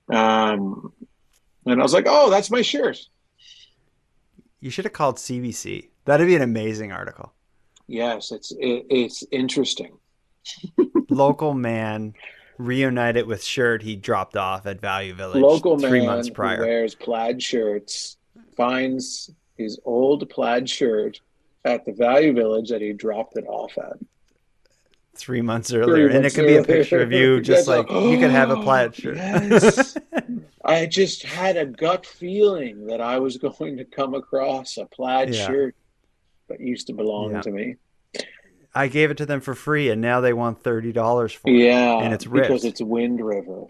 Um, 0.08 0.92
and 1.66 1.80
I 1.80 1.82
was 1.82 1.92
like, 1.92 2.06
oh, 2.08 2.30
that's 2.30 2.50
my 2.50 2.62
shirt. 2.62 2.98
You 4.60 4.70
should 4.70 4.84
have 4.84 4.92
called 4.92 5.16
CBC. 5.16 5.88
That'd 6.04 6.26
be 6.26 6.36
an 6.36 6.42
amazing 6.42 6.92
article. 6.92 7.32
Yes, 7.88 8.30
it's 8.30 8.52
it, 8.52 8.86
it's 8.88 9.24
interesting. 9.32 9.98
local 11.10 11.52
man 11.52 12.14
reunited 12.58 13.26
with 13.26 13.42
shirt 13.42 13.82
he 13.82 13.96
dropped 13.96 14.36
off 14.36 14.66
at 14.66 14.80
Value 14.80 15.14
Village 15.14 15.42
local 15.42 15.78
three 15.78 16.00
man 16.00 16.06
months 16.06 16.28
who 16.28 16.34
prior. 16.34 16.60
wears 16.60 16.94
plaid 16.94 17.42
shirts 17.42 18.18
finds 18.56 19.30
his 19.56 19.78
old 19.84 20.28
plaid 20.30 20.68
shirt 20.68 21.20
at 21.64 21.84
the 21.84 21.92
Value 21.92 22.32
Village 22.32 22.70
that 22.70 22.80
he 22.82 22.92
dropped 22.92 23.36
it 23.36 23.46
off 23.46 23.76
at. 23.78 23.96
Three 25.16 25.42
months 25.42 25.72
earlier, 25.72 26.06
and 26.08 26.16
it 26.16 26.22
months 26.22 26.34
could 26.34 26.46
be 26.46 26.56
a 26.56 26.64
picture 26.64 27.00
of 27.00 27.12
you, 27.12 27.40
just 27.42 27.68
like 27.68 27.86
oh, 27.88 28.10
you 28.10 28.18
could 28.18 28.32
have 28.32 28.50
a 28.50 28.56
plaid 28.56 28.94
shirt. 28.96 29.16
yes. 29.16 29.96
I 30.64 30.86
just 30.86 31.22
had 31.22 31.56
a 31.56 31.66
gut 31.66 32.04
feeling 32.04 32.86
that 32.86 33.00
I 33.00 33.18
was 33.18 33.36
going 33.36 33.76
to 33.76 33.84
come 33.84 34.14
across 34.14 34.76
a 34.76 34.86
plaid 34.86 35.32
Yeah. 35.34 35.46
shirt 35.46 35.74
that 36.48 36.60
used 36.60 36.88
to 36.88 36.94
belong 36.94 37.32
Yeah. 37.32 37.40
to 37.42 37.50
me. 37.50 37.76
I 38.74 38.88
gave 38.88 39.12
it 39.12 39.18
to 39.18 39.26
them 39.26 39.40
for 39.40 39.54
free, 39.54 39.88
and 39.90 40.00
now 40.00 40.20
they 40.20 40.32
want 40.32 40.60
thirty 40.64 40.90
dollars 40.90 41.32
for 41.32 41.48
it. 41.48 41.58
Yeah, 41.58 41.98
and 42.00 42.12
it's 42.12 42.26
ripped. 42.26 42.48
because 42.48 42.64
it's 42.64 42.82
Wind 42.82 43.24
River. 43.24 43.66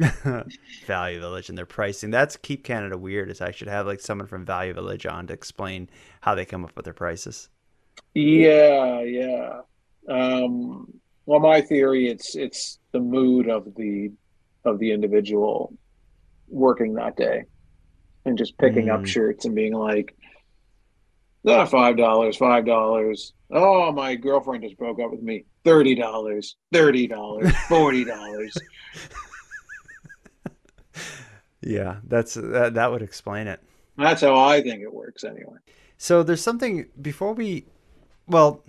Value 0.86 1.20
Village 1.20 1.48
and 1.48 1.58
their 1.58 1.66
pricing. 1.66 2.10
That's 2.10 2.36
keep 2.36 2.64
Canada 2.64 2.96
weird. 2.96 3.30
Is 3.30 3.40
I 3.40 3.50
should 3.50 3.68
have 3.68 3.86
like 3.86 4.00
someone 4.00 4.26
from 4.26 4.44
Value 4.46 4.72
Village 4.74 5.06
on 5.06 5.26
to 5.26 5.32
explain 5.34 5.88
how 6.20 6.34
they 6.34 6.44
come 6.44 6.64
up 6.64 6.72
with 6.76 6.84
their 6.84 6.94
prices. 6.94 7.48
Yeah, 8.14 9.00
yeah. 9.02 9.60
Um, 10.08 10.86
well, 11.26 11.40
my 11.40 11.60
theory 11.60 12.08
it's 12.08 12.34
it's 12.34 12.78
the 12.92 13.00
mood 13.00 13.48
of 13.48 13.74
the 13.76 14.10
of 14.64 14.78
the 14.78 14.92
individual 14.92 15.76
working 16.48 16.94
that 16.94 17.16
day, 17.16 17.44
and 18.24 18.36
just 18.38 18.56
picking 18.58 18.90
up 18.90 19.00
Mm. 19.00 19.06
shirts 19.06 19.44
and 19.44 19.54
being 19.54 19.74
like, 19.74 20.16
"Ah, 21.46 21.64
five 21.66 21.96
dollars, 21.96 22.36
five 22.36 22.64
dollars. 22.64 23.32
Oh, 23.52 23.92
my 23.92 24.14
girlfriend 24.14 24.62
just 24.64 24.78
broke 24.78 25.00
up 25.00 25.10
with 25.10 25.22
me. 25.22 25.44
Thirty 25.64 25.94
dollars, 25.94 26.56
thirty 26.72 27.06
dollars, 27.06 27.52
forty 27.68 28.04
dollars." 28.04 28.56
Yeah, 31.62 31.96
that's 32.04 32.34
that, 32.34 32.74
that 32.74 32.90
would 32.90 33.02
explain 33.02 33.46
it. 33.46 33.60
That's 33.96 34.22
how 34.22 34.38
I 34.38 34.62
think 34.62 34.82
it 34.82 34.92
works, 34.92 35.24
anyway. 35.24 35.58
So 35.98 36.22
there's 36.22 36.42
something 36.42 36.86
before 37.00 37.34
we, 37.34 37.66
well, 38.26 38.64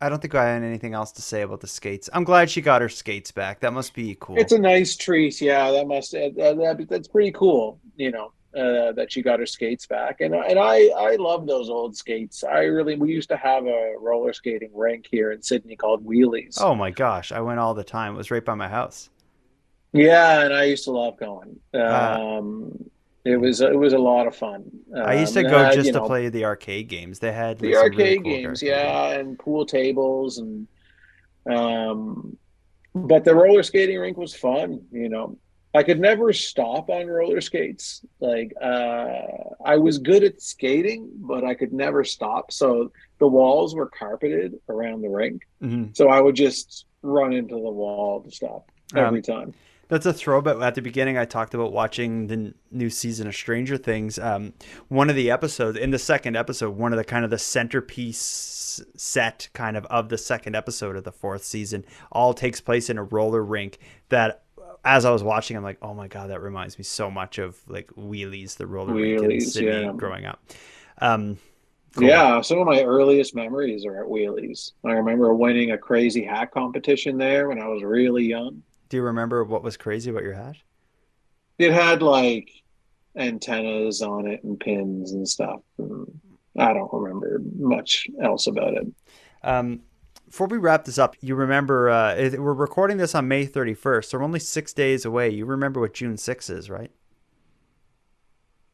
I 0.00 0.08
don't 0.08 0.20
think 0.20 0.34
I 0.34 0.46
had 0.46 0.62
anything 0.62 0.92
else 0.92 1.12
to 1.12 1.22
say 1.22 1.42
about 1.42 1.60
the 1.60 1.68
skates. 1.68 2.10
I'm 2.12 2.24
glad 2.24 2.50
she 2.50 2.60
got 2.60 2.82
her 2.82 2.88
skates 2.88 3.30
back. 3.30 3.60
That 3.60 3.72
must 3.72 3.94
be 3.94 4.16
cool. 4.18 4.36
It's 4.36 4.52
a 4.52 4.58
nice 4.58 4.96
treat. 4.96 5.40
Yeah, 5.40 5.70
that 5.70 5.86
must 5.86 6.14
uh, 6.14 6.30
that, 6.36 6.86
that's 6.88 7.08
pretty 7.08 7.32
cool. 7.32 7.78
You 7.96 8.10
know 8.10 8.32
uh, 8.56 8.92
that 8.92 9.06
she 9.10 9.22
got 9.22 9.40
her 9.40 9.46
skates 9.46 9.86
back, 9.86 10.20
and 10.20 10.34
and 10.34 10.58
I 10.58 10.88
I 10.96 11.16
love 11.16 11.46
those 11.46 11.70
old 11.70 11.96
skates. 11.96 12.44
I 12.44 12.64
really 12.64 12.96
we 12.96 13.12
used 13.12 13.28
to 13.30 13.36
have 13.36 13.66
a 13.66 13.94
roller 13.98 14.32
skating 14.32 14.70
rink 14.74 15.06
here 15.10 15.32
in 15.32 15.42
Sydney 15.42 15.76
called 15.76 16.04
Wheelies. 16.04 16.58
oh 16.60 16.74
my 16.74 16.90
gosh, 16.90 17.32
I 17.32 17.40
went 17.40 17.60
all 17.60 17.74
the 17.74 17.84
time. 17.84 18.14
It 18.14 18.18
was 18.18 18.30
right 18.30 18.44
by 18.44 18.54
my 18.54 18.68
house. 18.68 19.10
Yeah, 19.94 20.42
and 20.44 20.52
I 20.52 20.64
used 20.64 20.84
to 20.84 20.90
love 20.90 21.16
going. 21.18 21.58
Ah. 21.74 22.20
Um, 22.20 22.90
it 23.24 23.36
was 23.36 23.62
it 23.62 23.74
was 23.78 23.94
a 23.94 23.98
lot 23.98 24.26
of 24.26 24.36
fun. 24.36 24.64
I 24.94 25.14
used 25.20 25.32
to 25.34 25.40
Um, 25.44 25.50
go 25.50 25.56
uh, 25.58 25.72
just 25.72 25.86
to 25.92 26.00
know, 26.00 26.06
play 26.06 26.28
the 26.28 26.44
arcade 26.44 26.88
games. 26.88 27.20
They 27.20 27.32
had 27.32 27.58
the 27.58 27.72
some 27.72 27.82
really 27.82 27.90
arcade 27.90 28.22
cool 28.22 28.32
games, 28.32 28.62
arcade 28.62 28.68
yeah, 28.68 29.18
and 29.18 29.38
pool 29.38 29.64
tables 29.64 30.36
and 30.38 30.66
um 31.50 32.36
but 32.94 33.24
the 33.24 33.34
roller 33.34 33.62
skating 33.62 33.98
rink 33.98 34.16
was 34.16 34.34
fun, 34.34 34.82
you 34.92 35.08
know. 35.08 35.38
I 35.76 35.82
could 35.82 35.98
never 35.98 36.32
stop 36.32 36.88
on 36.90 37.06
roller 37.06 37.40
skates. 37.40 38.04
Like 38.20 38.52
uh 38.60 39.16
I 39.64 39.76
was 39.78 39.98
good 39.98 40.22
at 40.22 40.42
skating, 40.42 41.08
but 41.14 41.44
I 41.44 41.54
could 41.54 41.72
never 41.72 42.04
stop. 42.04 42.52
So 42.52 42.92
the 43.18 43.26
walls 43.26 43.74
were 43.74 43.86
carpeted 43.88 44.54
around 44.68 45.00
the 45.02 45.08
rink. 45.08 45.42
Mhm. 45.62 45.96
So 45.96 46.08
I 46.08 46.20
would 46.20 46.36
just 46.36 46.84
run 47.02 47.32
into 47.32 47.54
the 47.54 47.70
wall 47.82 48.20
to 48.22 48.30
stop 48.30 48.70
every 48.94 49.18
Um, 49.20 49.22
time. 49.22 49.54
That's 49.88 50.06
a 50.06 50.12
throwback. 50.12 50.60
At 50.60 50.74
the 50.74 50.82
beginning, 50.82 51.18
I 51.18 51.24
talked 51.24 51.54
about 51.54 51.72
watching 51.72 52.26
the 52.28 52.34
n- 52.34 52.54
new 52.70 52.90
season 52.90 53.26
of 53.26 53.34
Stranger 53.34 53.76
Things. 53.76 54.18
Um, 54.18 54.54
one 54.88 55.10
of 55.10 55.16
the 55.16 55.30
episodes, 55.30 55.78
in 55.78 55.90
the 55.90 55.98
second 55.98 56.36
episode, 56.36 56.76
one 56.76 56.92
of 56.92 56.96
the 56.96 57.04
kind 57.04 57.24
of 57.24 57.30
the 57.30 57.38
centerpiece 57.38 58.82
set 58.96 59.48
kind 59.52 59.76
of 59.76 59.84
of 59.86 60.08
the 60.08 60.18
second 60.18 60.56
episode 60.56 60.96
of 60.96 61.04
the 61.04 61.12
fourth 61.12 61.44
season, 61.44 61.84
all 62.10 62.34
takes 62.34 62.60
place 62.60 62.90
in 62.90 62.98
a 62.98 63.04
roller 63.04 63.44
rink. 63.44 63.78
That, 64.08 64.42
as 64.84 65.04
I 65.04 65.10
was 65.10 65.22
watching, 65.22 65.56
I'm 65.56 65.62
like, 65.62 65.78
oh 65.82 65.94
my 65.94 66.08
god, 66.08 66.30
that 66.30 66.40
reminds 66.40 66.78
me 66.78 66.84
so 66.84 67.10
much 67.10 67.38
of 67.38 67.58
like 67.68 67.88
Wheelies, 67.96 68.56
the 68.56 68.66
roller 68.66 68.94
rink 68.94 69.22
in 69.22 69.28
Wheelies, 69.28 69.42
Sydney 69.42 69.82
yeah. 69.82 69.92
growing 69.94 70.24
up. 70.24 70.42
Um, 70.98 71.38
cool. 71.94 72.08
Yeah, 72.08 72.40
some 72.40 72.58
of 72.58 72.66
my 72.66 72.82
earliest 72.82 73.34
memories 73.34 73.84
are 73.84 74.02
at 74.02 74.08
Wheelies. 74.08 74.72
I 74.84 74.92
remember 74.92 75.34
winning 75.34 75.72
a 75.72 75.78
crazy 75.78 76.24
hat 76.24 76.52
competition 76.52 77.18
there 77.18 77.48
when 77.48 77.60
I 77.60 77.68
was 77.68 77.82
really 77.82 78.24
young. 78.24 78.62
Do 78.94 78.98
you 78.98 79.02
remember 79.02 79.42
what 79.42 79.64
was 79.64 79.76
crazy 79.76 80.08
about 80.08 80.22
your 80.22 80.34
hat? 80.34 80.54
It 81.58 81.72
had 81.72 82.00
like 82.00 82.48
antennas 83.16 84.02
on 84.02 84.28
it 84.28 84.44
and 84.44 84.60
pins 84.60 85.10
and 85.10 85.28
stuff. 85.28 85.62
And 85.78 86.20
I 86.56 86.72
don't 86.72 86.92
remember 86.92 87.40
much 87.58 88.06
else 88.22 88.46
about 88.46 88.74
it. 88.74 88.86
Um, 89.42 89.80
before 90.26 90.46
we 90.46 90.58
wrap 90.58 90.84
this 90.84 90.96
up, 90.96 91.16
you 91.20 91.34
remember 91.34 91.90
uh, 91.90 92.14
we're 92.38 92.54
recording 92.54 92.98
this 92.98 93.16
on 93.16 93.26
May 93.26 93.48
31st, 93.48 94.04
so 94.04 94.18
we're 94.18 94.22
only 94.22 94.38
six 94.38 94.72
days 94.72 95.04
away. 95.04 95.28
You 95.28 95.44
remember 95.44 95.80
what 95.80 95.94
June 95.94 96.14
6th 96.14 96.48
is, 96.48 96.70
right? 96.70 96.92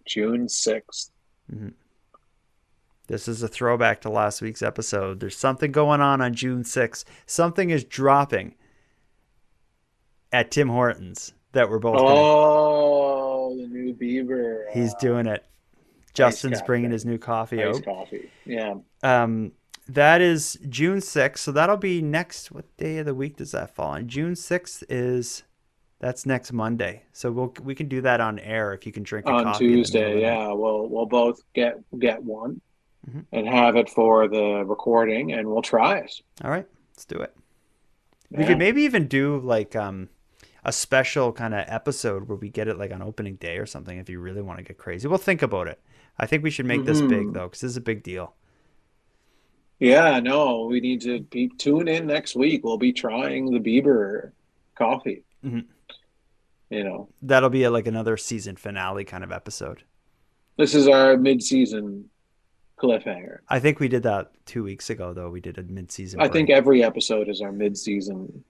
June 0.06 0.48
6th. 0.48 1.12
This 3.06 3.26
is 3.26 3.42
a 3.42 3.48
throwback 3.48 4.02
to 4.02 4.10
last 4.10 4.42
week's 4.42 4.60
episode. 4.60 5.20
There's 5.20 5.38
something 5.38 5.72
going 5.72 6.02
on 6.02 6.20
on 6.20 6.34
June 6.34 6.62
6th. 6.62 7.04
Something 7.24 7.70
is 7.70 7.84
dropping 7.84 8.54
at 10.32 10.50
Tim 10.50 10.68
Hortons 10.68 11.32
that 11.52 11.68
we're 11.68 11.78
both. 11.78 11.96
gonna- 11.96 12.08
Oh, 12.08 13.56
the 13.56 13.66
new 13.66 13.94
Bieber. 13.94 14.70
He's 14.72 14.94
doing 14.94 15.26
it. 15.26 15.44
Justin's 16.14 16.58
cafe. 16.58 16.66
bringing 16.66 16.90
his 16.90 17.04
new 17.04 17.18
coffee 17.18 17.62
out. 17.62 17.84
coffee. 17.84 18.30
Yeah. 18.44 18.74
Um, 19.02 19.52
that 19.88 20.20
is 20.20 20.58
June 20.68 21.00
6th. 21.00 21.38
So 21.38 21.52
that'll 21.52 21.76
be 21.76 22.02
next. 22.02 22.50
What 22.52 22.64
day 22.76 22.98
of 22.98 23.06
the 23.06 23.14
week 23.14 23.36
does 23.36 23.52
that 23.52 23.74
fall 23.74 23.90
on? 23.92 24.08
June 24.08 24.34
6th 24.34 24.82
is. 24.88 25.44
That's 26.00 26.24
next 26.24 26.52
Monday. 26.52 27.02
So 27.12 27.30
we'll 27.30 27.52
we 27.62 27.74
can 27.74 27.86
do 27.86 28.00
that 28.00 28.20
on 28.22 28.38
air 28.38 28.72
if 28.72 28.86
you 28.86 28.92
can 28.92 29.02
drink 29.02 29.26
a 29.26 29.30
On 29.32 29.44
coffee 29.44 29.64
in 29.66 29.70
the 29.70 29.76
middle 29.76 29.84
Tuesday, 29.84 30.20
yeah. 30.22 30.50
We'll 30.50 30.88
we'll 30.88 31.04
both 31.06 31.42
get 31.52 31.78
get 31.98 32.22
one 32.24 32.62
Mhm. 33.08 33.26
and 33.32 33.46
have 33.46 33.76
it 33.76 33.90
for 33.90 34.26
the 34.26 34.64
recording, 34.64 35.32
and 35.32 35.46
we'll 35.46 35.60
try 35.60 35.98
it. 35.98 36.22
All 36.42 36.50
right, 36.50 36.66
let's 36.94 37.04
do 37.04 37.16
it. 37.16 37.36
We 38.30 38.44
could 38.46 38.56
maybe 38.58 38.82
even 38.82 39.08
do 39.08 39.40
like 39.40 39.76
um 39.76 40.08
a 40.64 40.72
special 40.72 41.32
kind 41.32 41.54
of 41.54 41.64
episode 41.68 42.28
where 42.28 42.36
we 42.36 42.48
get 42.50 42.68
it 42.68 42.78
like 42.78 42.92
on 42.92 43.02
opening 43.02 43.36
day 43.36 43.56
or 43.58 43.66
something 43.66 43.98
if 43.98 44.08
you 44.10 44.20
really 44.20 44.42
want 44.42 44.58
to 44.58 44.64
get 44.64 44.78
crazy. 44.78 45.08
We'll 45.08 45.18
think 45.18 45.42
about 45.42 45.68
it. 45.68 45.80
I 46.18 46.26
think 46.26 46.42
we 46.42 46.50
should 46.50 46.66
make 46.66 46.84
this 46.84 47.00
big 47.00 47.26
Mhm. 47.28 47.32
though 47.34 47.48
cuz 47.48 47.60
this 47.60 47.70
is 47.70 47.76
a 47.76 47.80
big 47.80 48.02
deal. 48.02 48.34
Yeah, 49.78 50.20
no, 50.20 50.66
we 50.66 50.80
need 50.80 51.00
to 51.02 51.20
be 51.20 51.48
tune 51.56 51.88
in 51.88 52.06
next 52.06 52.36
week. 52.36 52.62
We'll 52.64 52.76
be 52.76 52.92
trying 52.92 53.50
the 53.50 53.58
Bieber 53.60 54.32
coffee. 54.74 55.22
Mhm. 55.44 55.64
You 56.68 56.84
know, 56.84 57.08
That'll 57.22 57.48
be 57.50 57.64
a, 57.64 57.70
like 57.70 57.86
another 57.86 58.16
season 58.16 58.56
finale 58.56 59.04
kind 59.04 59.24
of 59.24 59.32
episode. 59.32 59.82
this 60.58 60.74
is 60.74 60.86
our 60.88 61.16
mid-season 61.16 62.10
cliffhanger. 62.76 63.38
I 63.48 63.58
think 63.60 63.80
we 63.80 63.88
did 63.88 64.02
that 64.02 64.30
2 64.44 64.62
weeks 64.62 64.90
ago 64.90 65.14
though. 65.14 65.30
We 65.30 65.40
did 65.40 65.56
a 65.56 65.62
mid-season 65.62 66.20
I 66.20 66.28
think 66.28 66.50
every 66.50 66.82
episode 66.84 67.30
is 67.30 67.40
our 67.40 67.50
mid-season. 67.52 68.44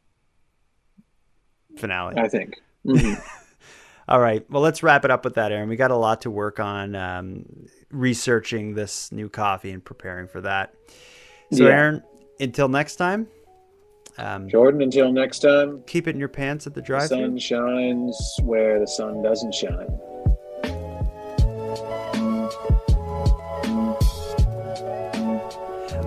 Finale. 1.77 2.15
I 2.19 2.29
think. 2.29 2.61
Mhm. 2.87 3.21
All 4.09 4.19
right. 4.21 4.45
Well, 4.51 4.63
let's 4.63 4.83
wrap 4.83 5.05
it 5.05 5.11
up 5.13 5.25
with 5.25 5.35
that, 5.35 5.53
Aaron. 5.53 5.69
We 5.69 5.77
got 5.77 5.93
a 5.93 5.97
lot 5.97 6.23
to 6.23 6.31
work 6.33 6.59
on 6.59 6.97
um, 6.97 7.45
researching 7.91 8.75
this 8.75 9.13
new 9.13 9.29
coffee 9.29 9.71
and 9.71 9.85
preparing 9.85 10.27
for 10.27 10.41
that. 10.41 10.75
So, 11.53 11.65
Yeah. 11.65 11.71
Aaron, 11.71 12.03
until 12.41 12.69
next 12.69 12.97
time, 12.97 13.29
um, 14.19 14.49
Jordan, 14.49 14.83
until 14.83 15.13
next 15.13 15.41
time. 15.41 15.85
keep 15.87 16.09
it 16.09 16.11
in 16.15 16.19
your 16.19 16.29
pants 16.29 16.67
at 16.67 16.75
the 16.75 16.81
The 16.81 16.87
drive 16.87 17.09
sun 17.09 17.39
shines 17.39 18.19
where 18.43 18.81
the 18.81 18.87
sun 18.89 19.23
doesn't 19.23 19.55
shine. 19.55 19.89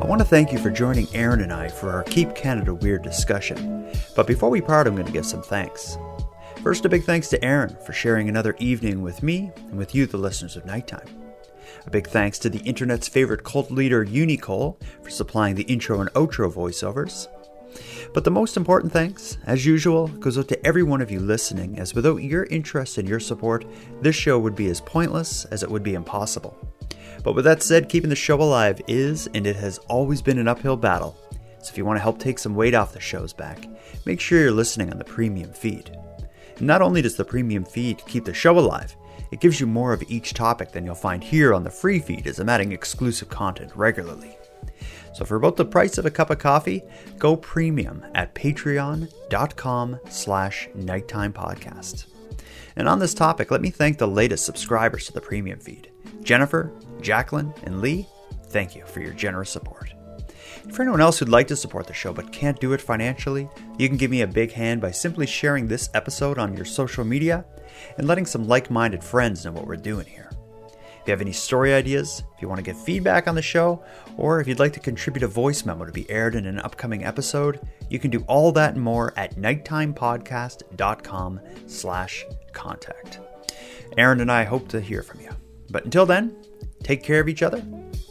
I 0.03 0.05
want 0.05 0.19
to 0.19 0.27
thank 0.27 0.51
you 0.51 0.59
for 0.59 0.69
joining 0.69 1.07
Aaron 1.15 1.39
and 1.39 1.53
I 1.53 1.69
for 1.69 1.89
our 1.89 2.03
Keep 2.03 2.35
Canada 2.35 2.73
Weird 2.73 3.03
discussion. 3.03 3.89
But 4.17 4.27
before 4.27 4.49
we 4.49 4.59
part, 4.59 4.85
I'm 4.85 4.95
going 4.95 5.05
to 5.05 5.13
give 5.13 5.25
some 5.25 5.41
thanks. 5.41 5.97
First, 6.61 6.83
a 6.83 6.89
big 6.89 7.05
thanks 7.05 7.29
to 7.29 7.41
Aaron 7.41 7.77
for 7.85 7.93
sharing 7.93 8.27
another 8.27 8.53
evening 8.59 9.01
with 9.01 9.23
me 9.23 9.53
and 9.69 9.77
with 9.77 9.95
you, 9.95 10.05
the 10.05 10.17
listeners 10.17 10.57
of 10.57 10.65
Nighttime. 10.65 11.07
A 11.85 11.89
big 11.89 12.07
thanks 12.07 12.37
to 12.39 12.49
the 12.49 12.59
internet's 12.59 13.07
favorite 13.07 13.45
cult 13.45 13.71
leader, 13.71 14.03
Unicole, 14.03 14.77
for 15.01 15.09
supplying 15.09 15.55
the 15.55 15.63
intro 15.63 16.01
and 16.01 16.11
outro 16.11 16.51
voiceovers. 16.51 17.29
But 18.13 18.25
the 18.25 18.29
most 18.29 18.57
important 18.57 18.91
thanks, 18.91 19.37
as 19.45 19.65
usual, 19.65 20.09
goes 20.09 20.37
out 20.37 20.49
to 20.49 20.67
every 20.67 20.83
one 20.83 21.01
of 21.01 21.11
you 21.11 21.21
listening, 21.21 21.79
as 21.79 21.95
without 21.95 22.17
your 22.17 22.43
interest 22.47 22.97
and 22.97 23.07
your 23.07 23.21
support, 23.21 23.63
this 24.01 24.17
show 24.17 24.37
would 24.37 24.53
be 24.53 24.67
as 24.67 24.81
pointless 24.81 25.45
as 25.45 25.63
it 25.63 25.71
would 25.71 25.81
be 25.81 25.93
impossible. 25.93 26.57
But 27.23 27.33
with 27.33 27.45
that 27.45 27.63
said, 27.63 27.89
keeping 27.89 28.09
the 28.09 28.15
show 28.15 28.41
alive 28.41 28.81
is, 28.87 29.27
and 29.33 29.47
it 29.47 29.55
has 29.55 29.77
always 29.89 30.21
been 30.21 30.37
an 30.37 30.47
uphill 30.47 30.77
battle. 30.77 31.17
So 31.61 31.71
if 31.71 31.77
you 31.77 31.85
want 31.85 31.97
to 31.97 32.03
help 32.03 32.19
take 32.19 32.37
some 32.37 32.55
weight 32.55 32.73
off 32.73 32.93
the 32.93 32.99
show's 32.99 33.31
back, 33.31 33.65
make 34.05 34.19
sure 34.19 34.41
you're 34.41 34.51
listening 34.51 34.91
on 34.91 34.97
the 34.97 35.05
premium 35.05 35.53
feed. 35.53 35.97
And 36.57 36.67
not 36.67 36.81
only 36.81 37.01
does 37.01 37.15
the 37.15 37.23
premium 37.23 37.63
feed 37.63 38.05
keep 38.05 38.25
the 38.25 38.33
show 38.33 38.59
alive, 38.59 38.95
it 39.31 39.39
gives 39.39 39.59
you 39.59 39.65
more 39.65 39.93
of 39.93 40.03
each 40.09 40.33
topic 40.33 40.71
than 40.71 40.85
you'll 40.85 40.95
find 40.95 41.23
here 41.23 41.53
on 41.53 41.63
the 41.63 41.69
free 41.69 41.99
feed 41.99 42.27
as 42.27 42.39
I'm 42.39 42.49
adding 42.49 42.71
exclusive 42.71 43.29
content 43.29 43.71
regularly. 43.75 44.37
So 45.13 45.25
for 45.25 45.35
about 45.35 45.55
the 45.55 45.65
price 45.65 45.97
of 45.97 46.05
a 46.05 46.11
cup 46.11 46.29
of 46.29 46.39
coffee, 46.39 46.83
go 47.17 47.37
premium 47.37 48.05
at 48.13 48.35
patreon.com 48.35 49.99
slash 50.09 50.69
nighttime 50.75 51.33
podcast. 51.33 52.05
And 52.75 52.89
on 52.89 52.99
this 52.99 53.13
topic, 53.13 53.51
let 53.51 53.61
me 53.61 53.69
thank 53.69 53.97
the 53.97 54.07
latest 54.07 54.45
subscribers 54.45 55.05
to 55.05 55.13
the 55.13 55.21
premium 55.21 55.59
feed. 55.59 55.92
Jennifer, 56.21 56.71
Jacqueline, 57.01 57.53
and 57.63 57.81
Lee, 57.81 58.07
thank 58.47 58.75
you 58.75 58.85
for 58.85 59.01
your 59.01 59.13
generous 59.13 59.49
support. 59.49 59.93
For 60.71 60.81
anyone 60.81 61.01
else 61.01 61.19
who'd 61.19 61.29
like 61.29 61.47
to 61.47 61.55
support 61.55 61.87
the 61.87 61.93
show 61.93 62.13
but 62.13 62.31
can't 62.31 62.59
do 62.59 62.73
it 62.73 62.81
financially, 62.81 63.49
you 63.77 63.89
can 63.89 63.97
give 63.97 64.11
me 64.11 64.21
a 64.21 64.27
big 64.27 64.53
hand 64.53 64.81
by 64.81 64.91
simply 64.91 65.25
sharing 65.25 65.67
this 65.67 65.89
episode 65.93 66.37
on 66.37 66.55
your 66.55 66.65
social 66.65 67.03
media 67.03 67.45
and 67.97 68.07
letting 68.07 68.25
some 68.25 68.47
like 68.47 68.71
minded 68.71 69.03
friends 69.03 69.43
know 69.43 69.51
what 69.51 69.67
we're 69.67 69.75
doing 69.75 70.05
here. 70.05 70.29
If 71.03 71.07
you 71.07 71.11
have 71.11 71.21
any 71.21 71.33
story 71.33 71.73
ideas, 71.73 72.23
if 72.33 72.41
you 72.41 72.47
want 72.47 72.59
to 72.59 72.63
get 72.63 72.77
feedback 72.77 73.27
on 73.27 73.35
the 73.35 73.41
show, 73.41 73.83
or 74.15 74.39
if 74.39 74.47
you'd 74.47 74.59
like 74.59 74.71
to 74.73 74.79
contribute 74.79 75.23
a 75.23 75.27
voice 75.27 75.65
memo 75.65 75.83
to 75.83 75.91
be 75.91 76.09
aired 76.09 76.33
in 76.33 76.45
an 76.45 76.59
upcoming 76.59 77.03
episode, 77.03 77.59
you 77.89 77.99
can 77.99 78.09
do 78.09 78.21
all 78.21 78.53
that 78.53 78.75
and 78.75 78.81
more 78.81 79.11
at 79.17 79.35
nighttimepodcast.com 79.35 81.41
slash 81.67 82.23
contact. 82.53 83.19
Aaron 83.97 84.21
and 84.21 84.31
I 84.31 84.45
hope 84.45 84.69
to 84.69 84.79
hear 84.79 85.03
from 85.03 85.19
you. 85.19 85.31
But 85.73 85.85
until 85.85 86.05
then, 86.05 86.35
take 86.83 87.01
care 87.01 87.19
of 87.19 87.27
each 87.27 87.41
other, 87.41 87.65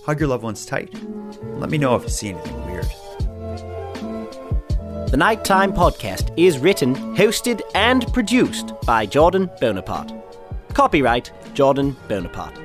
hug 0.05 0.19
your 0.19 0.29
loved 0.29 0.43
ones 0.43 0.67
tight, 0.67 0.93
and 0.93 1.61
let 1.61 1.71
me 1.71 1.79
know 1.79 1.95
if 1.95 2.03
you 2.03 2.09
see 2.09 2.31
anything 2.31 2.67
weird. 2.67 2.87
The 5.09 5.17
Nighttime 5.17 5.73
Podcast 5.73 6.37
is 6.37 6.59
written, 6.59 6.97
hosted, 7.15 7.61
and 7.77 8.13
produced 8.13 8.73
by 8.85 9.07
Jordan 9.07 9.49
Bonaparte. 9.61 10.13
Copyright 10.75 11.31
Jordan 11.55 11.97
Bonaparte. 12.09 12.59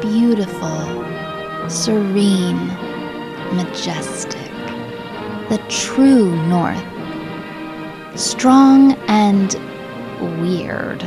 Beautiful, 0.00 1.68
serene, 1.68 2.68
majestic. 3.56 4.38
The 5.48 5.60
true 5.68 6.36
North. 6.46 6.91
Strong 8.14 8.92
and 9.08 9.54
weird. 10.40 11.02